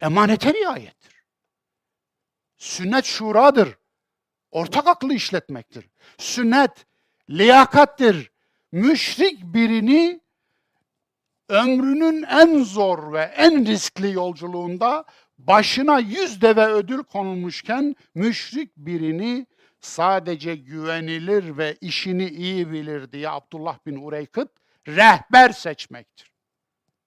Emanete 0.00 0.54
riayettir. 0.54 1.24
Sünnet 2.56 3.04
şuradır. 3.04 3.78
Ortak 4.50 4.86
aklı 4.86 5.14
işletmektir. 5.14 5.88
Sünnet 6.18 6.86
liyakattir. 7.30 8.30
Müşrik 8.72 9.42
birini 9.42 10.20
ömrünün 11.48 12.22
en 12.22 12.62
zor 12.62 13.12
ve 13.12 13.20
en 13.20 13.66
riskli 13.66 14.12
yolculuğunda 14.12 15.04
başına 15.38 15.98
yüz 15.98 16.42
deve 16.42 16.66
ödül 16.66 17.02
konulmuşken 17.02 17.96
müşrik 18.14 18.76
birini 18.76 19.46
sadece 19.84 20.56
güvenilir 20.56 21.58
ve 21.58 21.76
işini 21.80 22.28
iyi 22.28 22.70
bilir 22.70 23.12
diye 23.12 23.28
Abdullah 23.28 23.78
bin 23.86 23.96
Ureykıt 23.96 24.50
rehber 24.86 25.50
seçmektir. 25.50 26.32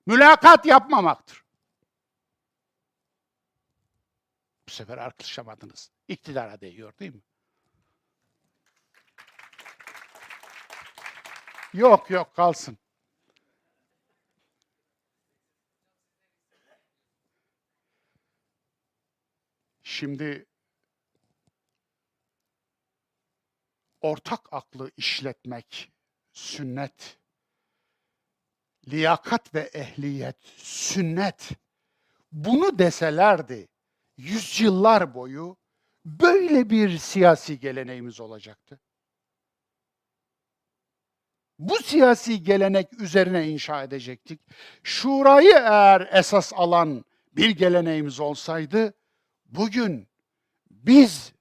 Mülakat 0.06 0.66
yapmamaktır. 0.66 1.44
Bu 4.68 4.72
sefer 4.72 4.98
alkışlamadınız. 4.98 5.92
İktidara 6.08 6.62
değiyor 6.62 6.94
değil 7.00 7.14
mi? 7.14 7.22
Yok 11.74 12.10
yok 12.10 12.36
kalsın. 12.36 12.78
Şimdi 19.84 20.46
ortak 24.02 24.54
aklı 24.54 24.92
işletmek 24.98 25.92
sünnet. 26.32 27.18
Liyakat 28.88 29.54
ve 29.54 29.60
ehliyet 29.60 30.38
sünnet. 30.58 31.50
Bunu 32.32 32.80
deselerdi 32.80 33.68
yüzyıllar 34.18 35.14
boyu 35.14 35.58
böyle 36.06 36.70
bir 36.70 36.98
siyasi 36.98 37.60
geleneğimiz 37.60 38.20
olacaktı. 38.20 38.80
Bu 41.60 41.78
siyasi 41.78 42.44
gelenek 42.44 43.02
üzerine 43.02 43.50
inşa 43.50 43.84
edecektik. 43.84 44.42
Şurayı 44.84 45.54
eğer 45.54 46.10
esas 46.12 46.54
alan 46.56 47.06
bir 47.32 47.50
geleneğimiz 47.50 48.20
olsaydı, 48.20 48.94
bugün 49.46 50.08
biz 50.70 51.34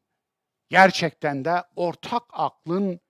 gerçekten 0.68 1.44
de 1.44 1.64
ortak 1.76 2.22
aklın 2.30 3.00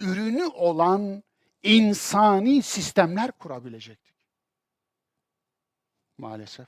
ürünü 0.00 0.44
olan 0.44 1.22
insani 1.62 2.62
sistemler 2.62 3.32
kurabilecektik. 3.32 4.14
Maalesef. 6.18 6.66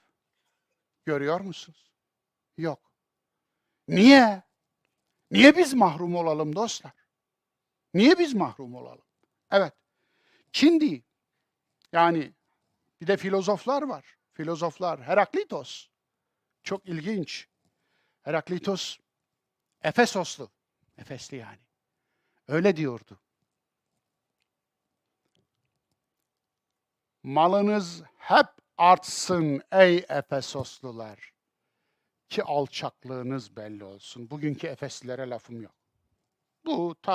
Görüyor 1.06 1.40
musunuz? 1.40 1.90
Yok. 2.58 2.80
Niye? 3.88 4.42
Niye 5.30 5.56
biz 5.56 5.74
mahrum 5.74 6.14
olalım 6.16 6.56
dostlar? 6.56 6.92
Niye 7.94 8.18
biz 8.18 8.34
mahrum 8.34 8.74
olalım? 8.74 9.04
Evet. 9.50 9.74
Şimdi 10.52 11.02
yani 11.92 12.32
bir 13.00 13.06
de 13.06 13.16
filozoflar 13.16 13.82
var. 13.82 14.16
Filozoflar 14.32 15.02
Heraklitos. 15.02 15.88
Çok 16.62 16.86
ilginç. 16.86 17.48
Heraklitos 18.22 18.98
Efesoslu. 19.82 20.50
Efesli 20.98 21.36
yani. 21.36 21.58
Öyle 22.48 22.76
diyordu. 22.76 23.20
Malınız 27.22 28.02
hep 28.16 28.46
artsın 28.78 29.62
ey 29.72 30.06
Efesoslular. 30.08 31.32
Ki 32.28 32.42
alçaklığınız 32.42 33.56
belli 33.56 33.84
olsun. 33.84 34.30
Bugünkü 34.30 34.66
Efeslilere 34.66 35.30
lafım 35.30 35.62
yok. 35.62 35.74
Bu 36.64 36.96
ta 37.02 37.12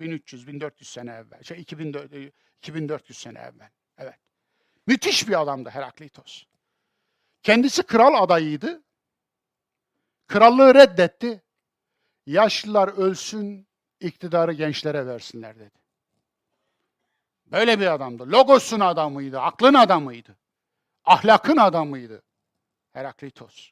1300-1400 0.00 0.84
sene 0.84 1.10
evvel. 1.10 1.42
Şey 1.42 1.60
2400, 1.60 2.32
2400 2.58 3.18
sene 3.18 3.38
evvel. 3.38 3.70
Evet. 3.98 4.18
Müthiş 4.86 5.28
bir 5.28 5.40
adamdı 5.40 5.70
Heraklitos. 5.70 6.44
Kendisi 7.42 7.82
kral 7.82 8.22
adayıydı. 8.22 8.82
Krallığı 10.26 10.74
reddetti. 10.74 11.41
Yaşlılar 12.26 12.88
ölsün, 12.88 13.66
iktidarı 14.00 14.52
gençlere 14.52 15.06
versinler 15.06 15.58
dedi. 15.58 15.82
Böyle 17.46 17.80
bir 17.80 17.94
adamdı. 17.94 18.32
Logosun 18.32 18.80
adamıydı, 18.80 19.40
aklın 19.40 19.74
adamıydı. 19.74 20.36
Ahlakın 21.04 21.56
adamıydı. 21.56 22.22
Heraklitos. 22.92 23.70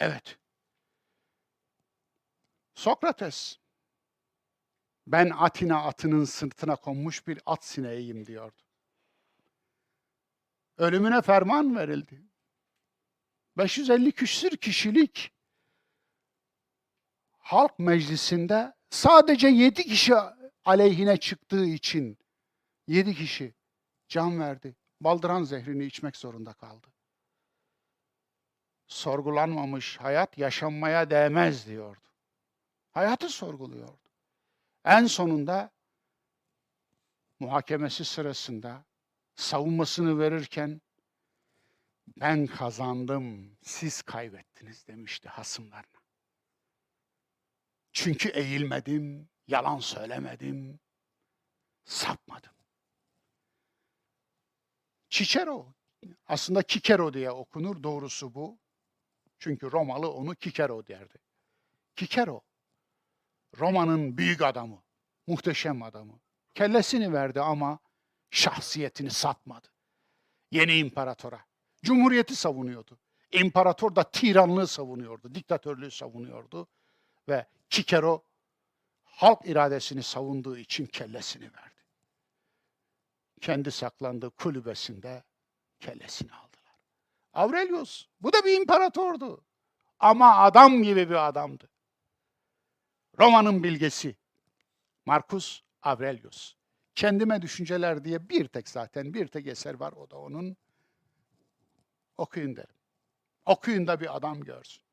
Evet. 0.00 0.38
Sokrates. 2.74 3.56
Ben 5.06 5.30
Atina 5.30 5.84
atının 5.84 6.24
sırtına 6.24 6.76
konmuş 6.76 7.26
bir 7.26 7.40
at 7.46 7.64
sineğiyim 7.64 8.26
diyordu. 8.26 8.62
Ölümüne 10.78 11.22
ferman 11.22 11.76
verildi. 11.76 12.22
550 13.56 14.12
küsür 14.12 14.56
kişilik 14.56 15.35
halk 17.46 17.78
meclisinde 17.78 18.74
sadece 18.90 19.48
7 19.48 19.82
kişi 19.82 20.14
aleyhine 20.64 21.16
çıktığı 21.16 21.64
için 21.64 22.18
7 22.86 23.14
kişi 23.14 23.54
can 24.08 24.40
verdi. 24.40 24.76
Baldıran 25.00 25.42
zehrini 25.42 25.84
içmek 25.84 26.16
zorunda 26.16 26.52
kaldı. 26.52 26.86
Sorgulanmamış 28.86 29.96
hayat 29.96 30.38
yaşanmaya 30.38 31.10
değmez 31.10 31.66
diyordu. 31.66 32.08
Hayatı 32.90 33.28
sorguluyordu. 33.28 34.10
En 34.84 35.06
sonunda 35.06 35.70
muhakemesi 37.40 38.04
sırasında 38.04 38.84
savunmasını 39.34 40.18
verirken 40.18 40.80
ben 42.20 42.46
kazandım, 42.46 43.56
siz 43.62 44.02
kaybettiniz 44.02 44.86
demişti 44.86 45.28
hasımlarına. 45.28 45.95
Çünkü 47.96 48.28
eğilmedim, 48.28 49.28
yalan 49.46 49.78
söylemedim, 49.78 50.80
sapmadım. 51.84 52.52
Cicero, 55.10 55.74
aslında 56.26 56.62
Kikero 56.62 57.12
diye 57.14 57.30
okunur, 57.30 57.82
doğrusu 57.82 58.34
bu. 58.34 58.58
Çünkü 59.38 59.72
Romalı 59.72 60.10
onu 60.10 60.34
Kikero 60.34 60.86
derdi. 60.86 61.18
Kikero, 61.94 62.40
Roma'nın 63.58 64.18
büyük 64.18 64.42
adamı, 64.42 64.82
muhteşem 65.26 65.82
adamı. 65.82 66.20
Kellesini 66.54 67.12
verdi 67.12 67.40
ama 67.40 67.78
şahsiyetini 68.30 69.10
satmadı. 69.10 69.68
Yeni 70.50 70.76
imparatora. 70.76 71.44
Cumhuriyeti 71.82 72.36
savunuyordu. 72.36 72.98
İmparator 73.32 73.96
da 73.96 74.10
tiranlığı 74.10 74.66
savunuyordu, 74.66 75.34
diktatörlüğü 75.34 75.90
savunuyordu. 75.90 76.68
Ve 77.28 77.46
Kikero 77.70 78.24
halk 79.04 79.40
iradesini 79.44 80.02
savunduğu 80.02 80.56
için 80.56 80.86
kellesini 80.86 81.44
verdi. 81.44 81.76
kendi 83.40 83.70
saklandığı 83.70 84.30
kulübesinde 84.30 85.24
kellesini 85.80 86.32
aldılar. 86.32 86.74
Aurelius 87.32 88.06
bu 88.20 88.32
da 88.32 88.44
bir 88.44 88.60
imparatordu. 88.60 89.44
Ama 89.98 90.36
adam 90.36 90.82
gibi 90.82 91.10
bir 91.10 91.28
adamdı. 91.28 91.70
Roma'nın 93.18 93.62
bilgesi. 93.62 94.16
Marcus 95.06 95.62
Aurelius. 95.82 96.54
Kendime 96.94 97.42
Düşünceler 97.42 98.04
diye 98.04 98.28
bir 98.28 98.48
tek 98.48 98.68
zaten 98.68 99.14
bir 99.14 99.26
tek 99.26 99.46
eser 99.46 99.74
var 99.74 99.92
o 99.92 100.10
da 100.10 100.18
onun. 100.18 100.56
Okuyun 102.16 102.56
derim. 102.56 102.76
Okuyun 103.46 103.86
da 103.86 104.00
bir 104.00 104.16
adam 104.16 104.40
görsün. 104.40 104.84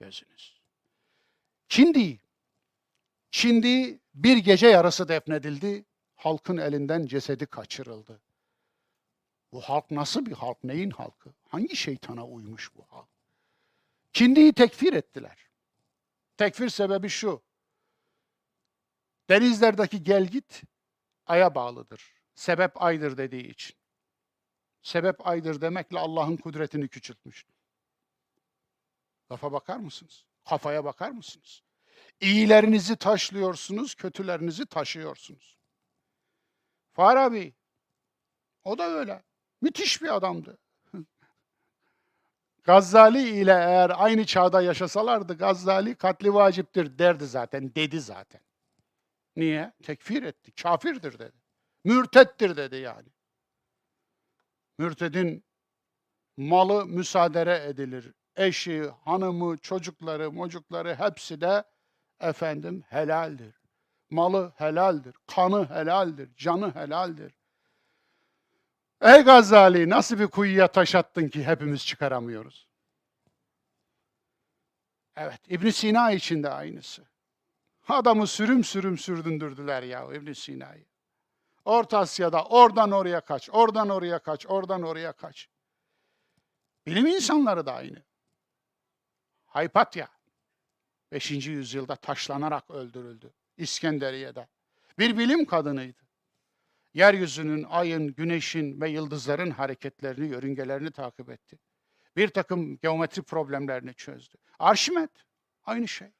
Gözünüz. 0.00 0.63
Şimdi, 1.68 2.20
şimdi 3.30 4.00
bir 4.14 4.36
gece 4.36 4.66
yarısı 4.66 5.08
defnedildi. 5.08 5.84
Halkın 6.16 6.56
elinden 6.56 7.06
cesedi 7.06 7.46
kaçırıldı. 7.46 8.20
Bu 9.52 9.60
halk 9.60 9.90
nasıl 9.90 10.26
bir 10.26 10.32
halk? 10.32 10.64
Neyin 10.64 10.90
halkı? 10.90 11.34
Hangi 11.48 11.76
şeytana 11.76 12.26
uymuş 12.26 12.76
bu 12.76 12.86
halk? 12.88 13.08
Kindi'yi 14.12 14.52
tekfir 14.52 14.92
ettiler. 14.92 15.48
Tekfir 16.36 16.68
sebebi 16.68 17.08
şu. 17.08 17.42
Denizlerdeki 19.30 20.02
gel 20.02 20.26
git 20.26 20.62
aya 21.26 21.54
bağlıdır. 21.54 22.14
Sebep 22.34 22.82
aydır 22.82 23.16
dediği 23.16 23.48
için. 23.48 23.76
Sebep 24.82 25.26
aydır 25.26 25.60
demekle 25.60 25.98
Allah'ın 25.98 26.36
kudretini 26.36 26.88
küçültmüş. 26.88 27.46
Lafa 29.32 29.52
bakar 29.52 29.76
mısınız? 29.76 30.24
Kafaya 30.44 30.84
bakar 30.84 31.10
mısınız? 31.10 31.62
İyilerinizi 32.20 32.96
taşlıyorsunuz, 32.96 33.94
kötülerinizi 33.94 34.66
taşıyorsunuz. 34.66 35.58
Farabi, 36.92 37.54
o 38.64 38.78
da 38.78 38.88
öyle. 38.88 39.22
Müthiş 39.60 40.02
bir 40.02 40.14
adamdı. 40.14 40.58
Gazali 42.64 43.28
ile 43.28 43.52
eğer 43.52 43.92
aynı 43.94 44.26
çağda 44.26 44.62
yaşasalardı 44.62 45.38
Gazali 45.38 45.94
katli 45.94 46.34
vaciptir 46.34 46.98
derdi 46.98 47.26
zaten, 47.26 47.74
dedi 47.74 48.00
zaten. 48.00 48.40
Niye? 49.36 49.72
Tekfir 49.82 50.22
etti, 50.22 50.52
kafirdir 50.52 51.18
dedi. 51.18 51.36
Mürtettir 51.84 52.56
dedi 52.56 52.76
yani. 52.76 53.08
Mürtedin 54.78 55.44
malı 56.36 56.86
müsaadere 56.86 57.64
edilir. 57.68 58.12
Eşi, 58.36 58.90
hanımı, 59.04 59.56
çocukları, 59.56 60.32
mocukları 60.32 60.94
hepsi 60.94 61.40
de 61.40 61.64
efendim 62.20 62.84
helaldir. 62.88 63.54
Malı 64.10 64.52
helaldir, 64.56 65.14
kanı 65.26 65.68
helaldir, 65.70 66.30
canı 66.36 66.74
helaldir. 66.74 67.34
Ey 69.00 69.22
Gazali 69.22 69.90
nasıl 69.90 70.18
bir 70.18 70.26
kuyuya 70.26 70.68
taş 70.68 70.94
attın 70.94 71.28
ki 71.28 71.44
hepimiz 71.44 71.86
çıkaramıyoruz? 71.86 72.68
Evet, 75.16 75.40
İbn 75.48 75.68
Sina 75.68 76.12
için 76.12 76.42
de 76.42 76.50
aynısı. 76.50 77.02
Adamı 77.88 78.26
sürüm 78.26 78.64
sürüm 78.64 78.98
sürdündürdüler 78.98 79.82
ya 79.82 80.12
İbn 80.12 80.32
Sina'yı. 80.32 80.86
Orta 81.64 81.98
Asya'da 81.98 82.44
oradan 82.44 82.90
oraya 82.90 83.20
kaç, 83.20 83.50
oradan 83.52 83.88
oraya 83.88 84.18
kaç, 84.18 84.46
oradan 84.46 84.82
oraya 84.82 85.12
kaç. 85.12 85.48
Bilim 86.86 87.06
insanları 87.06 87.66
da 87.66 87.74
aynı. 87.74 88.02
Haypatya 89.54 90.08
5. 91.12 91.30
yüzyılda 91.30 91.96
taşlanarak 91.96 92.70
öldürüldü 92.70 93.32
İskenderiye'de. 93.56 94.48
Bir 94.98 95.18
bilim 95.18 95.44
kadınıydı. 95.44 96.02
Yeryüzünün, 96.94 97.62
ayın, 97.62 98.14
güneşin 98.14 98.80
ve 98.80 98.90
yıldızların 98.90 99.50
hareketlerini, 99.50 100.28
yörüngelerini 100.28 100.90
takip 100.90 101.30
etti. 101.30 101.58
Bir 102.16 102.28
takım 102.28 102.78
geometri 102.78 103.22
problemlerini 103.22 103.94
çözdü. 103.94 104.36
Arşimet 104.58 105.10
aynı 105.64 105.88
şey. 105.88 106.12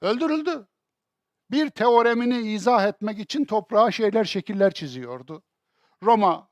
Öldürüldü. 0.00 0.68
Bir 1.50 1.70
teoremini 1.70 2.52
izah 2.52 2.86
etmek 2.86 3.18
için 3.18 3.44
toprağa 3.44 3.90
şeyler, 3.90 4.24
şekiller 4.24 4.74
çiziyordu. 4.74 5.42
Roma 6.02 6.50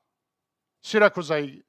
Sirakuza'yı 0.81 1.63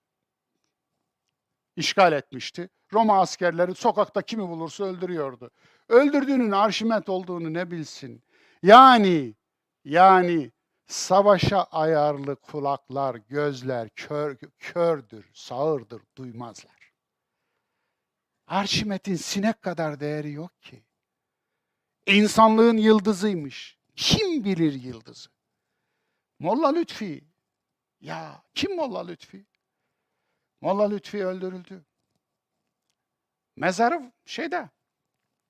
işgal 1.75 2.13
etmişti. 2.13 2.69
Roma 2.93 3.19
askerleri 3.19 3.75
sokakta 3.75 4.21
kimi 4.21 4.47
bulursa 4.49 4.83
öldürüyordu. 4.83 5.51
Öldürdüğünün 5.89 6.51
Arşimet 6.51 7.09
olduğunu 7.09 7.53
ne 7.53 7.71
bilsin. 7.71 8.23
Yani 8.63 9.35
yani 9.85 10.51
savaşa 10.85 11.63
ayarlı 11.63 12.35
kulaklar, 12.35 13.15
gözler 13.15 13.89
kör, 13.89 14.37
kördür, 14.59 15.29
sağırdır, 15.33 16.01
duymazlar. 16.17 16.91
Arşimet'in 18.47 19.15
sinek 19.15 19.61
kadar 19.61 19.99
değeri 19.99 20.31
yok 20.31 20.61
ki. 20.61 20.83
İnsanlığın 22.05 22.77
yıldızıymış. 22.77 23.77
Kim 23.95 24.43
bilir 24.43 24.73
yıldızı? 24.73 25.29
Molla 26.39 26.73
Lütfi. 26.73 27.23
Ya 28.01 28.43
kim 28.53 28.75
Molla 28.75 29.05
Lütfi? 29.05 29.45
Molla 30.61 30.89
Lütfi 30.89 31.25
öldürüldü. 31.25 31.85
Mezarı 33.61 34.11
şeyde, 34.25 34.69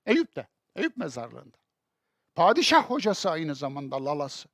Eyüp'te, 0.05 0.47
Eyüp 0.75 0.97
mezarlığında. 0.97 1.57
Padişah 2.35 2.89
hocası 2.89 3.29
aynı 3.29 3.55
zamanda 3.55 4.05
lalası. 4.05 4.49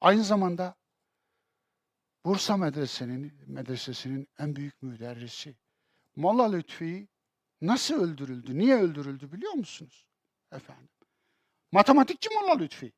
Aynı 0.00 0.24
zamanda 0.24 0.74
Bursa 2.24 2.56
Medrese'nin 2.56 3.32
medresesinin 3.46 4.28
en 4.38 4.56
büyük 4.56 4.82
müderrisi. 4.82 5.56
Molla 6.16 6.50
Lütfi 6.50 7.08
nasıl 7.60 7.94
öldürüldü? 7.94 8.58
Niye 8.58 8.76
öldürüldü 8.76 9.32
biliyor 9.32 9.52
musunuz? 9.52 10.06
Efendim. 10.52 10.88
Matematikçi 11.72 12.28
Molla 12.34 12.56
Lütfi. 12.56 12.92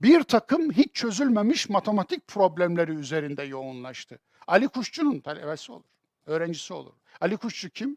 Bir 0.00 0.22
takım 0.22 0.72
hiç 0.72 0.94
çözülmemiş 0.94 1.68
matematik 1.68 2.28
problemleri 2.28 2.92
üzerinde 2.92 3.42
yoğunlaştı. 3.42 4.18
Ali 4.46 4.68
Kuşçu'nun 4.68 5.20
talebesi 5.20 5.72
olur, 5.72 5.84
öğrencisi 6.26 6.74
olur. 6.74 6.94
Ali 7.20 7.36
Kuşçu 7.36 7.70
kim? 7.70 7.96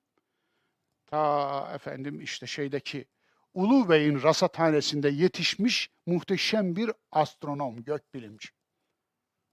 Ta 1.07 1.71
efendim 1.75 2.21
işte 2.21 2.47
şeydeki 2.47 3.05
Ulu 3.53 3.89
Bey'in 3.89 4.23
rasathanesinde 4.23 5.09
yetişmiş 5.09 5.89
muhteşem 6.05 6.75
bir 6.75 6.91
astronom, 7.11 7.83
gökbilimci. 7.83 8.49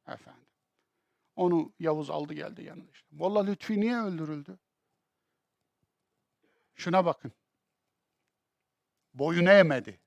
Efendim. 0.08 0.44
Onu 1.36 1.72
Yavuz 1.78 2.10
aldı 2.10 2.34
geldi 2.34 2.62
yanına 2.62 2.90
işte. 2.92 3.08
Molla 3.10 3.44
Lütfi 3.44 3.80
niye 3.80 3.98
öldürüldü? 3.98 4.58
Şuna 6.74 7.04
bakın. 7.04 7.32
Boyun 9.14 9.46
eğmedi. 9.46 10.00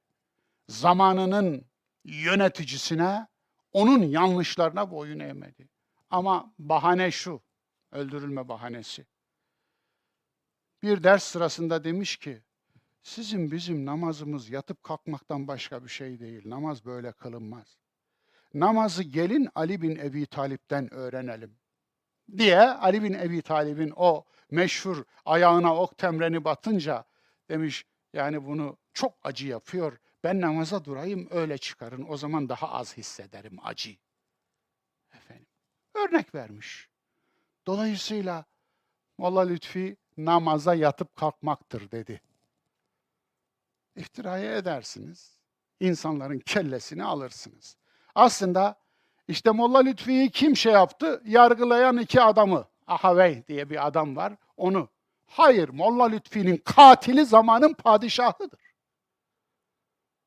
Zamanının 0.67 1.65
yöneticisine, 2.03 3.27
onun 3.73 4.03
yanlışlarına 4.03 4.91
boyun 4.91 5.19
eğmedi. 5.19 5.69
Ama 6.09 6.53
bahane 6.59 7.11
şu, 7.11 7.41
öldürülme 7.91 8.47
bahanesi. 8.47 9.05
Bir 10.83 11.03
ders 11.03 11.23
sırasında 11.23 11.83
demiş 11.83 12.17
ki, 12.17 12.41
sizin 13.01 13.51
bizim 13.51 13.85
namazımız 13.85 14.49
yatıp 14.49 14.83
kalkmaktan 14.83 15.47
başka 15.47 15.83
bir 15.83 15.89
şey 15.89 16.19
değil. 16.19 16.41
Namaz 16.45 16.85
böyle 16.85 17.11
kılınmaz. 17.11 17.77
Namazı 18.53 19.03
gelin 19.03 19.49
Ali 19.55 19.81
bin 19.81 19.95
Ebi 19.95 20.25
Talip'ten 20.25 20.93
öğrenelim. 20.93 21.57
Diye 22.37 22.61
Ali 22.61 23.03
bin 23.03 23.13
Ebi 23.13 23.41
Talip'in 23.41 23.93
o 23.95 24.25
meşhur 24.51 25.03
ayağına 25.25 25.75
ok 25.75 25.97
temreni 25.97 26.43
batınca 26.43 27.05
demiş 27.49 27.85
yani 28.13 28.45
bunu 28.45 28.77
çok 28.93 29.17
acı 29.23 29.47
yapıyor. 29.47 29.97
Ben 30.23 30.41
namaza 30.41 30.85
durayım 30.85 31.27
öyle 31.31 31.57
çıkarın. 31.57 32.05
O 32.09 32.17
zaman 32.17 32.49
daha 32.49 32.71
az 32.71 32.97
hissederim 32.97 33.57
acı. 33.63 33.95
Efendim. 35.13 35.47
Örnek 35.95 36.35
vermiş. 36.35 36.89
Dolayısıyla 37.67 38.45
Molla 39.17 39.41
Lütfi 39.41 39.97
namaza 40.17 40.75
yatıp 40.75 41.15
kalkmaktır 41.15 41.91
dedi. 41.91 42.21
İftiraya 43.95 44.57
edersiniz. 44.57 45.37
İnsanların 45.79 46.39
kellesini 46.39 47.03
alırsınız. 47.03 47.77
Aslında 48.15 48.75
işte 49.27 49.51
Molla 49.51 49.79
Lütfi'yi 49.79 50.29
kim 50.31 50.57
şey 50.57 50.73
yaptı? 50.73 51.21
Yargılayan 51.25 51.97
iki 51.97 52.21
adamı. 52.21 52.65
Ahavey 52.87 53.47
diye 53.47 53.69
bir 53.69 53.87
adam 53.87 54.15
var. 54.15 54.33
Onu. 54.57 54.89
Hayır, 55.27 55.69
Molla 55.69 56.05
Lütfi'nin 56.05 56.57
katili 56.57 57.25
zamanın 57.25 57.73
padişahıdır. 57.73 58.59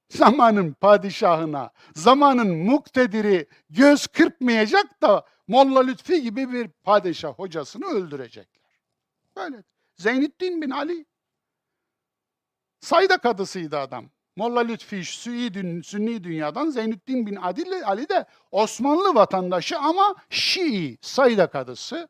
Zamanın 0.08 0.72
padişahına, 0.72 1.70
zamanın 1.94 2.56
muktediri 2.56 3.48
göz 3.70 4.06
kırpmayacak 4.06 5.02
da 5.02 5.26
Molla 5.48 5.80
Lütfi 5.80 6.22
gibi 6.22 6.52
bir 6.52 6.68
padişah 6.68 7.32
hocasını 7.32 7.86
öldürecekler. 7.86 8.70
Böyle. 9.36 9.62
Zeynettin 10.00 10.62
bin 10.62 10.70
Ali 10.70 11.06
Sayda 12.80 13.18
kadısıydı 13.18 13.78
adam. 13.78 14.10
Molla 14.36 14.60
Lütfi 14.60 15.04
Sünni, 15.04 15.84
Sünni 15.84 16.24
dünyadan 16.24 16.70
Zeynüddin 16.70 17.26
bin 17.26 17.36
Adil 17.36 17.86
Ali 17.86 18.08
de 18.08 18.26
Osmanlı 18.50 19.14
vatandaşı 19.14 19.78
ama 19.78 20.14
Şii, 20.30 20.98
sayıda 21.00 21.50
kadısı. 21.50 22.08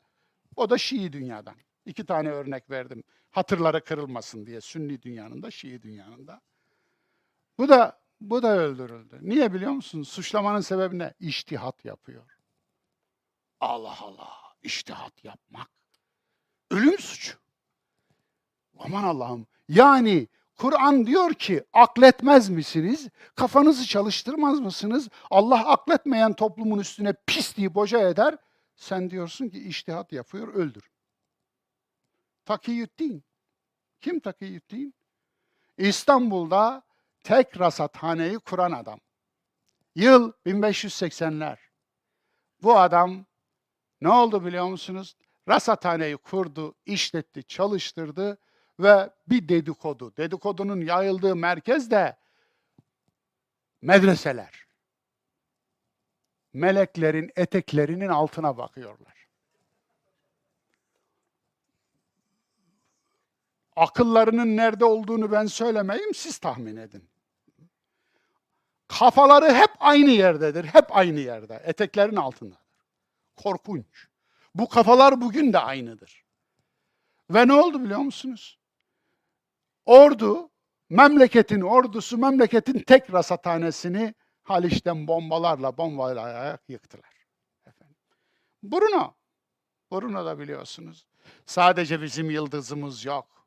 O 0.56 0.70
da 0.70 0.78
Şii 0.78 1.12
dünyadan. 1.12 1.54
İki 1.86 2.06
tane 2.06 2.30
örnek 2.30 2.70
verdim. 2.70 3.04
Hatırları 3.30 3.84
kırılmasın 3.84 4.46
diye 4.46 4.60
Sünni 4.60 5.02
dünyanın 5.02 5.42
da 5.42 5.50
Şii 5.50 5.82
dünyanın. 5.82 6.28
Bu 7.58 7.68
da 7.68 8.00
bu 8.20 8.42
da 8.42 8.56
öldürüldü. 8.56 9.18
Niye 9.22 9.52
biliyor 9.52 9.72
musun? 9.72 10.02
Suçlamanın 10.02 10.60
sebebi 10.60 10.98
ne? 10.98 11.14
İçtihat 11.20 11.84
yapıyor. 11.84 12.38
Allah 13.60 13.96
Allah, 14.00 14.32
içtihat 14.62 15.24
yapmak. 15.24 15.70
Ölüm 16.70 16.98
suçu. 16.98 17.49
Aman 18.80 19.04
Allah'ım. 19.04 19.46
Yani 19.68 20.28
Kur'an 20.56 21.06
diyor 21.06 21.34
ki 21.34 21.64
akletmez 21.72 22.48
misiniz? 22.48 23.08
Kafanızı 23.34 23.86
çalıştırmaz 23.86 24.60
mısınız? 24.60 25.08
Allah 25.30 25.68
akletmeyen 25.68 26.32
toplumun 26.32 26.78
üstüne 26.78 27.14
pisliği 27.26 27.74
boca 27.74 28.08
eder. 28.08 28.36
Sen 28.76 29.10
diyorsun 29.10 29.48
ki 29.48 29.58
iştihat 29.58 30.12
yapıyor, 30.12 30.54
öldür. 30.54 30.90
Takiyüddin. 32.44 33.24
Kim 34.00 34.20
Takiyüddin? 34.20 34.94
İstanbul'da 35.78 36.82
tek 37.24 37.60
rasathaneyi 37.60 38.38
kuran 38.38 38.72
adam. 38.72 39.00
Yıl 39.94 40.32
1580'ler. 40.46 41.56
Bu 42.62 42.78
adam 42.78 43.26
ne 44.00 44.08
oldu 44.08 44.44
biliyor 44.44 44.66
musunuz? 44.66 45.16
Rasathaneyi 45.48 46.16
kurdu, 46.16 46.74
işletti, 46.86 47.44
çalıştırdı 47.44 48.38
ve 48.82 49.10
bir 49.28 49.48
dedikodu. 49.48 50.16
Dedikodunun 50.16 50.80
yayıldığı 50.80 51.36
merkez 51.36 51.90
de 51.90 52.16
medreseler. 53.82 54.66
Meleklerin 56.52 57.30
eteklerinin 57.36 58.08
altına 58.08 58.56
bakıyorlar. 58.56 59.28
Akıllarının 63.76 64.56
nerede 64.56 64.84
olduğunu 64.84 65.32
ben 65.32 65.46
söylemeyeyim, 65.46 66.14
siz 66.14 66.38
tahmin 66.38 66.76
edin. 66.76 67.08
Kafaları 68.88 69.54
hep 69.54 69.70
aynı 69.80 70.10
yerdedir, 70.10 70.64
hep 70.64 70.96
aynı 70.96 71.20
yerde, 71.20 71.62
eteklerin 71.64 72.16
altındadır. 72.16 72.60
Korkunç. 73.36 74.08
Bu 74.54 74.68
kafalar 74.68 75.20
bugün 75.20 75.52
de 75.52 75.58
aynıdır. 75.58 76.24
Ve 77.30 77.48
ne 77.48 77.52
oldu 77.52 77.84
biliyor 77.84 78.00
musunuz? 78.00 78.59
Ordu, 79.90 80.50
memleketin 80.90 81.60
ordusu, 81.60 82.18
memleketin 82.18 82.78
tek 82.78 83.12
rasathanesini 83.12 84.14
Haliç'ten 84.42 85.06
bombalarla, 85.08 85.78
bombalayarak 85.78 86.62
yıktılar. 86.68 87.26
Efendim. 87.66 87.96
Bruno, 88.62 89.14
Bruno 89.92 90.24
da 90.24 90.38
biliyorsunuz. 90.38 91.06
Sadece 91.46 92.02
bizim 92.02 92.30
yıldızımız 92.30 93.04
yok. 93.04 93.46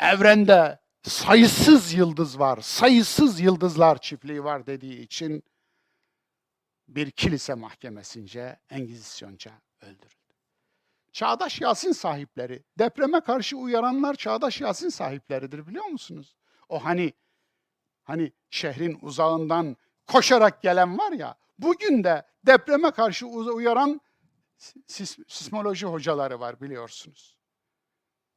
Evrende 0.00 0.80
sayısız 1.02 1.92
yıldız 1.92 2.38
var, 2.38 2.60
sayısız 2.60 3.40
yıldızlar 3.40 4.00
çiftliği 4.00 4.44
var 4.44 4.66
dediği 4.66 5.00
için 5.00 5.42
bir 6.88 7.10
kilise 7.10 7.54
mahkemesince, 7.54 8.58
engizisyonca 8.70 9.52
öldürüldü. 9.80 10.19
Çağdaş 11.12 11.60
Yasin 11.60 11.92
sahipleri, 11.92 12.64
depreme 12.78 13.20
karşı 13.20 13.56
uyaranlar 13.56 14.14
çağdaş 14.14 14.60
Yasin 14.60 14.88
sahipleridir 14.88 15.66
biliyor 15.66 15.84
musunuz? 15.84 16.36
O 16.68 16.84
hani 16.84 17.12
hani 18.02 18.32
şehrin 18.50 18.98
uzağından 19.02 19.76
koşarak 20.06 20.62
gelen 20.62 20.98
var 20.98 21.12
ya, 21.12 21.36
bugün 21.58 22.04
de 22.04 22.26
depreme 22.46 22.90
karşı 22.90 23.26
uyaran 23.26 24.00
sis, 24.86 25.18
sismoloji 25.28 25.86
hocaları 25.86 26.40
var 26.40 26.60
biliyorsunuz. 26.60 27.36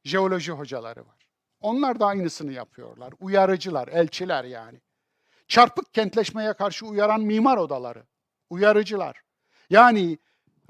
Jeoloji 0.04 0.52
hocaları 0.52 1.06
var. 1.06 1.26
Onlar 1.60 2.00
da 2.00 2.06
aynısını 2.06 2.52
yapıyorlar. 2.52 3.14
Uyarıcılar, 3.20 3.88
elçiler 3.88 4.44
yani. 4.44 4.80
Çarpık 5.48 5.94
kentleşmeye 5.94 6.52
karşı 6.52 6.86
uyaran 6.86 7.20
mimar 7.20 7.56
odaları, 7.56 8.06
uyarıcılar. 8.50 9.22
Yani 9.70 10.18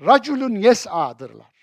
raculun 0.00 0.54
yes'a'dırlar. 0.54 1.53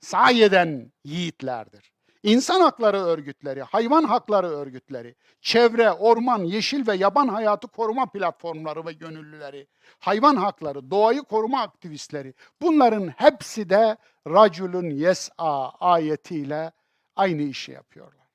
Sahi 0.00 0.44
eden 0.44 0.92
yiğitlerdir. 1.04 1.92
İnsan 2.22 2.60
hakları 2.60 2.98
örgütleri, 3.04 3.62
hayvan 3.62 4.04
hakları 4.04 4.46
örgütleri, 4.46 5.14
çevre, 5.40 5.92
orman, 5.92 6.44
yeşil 6.44 6.86
ve 6.86 6.96
yaban 6.96 7.28
hayatı 7.28 7.68
koruma 7.68 8.06
platformları 8.10 8.86
ve 8.86 8.92
gönüllüleri, 8.92 9.68
hayvan 9.98 10.36
hakları, 10.36 10.90
doğayı 10.90 11.22
koruma 11.22 11.62
aktivistleri 11.62 12.34
bunların 12.62 13.08
hepsi 13.08 13.70
de 13.70 13.96
raculun 14.26 14.90
yes'a 14.90 15.70
ayetiyle 15.70 16.72
aynı 17.16 17.42
işi 17.42 17.72
yapıyorlar. 17.72 18.28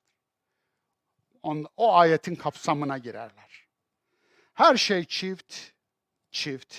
O 1.76 1.94
ayetin 1.94 2.34
kapsamına 2.34 2.98
girerler. 2.98 3.66
Her 4.54 4.76
şey 4.76 5.04
çift, 5.04 5.54
çift, 6.30 6.74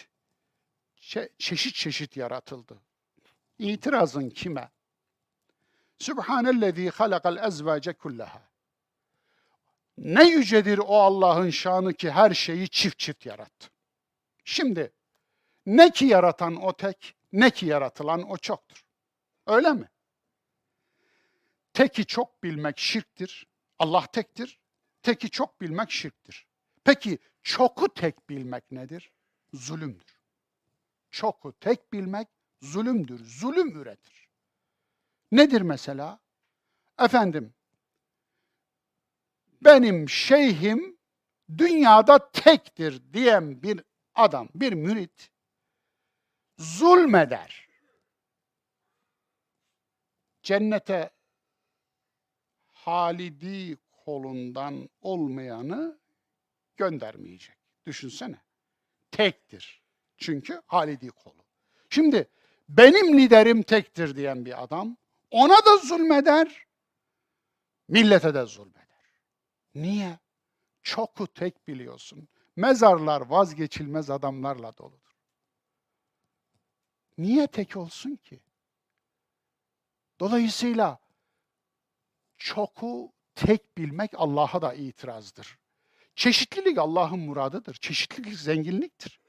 çe- 1.02 1.30
çeşit 1.38 1.76
çeşit 1.76 2.18
yaratıldı. 2.18 2.82
İtirazın 3.60 4.30
kime? 4.30 4.70
Sübhanellezî 6.00 6.90
halakal 6.90 7.38
ezvâce 7.38 7.94
kullaha. 7.94 8.42
Ne 9.98 10.30
yücedir 10.30 10.78
o 10.78 10.96
Allah'ın 11.00 11.50
şanı 11.50 11.94
ki 11.94 12.12
her 12.12 12.34
şeyi 12.34 12.70
çift 12.70 13.00
çift 13.00 13.26
yarattı. 13.26 13.68
Şimdi 14.44 14.94
ne 15.66 15.92
ki 15.92 16.06
yaratan 16.06 16.64
o 16.64 16.74
tek, 16.74 17.16
ne 17.34 17.52
ki 17.52 17.66
yaratılan 17.66 18.30
o 18.30 18.38
çoktur. 18.38 18.86
Öyle 19.48 19.74
mi? 19.74 19.90
Teki 21.74 22.06
çok 22.06 22.44
bilmek 22.44 22.80
şirktir. 22.80 23.48
Allah 23.80 24.06
tektir. 24.06 24.60
Teki 25.04 25.30
çok 25.30 25.62
bilmek 25.62 25.92
şirktir. 25.92 26.48
Peki 26.84 27.20
çoku 27.44 27.94
tek 27.94 28.30
bilmek 28.30 28.72
nedir? 28.72 29.12
Zulümdür. 29.54 30.20
Çoku 31.12 31.54
tek 31.60 31.94
bilmek 31.94 32.28
zulümdür. 32.62 33.26
Zulüm 33.26 33.82
üretir. 33.82 34.25
Nedir 35.32 35.62
mesela? 35.62 36.20
Efendim, 37.00 37.54
benim 39.62 40.10
şeyhim 40.10 40.98
dünyada 41.58 42.32
tektir 42.32 43.14
diyen 43.14 43.64
bir 43.64 43.82
adam, 44.16 44.50
bir 44.56 44.74
mürit 44.74 45.30
zulmeder. 46.58 47.68
Cennete 50.44 51.10
halidi 52.74 53.78
kolundan 53.92 54.90
olmayanı 55.02 56.00
göndermeyecek. 56.78 57.56
Düşünsene. 57.86 58.42
Tektir. 59.12 59.84
Çünkü 60.18 60.62
halidi 60.66 61.08
kolu. 61.08 61.46
Şimdi 61.90 62.30
benim 62.70 63.18
liderim 63.18 63.64
tektir 63.64 64.16
diyen 64.16 64.46
bir 64.46 64.64
adam 64.64 64.98
ona 65.36 65.66
da 65.66 65.78
zulmeder, 65.78 66.68
millete 67.88 68.34
de 68.34 68.46
zulmeder. 68.46 68.86
Niye? 69.76 70.20
Çoku 70.82 71.28
tek 71.28 71.68
biliyorsun. 71.68 72.28
Mezarlar 72.56 73.22
vazgeçilmez 73.22 74.10
adamlarla 74.10 74.78
doludur. 74.78 75.16
Niye 77.18 77.48
tek 77.48 77.78
olsun 77.78 78.16
ki? 78.16 78.40
Dolayısıyla 80.20 81.00
çoku 82.38 83.14
tek 83.36 83.78
bilmek 83.78 84.12
Allah'a 84.16 84.62
da 84.62 84.74
itirazdır. 84.74 85.60
Çeşitlilik 86.16 86.78
Allah'ın 86.78 87.20
muradıdır. 87.20 87.74
Çeşitlilik 87.74 88.40
zenginliktir. 88.40 89.20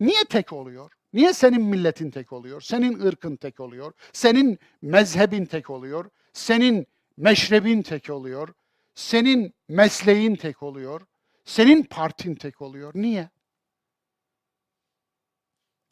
Niye 0.00 0.24
tek 0.24 0.52
oluyor? 0.52 0.97
Niye 1.12 1.32
senin 1.32 1.62
milletin 1.62 2.10
tek 2.10 2.32
oluyor? 2.32 2.60
Senin 2.60 3.00
ırkın 3.00 3.36
tek 3.36 3.60
oluyor? 3.60 3.92
Senin 4.12 4.58
mezhebin 4.82 5.44
tek 5.44 5.70
oluyor? 5.70 6.10
Senin 6.32 6.86
meşrebin 7.16 7.82
tek 7.82 8.10
oluyor? 8.10 8.54
Senin 8.94 9.54
mesleğin 9.68 10.36
tek 10.36 10.62
oluyor? 10.62 11.06
Senin 11.44 11.82
partin 11.82 12.34
tek 12.34 12.62
oluyor. 12.62 12.92
Niye? 12.94 13.30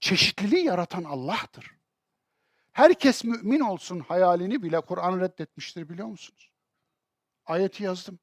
Çeşitliliği 0.00 0.64
yaratan 0.64 1.04
Allah'tır. 1.04 1.76
Herkes 2.72 3.24
mümin 3.24 3.60
olsun 3.60 4.00
hayalini 4.00 4.62
bile 4.62 4.80
Kur'an 4.80 5.20
reddetmiştir 5.20 5.88
biliyor 5.88 6.08
musunuz? 6.08 6.52
Ayeti 7.46 7.82
yazdım. 7.84 8.18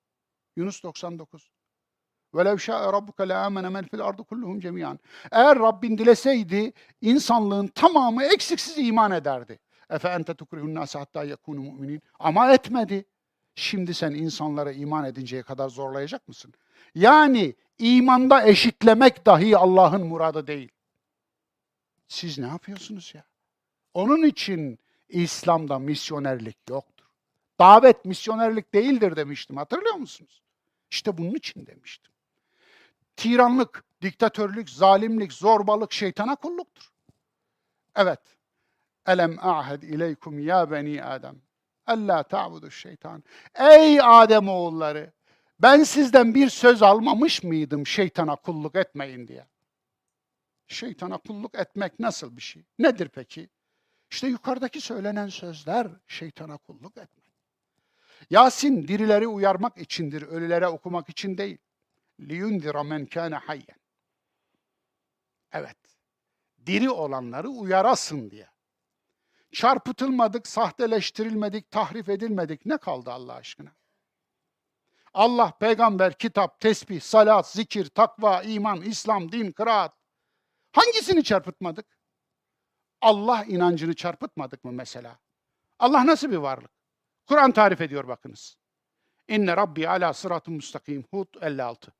Yunus 0.55 0.83
99. 0.83 1.52
وَلَوْ 2.34 2.56
شَاءَ 2.68 2.82
رَبُّكَ 2.96 3.18
لَآمَنَ 3.30 3.66
مَنْ 3.76 3.84
فِي 3.90 3.96
الْأَرْضِ 3.98 4.20
كُلُّهُمْ 4.30 4.60
جَمِيعًا 4.60 4.98
Eğer 5.32 5.58
Rabbin 5.58 5.98
dileseydi 5.98 6.72
insanlığın 7.00 7.66
tamamı 7.66 8.24
eksiksiz 8.24 8.78
iman 8.78 9.10
ederdi. 9.10 9.58
Efe 9.90 10.08
ente 10.08 10.34
tukrihun 10.34 10.74
nase 10.74 10.98
hatta 10.98 11.24
yekunu 11.24 11.60
mu'minin. 11.60 12.02
Ama 12.18 12.52
etmedi. 12.52 13.04
Şimdi 13.54 13.94
sen 13.94 14.10
insanlara 14.10 14.72
iman 14.72 15.04
edinceye 15.04 15.42
kadar 15.42 15.68
zorlayacak 15.68 16.28
mısın? 16.28 16.54
Yani 16.94 17.54
imanda 17.78 18.46
eşitlemek 18.46 19.26
dahi 19.26 19.56
Allah'ın 19.56 20.06
muradı 20.06 20.46
değil. 20.46 20.68
Siz 22.08 22.38
ne 22.38 22.46
yapıyorsunuz 22.46 23.12
ya? 23.14 23.24
Onun 23.94 24.22
için 24.22 24.78
İslam'da 25.08 25.78
misyonerlik 25.78 26.56
yoktur. 26.68 27.06
Davet 27.60 28.04
misyonerlik 28.04 28.74
değildir 28.74 29.16
demiştim. 29.16 29.56
Hatırlıyor 29.56 29.94
musunuz? 29.94 30.42
İşte 30.90 31.18
bunun 31.18 31.34
için 31.34 31.66
demiştim. 31.66 32.11
Tiranlık, 33.15 33.83
diktatörlük, 34.01 34.69
zalimlik, 34.69 35.33
zorbalık 35.33 35.93
şeytana 35.93 36.35
kulluktur. 36.35 36.91
Evet. 37.95 38.19
Elem 39.07 39.39
ahed 39.39 39.83
ileykum 39.83 40.39
ya 40.39 40.71
beni 40.71 41.03
Adem. 41.03 41.41
Alla 41.85 42.23
ta'budu 42.23 42.71
şeytan. 42.71 43.23
Ey 43.55 44.01
Adem 44.01 44.49
oğulları, 44.49 45.11
ben 45.59 45.83
sizden 45.83 46.35
bir 46.35 46.49
söz 46.49 46.83
almamış 46.83 47.43
mıydım 47.43 47.87
şeytana 47.87 48.35
kulluk 48.35 48.75
etmeyin 48.75 49.27
diye? 49.27 49.47
Şeytana 50.67 51.17
kulluk 51.17 51.55
etmek 51.55 51.99
nasıl 51.99 52.37
bir 52.37 52.41
şey? 52.41 52.63
Nedir 52.79 53.09
peki? 53.09 53.49
İşte 54.11 54.27
yukarıdaki 54.27 54.81
söylenen 54.81 55.27
sözler 55.27 55.87
şeytana 56.07 56.57
kulluk 56.57 56.97
etmek. 56.97 57.23
Yasin 58.29 58.87
dirileri 58.87 59.27
uyarmak 59.27 59.77
içindir, 59.77 60.21
ölülere 60.21 60.67
okumak 60.67 61.09
için 61.09 61.37
değil 61.37 61.57
liyundira 62.29 62.83
men 62.83 63.05
kâne 63.05 63.35
hayyen. 63.35 63.79
Evet. 65.51 65.77
Diri 66.65 66.89
olanları 66.89 67.49
uyarasın 67.49 68.31
diye. 68.31 68.49
Çarpıtılmadık, 69.51 70.47
sahteleştirilmedik, 70.47 71.71
tahrif 71.71 72.09
edilmedik. 72.09 72.65
Ne 72.65 72.77
kaldı 72.77 73.11
Allah 73.11 73.33
aşkına? 73.33 73.71
Allah, 75.13 75.51
peygamber, 75.59 76.13
kitap, 76.13 76.59
tesbih, 76.59 77.01
salat, 77.01 77.51
zikir, 77.51 77.85
takva, 77.85 78.43
iman, 78.43 78.81
İslam, 78.81 79.31
din, 79.31 79.51
kıraat. 79.51 79.93
Hangisini 80.71 81.23
çarpıtmadık? 81.23 81.85
Allah 83.01 83.43
inancını 83.43 83.95
çarpıtmadık 83.95 84.63
mı 84.63 84.71
mesela? 84.71 85.19
Allah 85.79 86.05
nasıl 86.05 86.31
bir 86.31 86.37
varlık? 86.37 86.71
Kur'an 87.27 87.51
tarif 87.51 87.81
ediyor 87.81 88.07
bakınız. 88.07 88.57
İnne 89.27 89.57
Rabbi 89.57 89.89
ala 89.89 90.13
sıratun 90.13 90.53
müstakim. 90.53 91.05
Hud 91.11 91.27
56. 91.41 91.93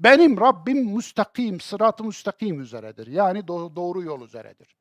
Benim 0.00 0.40
Rabbim 0.40 0.94
müstakim, 0.94 1.60
sırat-ı 1.60 2.04
müstakim 2.04 2.60
üzeredir. 2.60 3.06
Yani 3.06 3.38
do- 3.38 3.76
doğru 3.76 4.02
yol 4.02 4.22
üzeredir. 4.22 4.76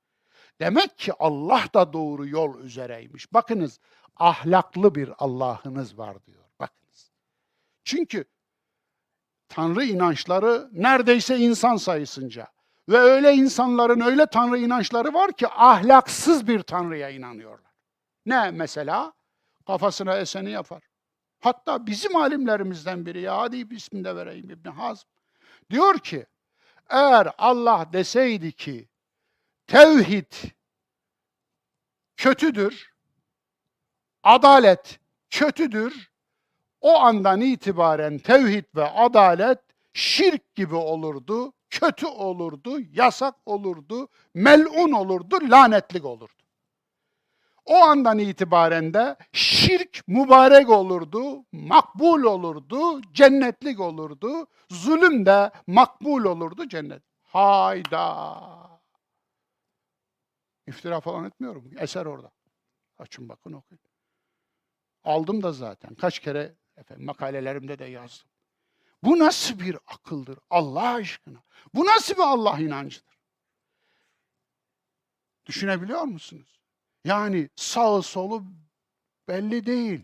Demek 0.60 0.98
ki 0.98 1.14
Allah 1.19 1.64
da 1.73 1.94
doğru 1.94 2.27
yol 2.27 2.60
üzereymiş. 2.60 3.34
Bakınız 3.34 3.80
ahlaklı 4.15 4.95
bir 4.95 5.10
Allah'ınız 5.18 5.98
var 5.98 6.26
diyor. 6.26 6.44
Bakınız. 6.60 7.11
Çünkü 7.84 8.26
Tanrı 9.49 9.84
inançları 9.84 10.69
neredeyse 10.72 11.38
insan 11.38 11.76
sayısınca. 11.76 12.48
Ve 12.90 12.98
öyle 12.98 13.34
insanların 13.34 13.99
öyle 13.99 14.26
Tanrı 14.26 14.57
inançları 14.57 15.14
var 15.14 15.31
ki 15.31 15.48
ahlaksız 15.48 16.48
bir 16.48 16.61
Tanrı'ya 16.61 17.10
inanıyorlar. 17.10 17.72
Ne 18.26 18.52
mesela? 18.52 19.14
Kafasına 19.68 20.18
eseni 20.18 20.52
yapar. 20.52 20.84
Hatta 21.44 21.88
bizim 21.88 22.15
alimlerimizden 22.15 23.06
biri 23.06 23.22
ya 23.22 23.38
hadi 23.38 23.76
ismini 23.76 24.03
de 24.03 24.15
vereyim 24.15 24.49
İbn 24.49 24.70
Hazm. 24.70 25.07
Diyor 25.70 25.99
ki 25.99 26.26
eğer 26.90 27.34
Allah 27.38 27.88
deseydi 27.94 28.52
ki 28.52 28.90
tevhid 29.68 30.34
kötüdür, 32.18 32.94
adalet 34.24 34.99
kötüdür, 35.30 36.11
o 36.82 36.99
andan 36.99 37.41
itibaren 37.41 38.18
tevhid 38.18 38.65
ve 38.76 38.86
adalet 38.86 39.60
şirk 39.94 40.56
gibi 40.56 40.76
olurdu, 40.76 41.53
kötü 41.70 42.06
olurdu, 42.06 42.80
yasak 42.80 43.36
olurdu, 43.45 44.07
melun 44.34 44.91
olurdu, 44.91 45.40
lanetlik 45.41 46.06
olurdu. 46.06 46.43
O 47.65 47.76
andan 47.76 48.19
itibaren 48.19 48.94
de 48.94 49.15
şirk 49.31 50.03
mübarek 50.07 50.69
olurdu, 50.69 51.45
makbul 51.52 52.23
olurdu, 52.23 53.02
cennetlik 53.14 53.80
olurdu. 53.80 54.48
Zulüm 54.69 55.26
de 55.26 55.52
makbul 55.68 56.23
olurdu, 56.23 56.68
cennet. 56.68 57.03
Hayda. 57.23 58.40
İftira 60.68 60.99
falan 61.02 61.26
etmiyorum. 61.26 61.72
Eser 61.77 62.06
orada. 62.06 62.31
Açın 62.98 63.30
bakın 63.30 63.53
okuyun. 63.53 63.81
Aldım 65.03 65.44
da 65.44 65.52
zaten. 65.52 65.95
Kaç 65.95 66.19
kere 66.19 66.56
efendim, 66.77 67.06
makalelerimde 67.06 67.80
de 67.80 67.85
yazdım. 67.85 68.30
Bu 69.03 69.19
nasıl 69.19 69.60
bir 69.60 69.77
akıldır 69.88 70.40
Allah 70.49 70.94
aşkına? 70.94 71.44
Bu 71.73 71.85
nasıl 71.85 72.14
bir 72.15 72.22
Allah 72.22 72.60
inancıdır? 72.60 73.18
Düşünebiliyor 75.45 76.02
musunuz? 76.02 76.62
Yani 77.03 77.49
sağı 77.55 78.03
solu 78.03 78.43
belli 79.27 79.65
değil. 79.65 80.01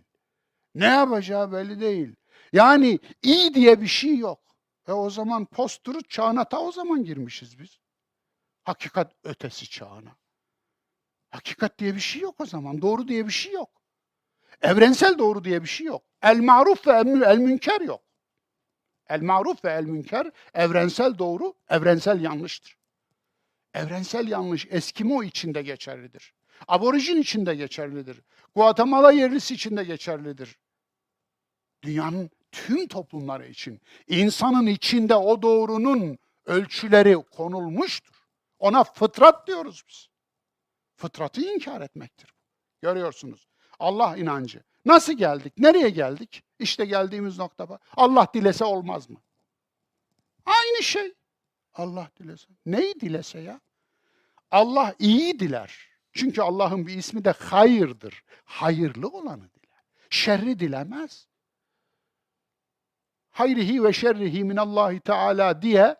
Ne 0.75 0.85
yapacağı 0.85 1.51
belli 1.51 1.79
değil. 1.79 2.15
Yani 2.53 2.99
iyi 3.21 3.53
diye 3.53 3.81
bir 3.81 3.87
şey 3.87 4.17
yok. 4.17 4.39
E 4.87 4.91
o 4.91 5.09
zaman 5.09 5.45
posturu 5.45 6.01
çağına 6.01 6.43
ta 6.43 6.59
o 6.61 6.71
zaman 6.71 7.03
girmişiz 7.03 7.59
biz. 7.59 7.79
Hakikat 8.63 9.13
ötesi 9.23 9.69
çağına. 9.69 10.15
Hakikat 11.29 11.79
diye 11.79 11.95
bir 11.95 11.99
şey 11.99 12.21
yok 12.21 12.41
o 12.41 12.45
zaman. 12.45 12.81
Doğru 12.81 13.07
diye 13.07 13.25
bir 13.25 13.31
şey 13.31 13.53
yok. 13.53 13.69
Evrensel 14.61 15.17
doğru 15.17 15.43
diye 15.43 15.63
bir 15.63 15.67
şey 15.67 15.87
yok. 15.87 16.03
El 16.21 16.37
maruf 16.39 16.87
ve 16.87 16.91
el, 16.91 17.37
münker 17.37 17.81
yok. 17.81 18.01
El 19.09 19.21
maruf 19.21 19.65
ve 19.65 19.71
el 19.71 19.83
münker 19.83 20.31
evrensel 20.53 21.17
doğru, 21.17 21.53
evrensel 21.69 22.21
yanlıştır. 22.21 22.77
Evrensel 23.73 24.27
yanlış 24.27 24.67
Eskimo 24.69 25.23
içinde 25.23 25.61
geçerlidir. 25.61 26.33
Aborijin 26.67 27.21
içinde 27.21 27.55
geçerlidir. 27.55 28.21
Guatemala 28.55 29.11
yerlisi 29.11 29.53
içinde 29.53 29.83
geçerlidir. 29.83 30.57
Dünyanın 31.83 32.29
tüm 32.51 32.87
toplumları 32.87 33.47
için 33.47 33.81
insanın 34.07 34.65
içinde 34.67 35.15
o 35.15 35.41
doğrunun 35.41 36.17
ölçüleri 36.45 37.15
konulmuştur. 37.15 38.27
Ona 38.59 38.83
fıtrat 38.83 39.47
diyoruz 39.47 39.83
biz. 39.89 40.09
Fıtratı 40.95 41.41
inkar 41.41 41.81
etmektir. 41.81 42.33
Görüyorsunuz. 42.81 43.47
Allah 43.79 44.17
inancı. 44.17 44.63
Nasıl 44.85 45.13
geldik? 45.13 45.53
Nereye 45.57 45.89
geldik? 45.89 46.43
İşte 46.59 46.85
geldiğimiz 46.85 47.37
nokta. 47.37 47.79
Allah 47.97 48.27
dilese 48.33 48.65
olmaz 48.65 49.09
mı? 49.09 49.17
Aynı 50.45 50.83
şey. 50.83 51.13
Allah 51.73 52.09
dilese. 52.19 52.47
Neyi 52.65 52.99
dilese 52.99 53.39
ya? 53.39 53.59
Allah 54.51 54.95
iyi 54.99 55.39
diler. 55.39 55.88
Çünkü 56.13 56.41
Allah'ın 56.41 56.87
bir 56.87 56.97
ismi 56.97 57.25
de 57.25 57.31
hayırdır. 57.31 58.23
Hayırlı 58.45 59.07
olanı 59.07 59.49
diler. 59.53 59.83
Şerri 60.09 60.59
dilemez. 60.59 61.27
Hayrihi 63.29 63.83
ve 63.83 63.93
şerrihi 63.93 64.43
minallahi 64.43 64.99
teala 64.99 65.61
diye 65.61 65.95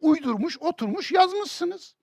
uydurmuş, 0.00 0.58
oturmuş 0.58 1.12
yazmışsınız. 1.12 1.94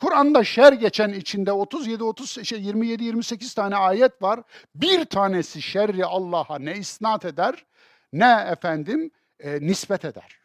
Kur'an'da 0.00 0.44
şer 0.44 0.72
geçen 0.72 1.12
içinde 1.12 1.52
37 1.52 2.04
30 2.04 2.46
şey 2.46 2.62
27 2.62 3.04
28 3.04 3.54
tane 3.54 3.76
ayet 3.76 4.22
var. 4.22 4.42
Bir 4.74 5.04
tanesi 5.04 5.62
şerri 5.62 6.04
Allah'a 6.04 6.58
ne 6.58 6.76
isnat 6.76 7.24
eder 7.24 7.64
ne 8.12 8.46
efendim 8.50 9.10
e, 9.38 9.60
nispet 9.60 10.04
eder. 10.04 10.38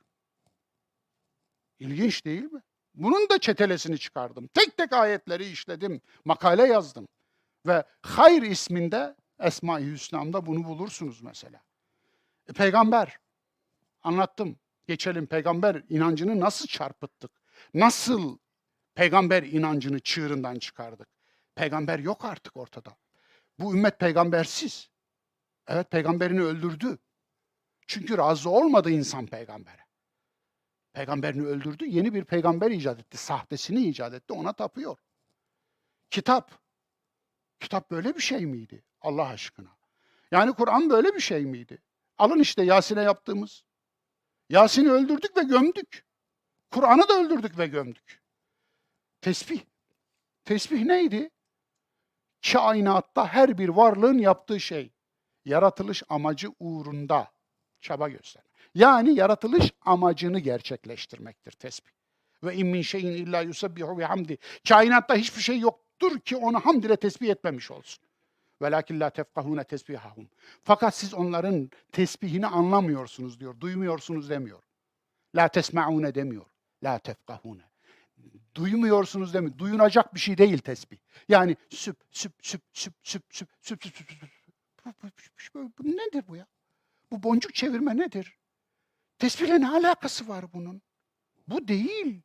İlginç 1.80 2.26
değil 2.26 2.44
mi? 2.44 2.61
Bunun 2.99 3.30
da 3.30 3.39
çetelesini 3.39 3.99
çıkardım. 3.99 4.47
Tek 4.47 4.77
tek 4.77 4.93
ayetleri 4.93 5.45
işledim, 5.49 6.01
makale 6.26 6.63
yazdım. 6.67 7.07
Ve 7.67 7.84
hayır 8.01 8.41
isminde 8.41 9.15
Esma-i 9.39 9.91
Hüsna'mda 9.91 10.45
bunu 10.45 10.63
bulursunuz 10.63 11.21
mesela. 11.21 11.61
E, 12.49 12.53
peygamber, 12.53 13.19
anlattım. 14.03 14.59
Geçelim 14.88 15.27
peygamber 15.27 15.84
inancını 15.89 16.39
nasıl 16.39 16.67
çarpıttık? 16.67 17.31
Nasıl 17.73 18.38
peygamber 18.95 19.43
inancını 19.43 19.99
çığırından 19.99 20.59
çıkardık? 20.59 21.07
Peygamber 21.55 21.99
yok 21.99 22.26
artık 22.26 22.57
ortada. 22.57 22.97
Bu 23.59 23.73
ümmet 23.76 23.99
peygambersiz. 23.99 24.89
Evet 25.67 25.91
peygamberini 25.91 26.41
öldürdü. 26.41 26.97
Çünkü 27.88 28.17
razı 28.17 28.49
olmadı 28.49 28.91
insan 28.91 29.26
peygambere. 29.26 29.89
Peygamberini 30.94 31.45
öldürdü, 31.45 31.86
yeni 31.86 32.14
bir 32.14 32.24
peygamber 32.24 32.72
icat 32.72 32.99
etti. 32.99 33.18
Sahtesini 33.18 33.88
icat 33.88 34.14
etti, 34.14 34.34
ona 34.34 34.53
tapıyor. 34.53 34.98
Kitap. 36.10 36.52
Kitap 37.60 37.91
böyle 37.91 38.16
bir 38.16 38.22
şey 38.22 38.45
miydi? 38.45 38.84
Allah 39.02 39.28
aşkına. 39.28 39.70
Yani 40.32 40.53
Kur'an 40.53 40.90
böyle 40.90 41.16
bir 41.16 41.20
şey 41.20 41.45
miydi? 41.45 41.82
Alın 42.18 42.40
işte 42.40 42.64
Yasin'e 42.64 43.02
yaptığımız. 43.02 43.64
Yasin'i 44.49 44.91
öldürdük 44.91 45.38
ve 45.38 45.44
gömdük. 45.44 46.06
Kur'an'ı 46.72 47.10
da 47.10 47.14
öldürdük 47.14 47.57
ve 47.57 47.68
gömdük. 47.68 48.22
Tesbih. 49.22 49.61
Tesbih 50.45 50.82
neydi? 50.82 51.30
Kainatta 52.52 53.28
her 53.28 53.57
bir 53.57 53.70
varlığın 53.70 54.18
yaptığı 54.18 54.60
şey. 54.60 54.91
Yaratılış 55.45 56.03
amacı 56.10 56.49
uğrunda 56.60 57.32
çaba 57.82 58.10
göster. 58.10 58.44
Yani 58.75 59.15
yaratılış 59.15 59.71
amacını 59.81 60.39
gerçekleştirmektir 60.39 61.51
tesbih. 61.51 61.91
Ve 62.43 62.55
in 62.55 62.81
şeyin 62.81 63.11
illa 63.11 63.41
yusabbihu 63.41 63.97
bihamdi. 63.97 64.37
Kainatta 64.67 65.15
hiçbir 65.15 65.41
şey 65.41 65.59
yoktur 65.59 66.19
ki 66.19 66.35
onu 66.35 66.59
hamd 66.59 66.83
ile 66.83 66.95
tesbih 66.95 67.29
etmemiş 67.29 67.71
olsun. 67.71 68.03
Velakin 68.61 68.99
la 68.99 69.09
tefkahune 69.09 69.63
tesbihahum. 69.63 70.29
Fakat 70.63 70.95
siz 70.95 71.13
onların 71.13 71.69
tesbihini 71.91 72.47
anlamıyorsunuz 72.47 73.39
diyor. 73.39 73.59
Duymuyorsunuz 73.59 74.29
demiyor. 74.29 74.63
La 75.35 75.47
tesmaune 75.47 76.15
demiyor. 76.15 76.45
La 76.83 76.99
tefkahune. 76.99 77.63
Duymuyorsunuz 78.55 79.33
demiyor. 79.33 79.57
Duyunacak 79.57 80.15
bir 80.15 80.19
şey 80.19 80.37
değil 80.37 80.57
tesbih. 80.57 80.97
Yani 81.29 81.55
süp 81.69 81.97
süp 82.11 82.33
süp 82.41 82.61
süp 82.73 82.93
süp 83.03 83.23
süp 83.31 83.53
süp 83.61 83.83
süp 83.85 83.95
süp 83.95 84.09
süp. 84.09 84.29
Bu, 85.55 85.71
bu 85.79 85.83
nedir 85.83 86.23
bu 86.27 86.35
ya? 86.35 86.47
Bu 87.11 87.23
boncuk 87.23 87.55
çevirme 87.55 87.97
nedir? 87.97 88.39
Tesbihle 89.19 89.61
ne 89.61 89.69
alakası 89.69 90.27
var 90.27 90.53
bunun? 90.53 90.81
Bu 91.47 91.67
değil. 91.67 92.21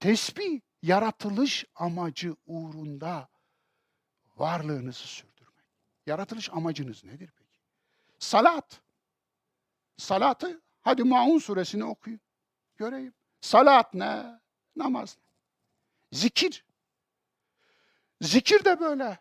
Tesbih 0.00 0.60
yaratılış 0.82 1.64
amacı 1.74 2.36
uğrunda 2.46 3.28
varlığınızı 4.36 5.06
sürdürmek. 5.06 5.64
Yaratılış 6.06 6.50
amacınız 6.52 7.04
nedir 7.04 7.32
peki? 7.36 7.60
Salat. 8.18 8.80
Salatı 9.96 10.62
hadi 10.80 11.04
Maun 11.04 11.38
suresini 11.38 11.84
okuyun. 11.84 12.20
Göreyim. 12.76 13.14
Salat 13.40 13.94
ne? 13.94 14.40
Namaz? 14.76 15.18
Zikir. 16.12 16.64
Zikir 18.20 18.64
de 18.64 18.80
böyle. 18.80 19.18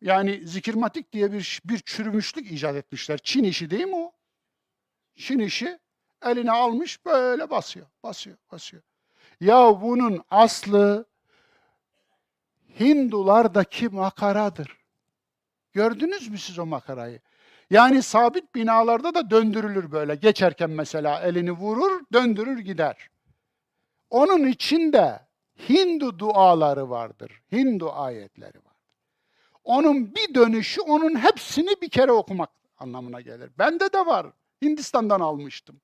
Yani 0.00 0.46
zikirmatik 0.46 1.12
diye 1.12 1.32
bir, 1.32 1.60
bir 1.64 1.78
çürümüşlük 1.78 2.52
icat 2.52 2.76
etmişler. 2.76 3.18
Çin 3.18 3.44
işi 3.44 3.70
değil 3.70 3.84
mi 3.84 3.96
o? 3.96 4.12
Çin 5.16 5.38
işi 5.38 5.78
eline 6.24 6.52
almış 6.52 7.06
böyle 7.06 7.50
basıyor, 7.50 7.86
basıyor, 8.02 8.36
basıyor. 8.52 8.82
Ya 9.40 9.82
bunun 9.82 10.22
aslı 10.30 11.06
Hindulardaki 12.80 13.88
makaradır. 13.88 14.78
Gördünüz 15.72 16.28
mü 16.28 16.38
siz 16.38 16.58
o 16.58 16.66
makarayı? 16.66 17.20
Yani 17.70 18.02
sabit 18.02 18.54
binalarda 18.54 19.14
da 19.14 19.30
döndürülür 19.30 19.92
böyle. 19.92 20.14
Geçerken 20.14 20.70
mesela 20.70 21.20
elini 21.20 21.52
vurur, 21.52 22.00
döndürür 22.12 22.58
gider. 22.58 23.08
Onun 24.10 24.46
içinde 24.46 25.20
Hindu 25.68 26.18
duaları 26.18 26.90
vardır. 26.90 27.42
Hindu 27.52 27.92
ayetleri 27.92 28.58
vardır. 28.58 28.72
Onun 29.64 30.14
bir 30.14 30.34
dönüşü 30.34 30.80
onun 30.80 31.18
hepsini 31.18 31.70
bir 31.82 31.88
kere 31.88 32.12
okumak 32.12 32.50
anlamına 32.78 33.20
gelir. 33.20 33.50
Bende 33.58 33.92
de 33.92 34.06
var. 34.06 34.26
Hindistan'dan 34.62 35.20
almıştım. 35.20 35.80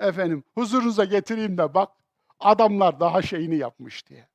Efendim 0.00 0.44
huzurunuza 0.54 1.04
getireyim 1.04 1.58
de 1.58 1.74
bak 1.74 1.92
adamlar 2.38 3.00
daha 3.00 3.22
şeyini 3.22 3.56
yapmış 3.56 4.06
diye. 4.06 4.28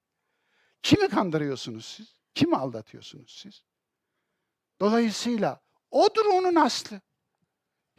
Kimi 0.84 1.10
kandırıyorsunuz 1.10 1.86
siz? 1.86 2.22
Kimi 2.36 2.57
aldatıyorsunuz 2.57 3.32
siz? 3.41 3.64
Dolayısıyla 4.80 5.61
odur 5.91 6.26
onun 6.26 6.56
aslı. 6.56 7.02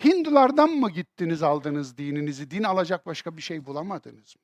Hindulardan 0.05 0.71
mı 0.71 0.91
gittiniz 0.91 1.43
aldınız 1.43 1.99
dininizi? 1.99 2.51
Din 2.51 2.63
alacak 2.63 3.07
başka 3.07 3.37
bir 3.37 3.43
şey 3.43 3.65
bulamadınız 3.67 4.37
mı? 4.37 4.43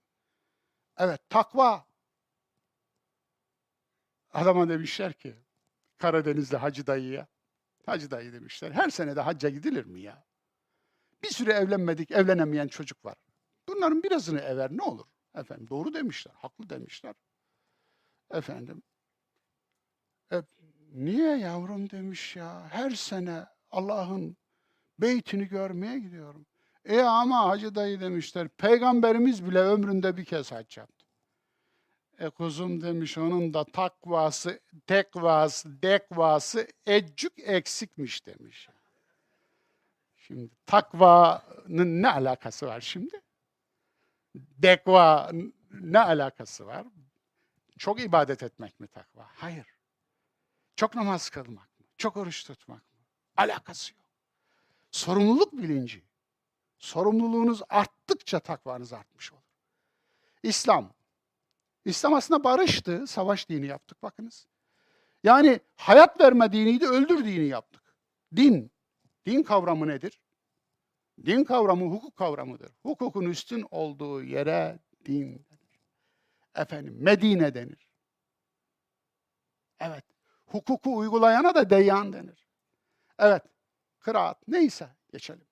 Evet, 0.97 1.31
takva. 1.31 1.87
Adama 4.33 4.69
demişler 4.69 5.13
ki, 5.13 5.37
Karadeniz'de 5.99 6.57
Hacı 6.57 6.87
dayıya, 6.87 7.27
Hacı 7.87 8.11
dayı 8.11 8.33
demişler, 8.33 8.71
her 8.71 8.91
sene 8.91 9.17
de 9.17 9.21
hacca 9.21 9.49
gidilir 9.49 9.85
mi 9.85 10.01
ya? 10.01 10.28
Bir 11.23 11.29
süre 11.29 11.53
evlenmedik, 11.53 12.11
evlenemeyen 12.11 12.69
çocuk 12.69 13.05
var. 13.05 13.15
Bunların 13.69 14.03
birazını 14.03 14.41
ever 14.41 14.71
ne 14.71 14.83
olur? 14.83 15.07
Efendim 15.35 15.69
doğru 15.69 15.95
demişler, 15.95 16.33
haklı 16.37 16.69
demişler. 16.71 17.15
Efendim, 18.31 18.83
e, 20.33 20.43
niye 20.93 21.39
yavrum 21.39 21.91
demiş 21.91 22.37
ya, 22.37 22.69
her 22.71 22.91
sene 22.91 23.47
Allah'ın 23.71 24.37
beytini 24.99 25.49
görmeye 25.49 25.99
gidiyorum. 25.99 26.47
E 26.85 27.01
ama 27.01 27.49
Hacı 27.49 27.75
dayı 27.75 28.01
demişler, 28.01 28.49
peygamberimiz 28.49 29.47
bile 29.47 29.59
ömründe 29.59 30.17
bir 30.17 30.25
kez 30.25 30.53
hac 30.53 30.77
yaptı. 30.77 31.07
E 32.19 32.31
kuzum 32.31 32.83
demiş, 32.83 33.19
onun 33.19 33.55
da 33.55 33.65
takvası, 33.65 34.61
tekvası, 34.87 35.83
dekvası 35.83 36.67
eccük 36.87 37.33
eksikmiş 37.39 38.27
demiş. 38.27 38.69
Şimdi 40.29 40.51
takvanın 40.67 42.03
ne 42.03 42.11
alakası 42.11 42.67
var 42.67 42.81
şimdi? 42.81 43.23
Dekva 44.35 45.31
ne 45.73 45.99
alakası 45.99 46.67
var? 46.67 46.87
Çok 47.79 48.01
ibadet 48.01 48.43
etmek 48.43 48.81
mi 48.81 48.89
takva? 48.89 49.27
Hayır. 49.35 49.67
Çok 50.77 50.95
namaz 50.95 51.31
kılmak 51.31 51.81
mı? 51.81 51.87
Çok 51.99 52.17
oruç 52.17 52.45
tutmak 52.45 52.93
mı? 52.93 52.99
Alakası 53.37 53.95
yok. 53.95 54.05
Sorumluluk 54.91 55.53
bilinci. 55.53 56.05
Sorumluluğunuz 56.79 57.63
arttıkça 57.69 58.41
takvanız 58.41 58.93
artmış 58.93 59.33
olur. 59.33 59.43
İslam. 60.43 60.93
İslam 61.85 62.15
aslında 62.15 62.45
barıştı. 62.45 63.07
Savaş 63.07 63.49
dini 63.49 63.67
yaptık 63.67 64.03
bakınız. 64.03 64.47
Yani 65.25 65.61
hayat 65.77 66.21
verme 66.21 66.53
diniydi, 66.53 66.87
öldür 66.87 67.25
dini 67.25 67.47
yaptık. 67.47 67.83
Din. 68.37 68.71
Din 69.29 69.43
kavramı 69.43 69.89
nedir? 69.89 70.21
Din 71.27 71.45
kavramı 71.45 71.85
hukuk 71.85 72.17
kavramıdır. 72.17 72.73
Hukukun 72.83 73.25
üstün 73.25 73.67
olduğu 73.71 74.23
yere 74.23 74.79
din 75.05 75.23
denir. 75.23 75.81
Efendim 76.55 76.97
Medine 77.01 77.55
denir. 77.55 77.89
Evet. 79.81 80.05
Hukuku 80.47 80.97
uygulayana 80.97 81.55
da 81.55 81.71
deyan 81.71 82.13
denir. 82.13 82.49
Evet. 83.19 83.43
Kıraat 83.99 84.49
neyse 84.49 84.89
geçelim. 85.13 85.47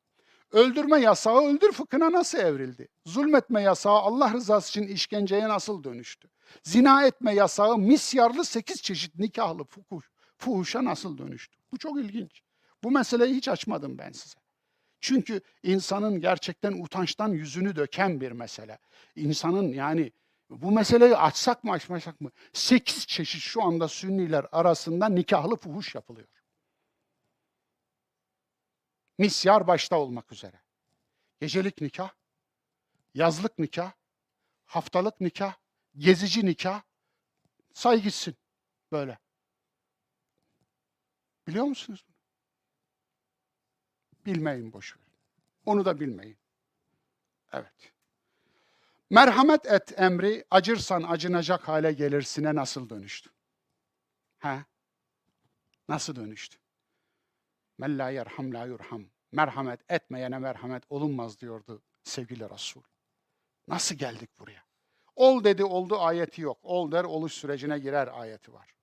Öldürme 0.52 1.00
yasağı 1.00 1.44
öldür 1.44 1.72
fıkhına 1.72 2.12
nasıl 2.12 2.38
evrildi? 2.38 2.88
Zulmetme 3.06 3.62
yasağı 3.62 3.98
Allah 3.98 4.32
rızası 4.32 4.68
için 4.68 4.94
işkenceye 4.94 5.48
nasıl 5.48 5.84
dönüştü? 5.84 6.30
Zina 6.62 7.06
etme 7.06 7.34
yasağı 7.34 7.78
misyarlı 7.78 8.44
sekiz 8.44 8.82
çeşit 8.82 9.18
nikahlı 9.18 9.64
fuhuş, 9.64 10.10
fuhuşa 10.38 10.84
nasıl 10.84 11.18
dönüştü? 11.18 11.58
Bu 11.72 11.78
çok 11.78 12.00
ilginç. 12.00 12.45
Bu 12.84 12.90
meseleyi 12.90 13.34
hiç 13.34 13.48
açmadım 13.48 13.98
ben 13.98 14.12
size. 14.12 14.38
Çünkü 15.00 15.40
insanın 15.62 16.20
gerçekten 16.20 16.72
utançtan 16.72 17.28
yüzünü 17.28 17.76
döken 17.76 18.20
bir 18.20 18.32
mesele. 18.32 18.78
İnsanın 19.16 19.68
yani 19.72 20.12
bu 20.50 20.72
meseleyi 20.72 21.16
açsak 21.16 21.64
mı 21.64 21.72
açmasak 21.72 22.20
mı? 22.20 22.30
Sekiz 22.52 23.06
çeşit 23.06 23.40
şu 23.40 23.62
anda 23.62 23.88
Sünniler 23.88 24.46
arasında 24.52 25.08
nikahlı 25.08 25.56
fuhuş 25.56 25.94
yapılıyor. 25.94 26.28
Misyar 29.18 29.66
başta 29.66 29.98
olmak 29.98 30.32
üzere. 30.32 30.60
Gecelik 31.40 31.80
nikah, 31.80 32.10
yazlık 33.14 33.58
nikah, 33.58 33.92
haftalık 34.64 35.20
nikah, 35.20 35.54
gezici 35.96 36.46
nikah, 36.46 36.82
say 37.74 38.02
gitsin 38.02 38.36
böyle. 38.92 39.18
Biliyor 41.48 41.64
musunuz? 41.64 42.06
Bilmeyin 44.26 44.72
boş 44.72 44.96
verin. 44.96 45.06
Onu 45.66 45.84
da 45.84 46.00
bilmeyin. 46.00 46.36
Evet. 47.52 47.92
Merhamet 49.10 49.66
et 49.66 50.00
emri 50.00 50.44
acırsan 50.50 51.02
acınacak 51.02 51.68
hale 51.68 51.92
gelirsine 51.92 52.54
nasıl 52.54 52.88
dönüştü? 52.88 53.30
Ha? 54.38 54.64
Nasıl 55.88 56.16
dönüştü? 56.16 56.58
Men 57.78 57.98
la 57.98 58.10
yerham 58.10 58.54
la 58.54 58.66
yurham. 58.66 59.04
Merhamet 59.32 59.80
etmeyene 59.88 60.38
merhamet 60.38 60.82
olunmaz 60.90 61.40
diyordu 61.40 61.82
sevgili 62.02 62.50
Resul. 62.50 62.82
Nasıl 63.68 63.94
geldik 63.94 64.38
buraya? 64.38 64.64
Ol 65.16 65.44
dedi 65.44 65.64
oldu 65.64 66.00
ayeti 66.00 66.42
yok. 66.42 66.58
Ol 66.62 66.92
der 66.92 67.04
oluş 67.04 67.32
sürecine 67.32 67.78
girer 67.78 68.08
ayeti 68.12 68.52
var. 68.52 68.75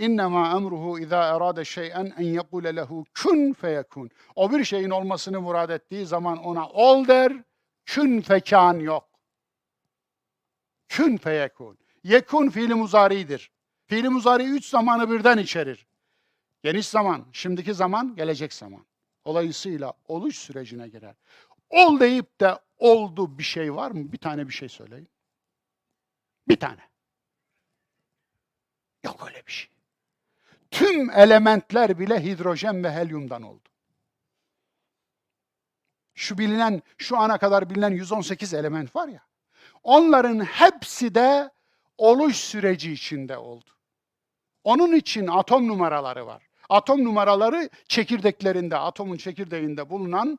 İnnemâ 0.00 0.56
emruhu 0.56 0.98
izâ 0.98 1.36
erâde 1.36 1.64
şey'en 1.64 2.12
en 2.18 2.24
yekule 2.24 2.76
lehu 2.76 3.04
kun 3.22 3.52
feyekun. 3.52 4.10
O 4.34 4.52
bir 4.52 4.64
şeyin 4.64 4.90
olmasını 4.90 5.40
murad 5.40 5.70
ettiği 5.70 6.06
zaman 6.06 6.38
ona 6.38 6.68
ol 6.68 7.06
der, 7.08 7.32
kün 7.84 8.20
fekan 8.20 8.78
yok. 8.78 9.08
Kün 10.88 11.16
feyekun. 11.16 11.78
Yekun 12.04 12.50
fiili 12.50 12.74
muzaridir. 12.74 13.50
Fiili 13.86 14.08
muzari 14.08 14.44
üç 14.44 14.66
zamanı 14.66 15.10
birden 15.10 15.38
içerir. 15.38 15.86
Geniş 16.62 16.88
zaman, 16.88 17.26
şimdiki 17.32 17.74
zaman, 17.74 18.16
gelecek 18.16 18.52
zaman. 18.52 18.86
Dolayısıyla 19.26 19.92
oluş 20.08 20.38
sürecine 20.38 20.88
girer. 20.88 21.14
Ol 21.70 22.00
deyip 22.00 22.40
de 22.40 22.58
oldu 22.78 23.38
bir 23.38 23.42
şey 23.42 23.74
var 23.74 23.90
mı? 23.90 24.12
Bir 24.12 24.18
tane 24.18 24.48
bir 24.48 24.52
şey 24.52 24.68
söyleyin. 24.68 25.08
Bir 26.48 26.56
tane. 26.56 26.90
Yok 29.04 29.26
öyle 29.28 29.46
bir 29.46 29.52
şey. 29.52 29.79
Tüm 30.70 31.10
elementler 31.10 31.98
bile 31.98 32.24
hidrojen 32.24 32.84
ve 32.84 32.92
helyumdan 32.92 33.42
oldu. 33.42 33.70
şu 36.20 36.38
bilinen, 36.38 36.82
şu 36.98 37.18
ana 37.18 37.38
kadar 37.38 37.70
bilinen 37.70 37.90
118 37.90 38.54
element 38.54 38.96
var 38.96 39.08
ya. 39.08 39.20
Onların 39.82 40.40
hepsi 40.40 41.14
de 41.14 41.50
oluş 41.98 42.36
süreci 42.36 42.92
içinde 42.92 43.38
oldu. 43.38 43.70
Onun 44.64 44.92
için 44.92 45.26
atom 45.26 45.68
numaraları 45.68 46.26
var. 46.26 46.46
Atom 46.68 47.04
numaraları 47.04 47.68
çekirdeklerinde, 47.88 48.76
atomun 48.76 49.16
çekirdeğinde 49.16 49.90
bulunan 49.90 50.38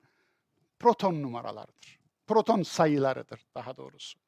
proton 0.79 1.21
numaralarıdır. 1.21 1.99
Proton 2.27 2.63
sayılarıdır 2.63 3.41
daha 3.55 3.77
doğrusu. 3.77 4.19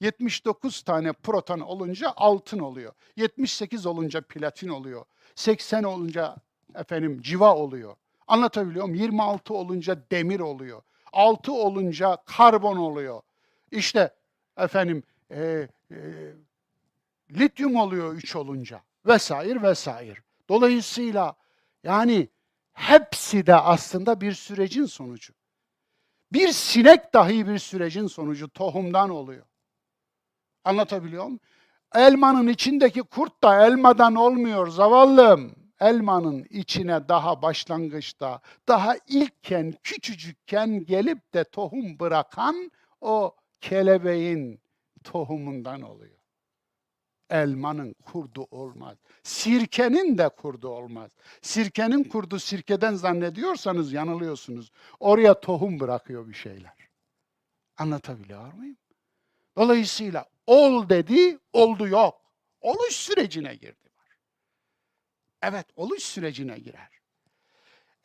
79 0.00 0.82
tane 0.82 1.12
proton 1.12 1.60
olunca 1.60 2.12
altın 2.16 2.58
oluyor. 2.58 2.92
78 3.16 3.86
olunca 3.86 4.20
platin 4.20 4.68
oluyor. 4.68 5.04
80 5.36 5.82
olunca 5.82 6.36
efendim 6.74 7.20
civa 7.22 7.54
oluyor. 7.54 7.96
Anlatabiliyor 8.26 8.84
muyum? 8.84 9.02
26 9.02 9.54
olunca 9.54 9.98
demir 10.10 10.40
oluyor. 10.40 10.82
6 11.12 11.52
olunca 11.52 12.18
karbon 12.26 12.76
oluyor. 12.76 13.22
İşte 13.70 14.14
efendim 14.58 15.02
e, 15.30 15.68
e, 15.90 15.98
lityum 17.30 17.76
oluyor 17.76 18.14
3 18.14 18.36
olunca 18.36 18.80
vesaire 19.06 19.62
vesaire. 19.62 20.16
Dolayısıyla 20.48 21.34
yani 21.84 22.28
hepsi 22.72 23.46
de 23.46 23.54
aslında 23.54 24.20
bir 24.20 24.32
sürecin 24.32 24.86
sonucu. 24.86 25.34
Bir 26.32 26.48
sinek 26.48 27.14
dahi 27.14 27.48
bir 27.48 27.58
sürecin 27.58 28.06
sonucu 28.06 28.48
tohumdan 28.48 29.10
oluyor. 29.10 29.46
Anlatabiliyor 30.64 31.24
muyum? 31.24 31.40
Elmanın 31.94 32.46
içindeki 32.46 33.02
kurt 33.02 33.42
da 33.42 33.66
elmadan 33.66 34.14
olmuyor 34.14 34.68
zavallım. 34.68 35.56
Elmanın 35.80 36.46
içine 36.50 37.08
daha 37.08 37.42
başlangıçta, 37.42 38.40
daha 38.68 38.96
ilkken, 39.08 39.74
küçücükken 39.82 40.84
gelip 40.84 41.34
de 41.34 41.44
tohum 41.44 41.98
bırakan 41.98 42.70
o 43.00 43.34
kelebeğin 43.60 44.60
tohumundan 45.04 45.82
oluyor. 45.82 46.16
Elmanın 47.30 47.94
kurdu 48.04 48.46
olmaz. 48.50 48.96
Sirkenin 49.22 50.18
de 50.18 50.28
kurdu 50.28 50.68
olmaz. 50.68 51.10
Sirkenin 51.42 52.04
kurdu 52.04 52.38
sirkeden 52.38 52.94
zannediyorsanız 52.94 53.92
yanılıyorsunuz. 53.92 54.70
Oraya 55.00 55.40
tohum 55.40 55.80
bırakıyor 55.80 56.28
bir 56.28 56.34
şeyler. 56.34 56.88
Anlatabiliyor 57.78 58.52
muyum? 58.52 58.76
Dolayısıyla 59.56 60.24
ol 60.46 60.88
dedi, 60.88 61.38
oldu 61.52 61.88
yok. 61.88 62.22
Oluş 62.60 62.94
sürecine 62.94 63.54
girdi 63.54 63.88
var. 63.98 64.18
Evet, 65.42 65.66
oluş 65.76 66.02
sürecine 66.02 66.58
girer. 66.58 66.90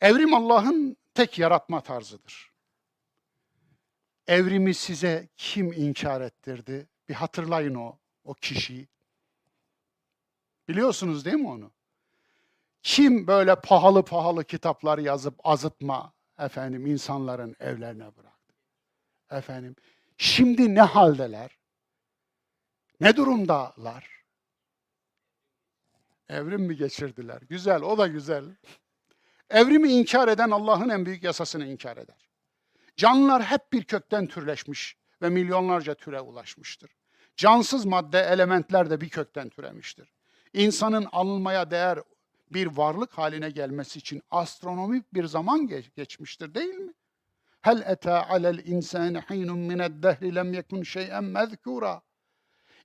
Evrim 0.00 0.34
Allah'ın 0.34 0.96
tek 1.14 1.38
yaratma 1.38 1.80
tarzıdır. 1.80 2.52
Evrimi 4.26 4.74
size 4.74 5.28
kim 5.36 5.72
inkar 5.72 6.20
ettirdi? 6.20 6.88
Bir 7.08 7.14
hatırlayın 7.14 7.74
o, 7.74 7.98
o 8.24 8.34
kişiyi. 8.34 8.88
Biliyorsunuz 10.68 11.24
değil 11.24 11.36
mi 11.36 11.48
onu? 11.48 11.70
Kim 12.82 13.26
böyle 13.26 13.60
pahalı 13.60 14.04
pahalı 14.04 14.44
kitaplar 14.44 14.98
yazıp 14.98 15.34
azıtma 15.44 16.12
efendim 16.38 16.86
insanların 16.86 17.56
evlerine 17.60 18.16
bıraktı? 18.16 18.54
Efendim 19.30 19.76
şimdi 20.22 20.74
ne 20.74 20.80
haldeler? 20.80 21.58
Ne 23.00 23.16
durumdalar? 23.16 24.22
Evrim 26.28 26.62
mi 26.62 26.76
geçirdiler? 26.76 27.42
Güzel, 27.48 27.82
o 27.82 27.98
da 27.98 28.06
güzel. 28.06 28.44
Evrimi 29.50 29.88
inkar 29.92 30.28
eden 30.28 30.50
Allah'ın 30.50 30.88
en 30.88 31.06
büyük 31.06 31.22
yasasını 31.22 31.66
inkar 31.66 31.96
eder. 31.96 32.28
Canlılar 32.96 33.42
hep 33.42 33.72
bir 33.72 33.84
kökten 33.84 34.26
türleşmiş 34.26 34.96
ve 35.22 35.28
milyonlarca 35.28 35.94
türe 35.94 36.20
ulaşmıştır. 36.20 36.90
Cansız 37.36 37.84
madde, 37.84 38.20
elementler 38.20 38.90
de 38.90 39.00
bir 39.00 39.08
kökten 39.08 39.48
türemiştir. 39.48 40.12
İnsanın 40.52 41.06
anılmaya 41.12 41.70
değer 41.70 41.98
bir 42.50 42.66
varlık 42.66 43.12
haline 43.12 43.50
gelmesi 43.50 43.98
için 43.98 44.22
astronomik 44.30 45.14
bir 45.14 45.24
zaman 45.24 45.66
geç- 45.66 45.94
geçmiştir 45.94 46.54
değil 46.54 46.74
mi? 46.74 46.92
Hel 47.62 47.82
eta 47.86 48.28
alel 48.28 48.66
insani 48.66 49.18
hinun 49.30 49.58
mined 49.58 50.02
dehri 50.02 50.34
lem 50.34 50.52
yekun 50.52 50.82
şey'en 50.82 51.24
mezkura. 51.24 52.02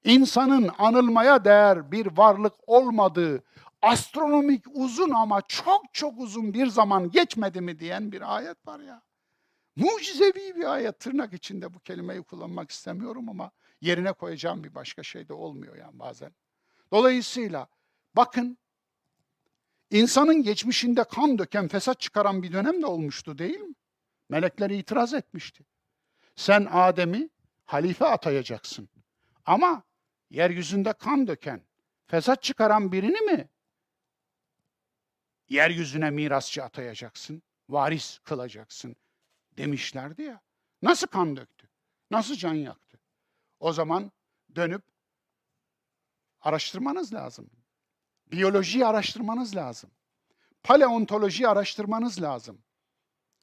İnsanın 0.04 0.70
anılmaya 0.78 1.46
değer 1.46 1.92
bir 1.92 2.18
varlık 2.18 2.54
olmadığı 2.68 3.44
astronomik 3.82 4.66
uzun 4.74 5.10
ama 5.10 5.42
çok 5.42 5.94
çok 5.94 6.20
uzun 6.20 6.54
bir 6.54 6.68
zaman 6.68 7.12
geçmedi 7.12 7.62
mi 7.62 7.80
diyen 7.80 8.12
bir 8.12 8.36
ayet 8.36 8.68
var 8.68 8.80
ya. 8.80 9.02
Mucizevi 9.76 10.56
bir 10.56 10.74
ayet 10.74 11.00
tırnak 11.00 11.34
içinde 11.34 11.74
bu 11.74 11.80
kelimeyi 11.80 12.24
kullanmak 12.24 12.72
istemiyorum 12.72 13.30
ama 13.30 13.52
yerine 13.82 14.14
koyacağım 14.14 14.64
bir 14.64 14.76
başka 14.76 15.04
şey 15.04 15.30
de 15.30 15.34
olmuyor 15.34 15.76
yani 15.76 16.00
bazen. 16.00 16.36
Dolayısıyla 16.92 17.68
bakın 18.16 18.58
insanın 19.92 20.44
geçmişinde 20.44 21.04
kan 21.04 21.38
döken, 21.38 21.68
fesat 21.68 22.00
çıkaran 22.00 22.44
bir 22.44 22.54
dönem 22.54 22.82
de 22.82 22.86
olmuştu 22.86 23.38
değil 23.38 23.60
mi? 23.60 23.76
Melekler 24.30 24.70
itiraz 24.70 25.14
etmişti. 25.14 25.66
Sen 26.36 26.68
Adem'i 26.72 27.30
halife 27.66 28.06
atayacaksın. 28.06 28.90
Ama 29.46 29.84
yeryüzünde 30.30 30.94
kan 30.94 31.28
döken, 31.28 31.62
fesat 32.08 32.44
çıkaran 32.44 32.92
birini 32.92 33.22
mi 33.22 33.50
yeryüzüne 35.50 36.10
mirasçı 36.10 36.64
atayacaksın, 36.64 37.42
varis 37.70 38.20
kılacaksın 38.20 38.96
demişlerdi 39.58 40.22
ya. 40.22 40.42
Nasıl 40.82 41.08
kan 41.08 41.36
döktü? 41.36 41.70
Nasıl 42.12 42.36
can 42.36 42.54
yaktı? 42.54 43.00
O 43.60 43.74
zaman 43.74 44.12
dönüp 44.56 44.84
araştırmanız 46.42 47.14
lazım. 47.14 47.50
Biyolojiyi 48.32 48.86
araştırmanız 48.86 49.56
lazım. 49.56 49.92
Paleontolojiyi 50.64 51.48
araştırmanız 51.48 52.22
lazım. 52.22 52.62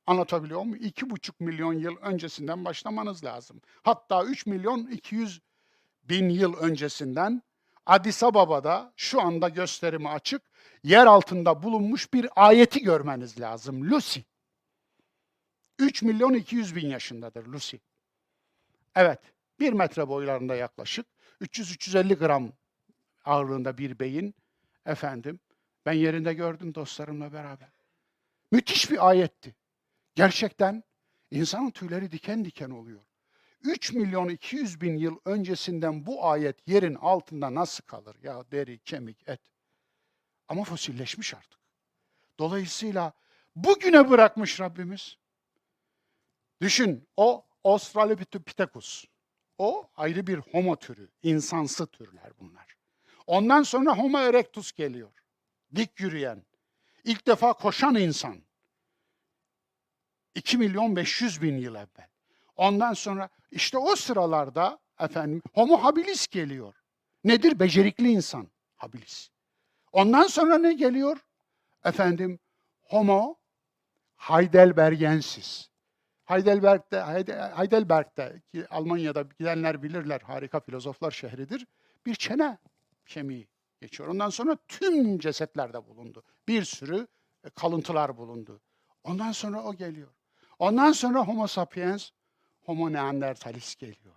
Anlatabiliyor 0.06 0.62
muyum? 0.62 0.84
İki 0.84 1.10
buçuk 1.10 1.40
milyon 1.40 1.72
yıl 1.72 1.96
öncesinden 1.96 2.64
başlamanız 2.64 3.24
lazım. 3.24 3.60
Hatta 3.82 4.24
3 4.24 4.46
milyon 4.46 4.86
200 4.86 5.40
bin 6.02 6.28
yıl 6.28 6.56
öncesinden 6.56 7.42
Addis 7.86 8.22
Ababa'da 8.22 8.92
şu 8.96 9.20
anda 9.20 9.48
gösterimi 9.48 10.08
açık 10.08 10.42
yer 10.82 11.06
altında 11.06 11.62
bulunmuş 11.62 12.12
bir 12.14 12.28
ayeti 12.36 12.82
görmeniz 12.82 13.40
lazım. 13.40 13.90
Lucy. 13.90 14.20
3 15.78 16.02
milyon 16.02 16.34
200 16.34 16.76
bin 16.76 16.88
yaşındadır 16.88 17.46
Lucy. 17.46 17.76
Evet, 18.94 19.20
bir 19.60 19.72
metre 19.72 20.08
boylarında 20.08 20.54
yaklaşık. 20.54 21.06
300-350 21.40 22.14
gram 22.14 22.52
ağırlığında 23.24 23.78
bir 23.78 23.98
beyin. 23.98 24.34
Efendim, 24.86 25.40
ben 25.86 25.92
yerinde 25.92 26.34
gördüm 26.34 26.74
dostlarımla 26.74 27.32
beraber. 27.32 27.68
Müthiş 28.50 28.90
bir 28.90 29.08
ayetti. 29.08 29.54
Gerçekten 30.14 30.82
insanın 31.30 31.70
tüyleri 31.70 32.10
diken 32.10 32.44
diken 32.44 32.70
oluyor. 32.70 33.00
3 33.60 33.92
milyon 33.92 34.28
200 34.28 34.80
bin 34.80 34.96
yıl 34.96 35.18
öncesinden 35.24 36.06
bu 36.06 36.26
ayet 36.26 36.68
yerin 36.68 36.94
altında 36.94 37.54
nasıl 37.54 37.84
kalır? 37.84 38.16
Ya 38.22 38.50
deri, 38.50 38.78
kemik, 38.78 39.28
et. 39.28 39.40
Ama 40.48 40.64
fosilleşmiş 40.64 41.34
artık. 41.34 41.60
Dolayısıyla 42.38 43.12
bugüne 43.56 44.10
bırakmış 44.10 44.60
Rabbimiz. 44.60 45.16
Düşün 46.60 47.08
o 47.16 47.44
Australopithecus. 47.64 49.04
O 49.58 49.90
ayrı 49.96 50.26
bir 50.26 50.38
homo 50.38 50.76
türü, 50.76 51.10
insansı 51.22 51.86
türler 51.86 52.32
bunlar. 52.40 52.76
Ondan 53.26 53.62
sonra 53.62 53.98
Homo 53.98 54.18
erectus 54.18 54.72
geliyor. 54.72 55.12
Dik 55.74 56.00
yürüyen, 56.00 56.42
ilk 57.04 57.26
defa 57.26 57.52
koşan 57.52 57.94
insan. 57.94 58.42
2 60.34 60.58
milyon 60.58 60.96
500 60.96 61.42
bin 61.42 61.58
yıl 61.58 61.74
evvel. 61.74 62.08
Ondan 62.56 62.92
sonra 62.92 63.28
işte 63.50 63.78
o 63.78 63.96
sıralarda 63.96 64.78
efendim 65.00 65.42
Homo 65.54 65.76
habilis 65.84 66.26
geliyor. 66.26 66.74
Nedir? 67.24 67.60
Becerikli 67.60 68.10
insan. 68.10 68.48
Habilis. 68.76 69.28
Ondan 69.92 70.26
sonra 70.26 70.58
ne 70.58 70.72
geliyor? 70.72 71.18
Efendim 71.84 72.38
Homo 72.82 73.36
heidelbergensis. 74.16 75.68
Heidelberg'de, 76.24 76.96
Heide- 76.96 77.56
Heidelberg'de 77.56 78.42
ki 78.52 78.66
Almanya'da 78.70 79.22
gidenler 79.22 79.82
bilirler 79.82 80.20
harika 80.20 80.60
filozoflar 80.60 81.10
şehridir. 81.10 81.66
Bir 82.06 82.14
çene 82.14 82.58
kemiği 83.06 83.48
geçiyor. 83.80 84.08
Ondan 84.08 84.30
sonra 84.30 84.56
tüm 84.68 85.18
cesetlerde 85.18 85.86
bulundu. 85.86 86.22
Bir 86.48 86.64
sürü 86.64 87.06
e, 87.44 87.50
kalıntılar 87.50 88.16
bulundu. 88.16 88.60
Ondan 89.04 89.32
sonra 89.32 89.62
o 89.62 89.74
geliyor. 89.74 90.13
Ondan 90.58 90.92
sonra 90.92 91.20
Homo 91.20 91.46
sapiens, 91.46 92.10
Homo 92.64 92.92
neanderthalis 92.92 93.74
geliyor. 93.74 94.14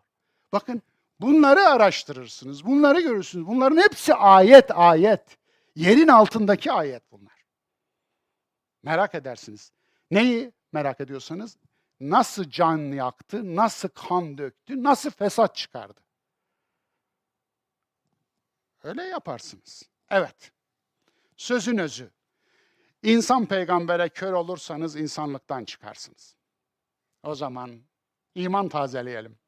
Bakın 0.51 0.81
bunları 1.19 1.59
araştırırsınız, 1.59 2.65
bunları 2.65 3.01
görürsünüz. 3.01 3.47
Bunların 3.47 3.77
hepsi 3.77 4.13
ayet 4.13 4.71
ayet. 4.71 5.37
Yerin 5.75 6.07
altındaki 6.07 6.71
ayet 6.71 7.11
bunlar. 7.11 7.45
Merak 8.83 9.15
edersiniz. 9.15 9.71
Neyi 10.11 10.51
merak 10.71 11.01
ediyorsanız 11.01 11.57
nasıl 11.99 12.49
can 12.49 12.77
yaktı, 12.77 13.55
nasıl 13.55 13.89
kan 13.89 14.37
döktü, 14.37 14.83
nasıl 14.83 15.11
fesat 15.11 15.55
çıkardı. 15.55 15.99
Öyle 18.83 19.03
yaparsınız. 19.03 19.83
Evet. 20.09 20.51
Sözün 21.37 21.77
özü. 21.77 22.11
İnsan 23.07 23.45
peygambere 23.45 24.09
kör 24.09 24.33
olursanız 24.33 24.95
insanlıktan 24.95 25.65
çıkarsınız. 25.65 26.37
O 27.23 27.35
zaman 27.35 27.83
iman 28.35 28.69
tazeleyelim. 28.69 29.39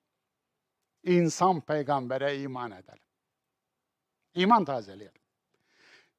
İnsan 1.04 1.62
peygambere 1.62 2.42
iman 2.42 2.72
edelim. 2.72 3.04
İman 4.34 4.66
tazeleyelim. 4.66 5.22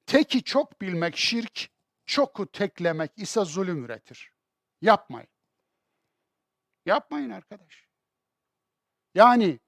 Teki 0.07 0.45
çok 0.45 0.81
bilmek 0.81 1.17
şirk, 1.17 1.71
çoku 2.07 2.47
teklemek 2.47 3.19
ise 3.19 3.45
zulüm 3.45 3.85
üretir. 3.85 4.33
Yapmayın. 4.81 5.31
Yapmayın 6.87 7.31
arkadaş. 7.31 7.89
Yani 9.15 9.61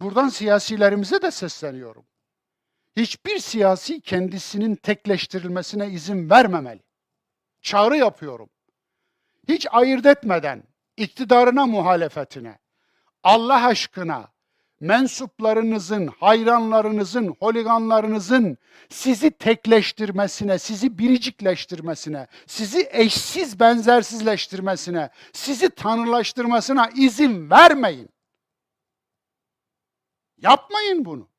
buradan 0.00 0.28
siyasilerimize 0.28 1.22
de 1.22 1.30
sesleniyorum. 1.30 2.06
Hiçbir 2.96 3.38
siyasi 3.38 4.00
kendisinin 4.00 4.76
tekleştirilmesine 4.76 5.90
izin 5.90 6.30
vermemeli. 6.30 6.82
Çağrı 7.60 7.96
yapıyorum. 7.96 8.50
Hiç 9.48 9.66
ayırt 9.70 10.06
etmeden 10.06 10.62
iktidarına 10.96 11.66
muhalefetine, 11.66 12.58
Allah 13.22 13.66
aşkına 13.66 14.34
mensuplarınızın, 14.80 16.06
hayranlarınızın, 16.06 17.36
holiganlarınızın 17.40 18.58
sizi 18.88 19.30
tekleştirmesine, 19.30 20.58
sizi 20.58 20.98
biricikleştirmesine, 20.98 22.26
sizi 22.46 22.88
eşsiz 22.92 23.60
benzersizleştirmesine, 23.60 25.10
sizi 25.32 25.70
tanrılaştırmasına 25.70 26.90
izin 26.96 27.50
vermeyin. 27.50 28.08
Yapmayın 30.36 31.04
bunu. 31.04 31.33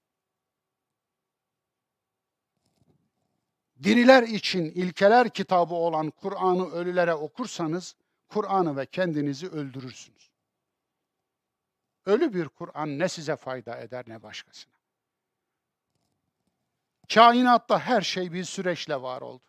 Diriler 3.85 4.23
için 4.23 4.65
ilkeler 4.65 5.29
kitabı 5.29 5.73
olan 5.73 6.09
Kur'an'ı 6.09 6.71
ölülere 6.71 7.13
okursanız, 7.13 7.95
Kur'an'ı 8.27 8.77
ve 8.77 8.85
kendinizi 8.85 9.47
öldürürsünüz. 9.47 10.31
Ölü 12.05 12.33
bir 12.33 12.47
Kur'an 12.47 12.99
ne 12.99 13.09
size 13.09 13.35
fayda 13.35 13.77
eder 13.77 14.05
ne 14.07 14.23
başkasına. 14.23 14.73
Kainatta 17.13 17.79
her 17.79 18.01
şey 18.01 18.33
bir 18.33 18.43
süreçle 18.43 19.01
var 19.01 19.21
oldu. 19.21 19.43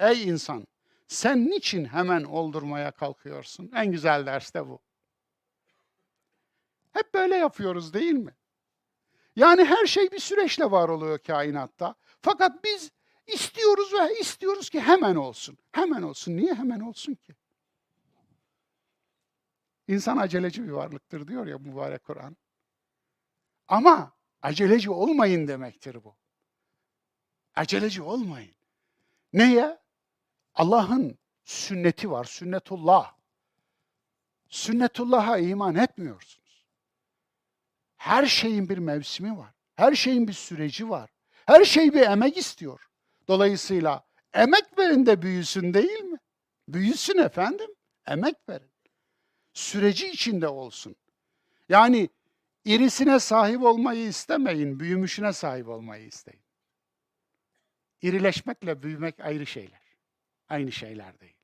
Ey 0.00 0.28
insan, 0.28 0.66
sen 1.06 1.46
niçin 1.46 1.84
hemen 1.84 2.24
oldurmaya 2.24 2.90
kalkıyorsun? 2.90 3.70
En 3.74 3.92
güzel 3.92 4.26
ders 4.26 4.54
de 4.54 4.68
bu. 4.68 4.80
Hep 6.92 7.14
böyle 7.14 7.36
yapıyoruz 7.36 7.94
değil 7.94 8.14
mi? 8.14 8.34
Yani 9.36 9.64
her 9.64 9.86
şey 9.86 10.12
bir 10.12 10.18
süreçle 10.18 10.70
var 10.70 10.88
oluyor 10.88 11.18
kainatta. 11.18 11.94
Fakat 12.20 12.64
biz 12.64 12.90
istiyoruz 13.34 13.92
ve 13.94 14.18
istiyoruz 14.18 14.70
ki 14.70 14.80
hemen 14.80 15.16
olsun. 15.16 15.58
Hemen 15.72 16.02
olsun. 16.02 16.36
Niye 16.36 16.54
hemen 16.54 16.80
olsun 16.80 17.14
ki? 17.14 17.34
İnsan 19.88 20.16
aceleci 20.16 20.62
bir 20.62 20.70
varlıktır 20.70 21.28
diyor 21.28 21.46
ya 21.46 21.58
mübarek 21.58 22.04
Kur'an. 22.04 22.36
Ama 23.68 24.12
aceleci 24.42 24.90
olmayın 24.90 25.48
demektir 25.48 26.04
bu. 26.04 26.16
Aceleci 27.54 28.02
olmayın. 28.02 28.54
Neye? 29.32 29.78
Allah'ın 30.54 31.18
sünneti 31.44 32.10
var, 32.10 32.24
sünnetullah. 32.24 33.14
Sünnetullah'a 34.48 35.38
iman 35.38 35.74
etmiyorsunuz. 35.74 36.66
Her 37.96 38.26
şeyin 38.26 38.68
bir 38.68 38.78
mevsimi 38.78 39.38
var. 39.38 39.54
Her 39.74 39.94
şeyin 39.94 40.28
bir 40.28 40.32
süreci 40.32 40.90
var. 40.90 41.10
Her 41.46 41.64
şey 41.64 41.94
bir 41.94 42.00
emek 42.00 42.36
istiyor. 42.36 42.89
Dolayısıyla 43.30 44.04
emek 44.34 44.78
verin 44.78 45.06
de 45.06 45.22
büyüsün 45.22 45.74
değil 45.74 46.00
mi? 46.00 46.18
Büyüsün 46.68 47.18
efendim. 47.18 47.70
Emek 48.06 48.34
verin. 48.48 48.70
Süreci 49.52 50.08
içinde 50.08 50.48
olsun. 50.48 50.96
Yani 51.68 52.08
irisine 52.64 53.20
sahip 53.20 53.62
olmayı 53.62 54.06
istemeyin, 54.08 54.80
büyümüşüne 54.80 55.32
sahip 55.32 55.68
olmayı 55.68 56.06
isteyin. 56.06 56.42
İrileşmekle 58.02 58.82
büyümek 58.82 59.20
ayrı 59.20 59.46
şeyler. 59.46 59.82
Aynı 60.48 60.72
şeyler 60.72 61.20
değil. 61.20 61.36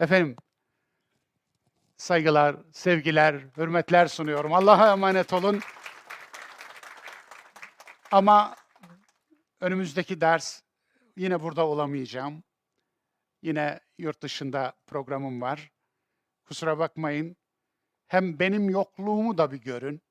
Efendim, 0.00 0.36
saygılar, 1.96 2.56
sevgiler, 2.72 3.34
hürmetler 3.56 4.06
sunuyorum. 4.06 4.52
Allah'a 4.52 4.92
emanet 4.92 5.32
olun. 5.32 5.60
Ama 8.10 8.56
önümüzdeki 9.60 10.20
ders 10.20 10.63
yine 11.16 11.42
burada 11.42 11.66
olamayacağım. 11.66 12.42
Yine 13.42 13.80
yurt 13.98 14.22
dışında 14.22 14.72
programım 14.86 15.40
var. 15.40 15.70
Kusura 16.44 16.78
bakmayın. 16.78 17.36
Hem 18.06 18.38
benim 18.38 18.70
yokluğumu 18.70 19.38
da 19.38 19.52
bir 19.52 19.56
görün. 19.60 20.02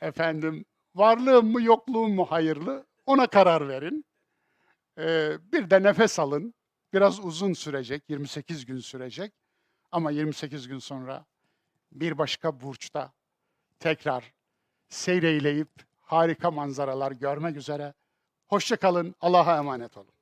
Efendim, 0.00 0.64
varlığım 0.94 1.52
mı 1.52 1.62
yokluğum 1.62 2.08
mu 2.08 2.24
hayırlı? 2.24 2.86
Ona 3.06 3.26
karar 3.26 3.68
verin. 3.68 4.04
Ee, 4.98 5.38
bir 5.52 5.70
de 5.70 5.82
nefes 5.82 6.18
alın. 6.18 6.54
Biraz 6.92 7.24
uzun 7.24 7.52
sürecek, 7.52 8.02
28 8.08 8.66
gün 8.66 8.78
sürecek. 8.78 9.32
Ama 9.92 10.10
28 10.10 10.68
gün 10.68 10.78
sonra 10.78 11.24
bir 11.92 12.18
başka 12.18 12.60
burçta 12.60 13.12
tekrar 13.80 14.32
seyreyleyip 14.88 15.68
harika 16.00 16.50
manzaralar 16.50 17.12
görmek 17.12 17.56
üzere. 17.56 17.94
Hoşça 18.52 18.76
kalın, 18.76 19.14
Allah'a 19.20 19.56
emanet 19.56 19.96
olun. 19.96 20.12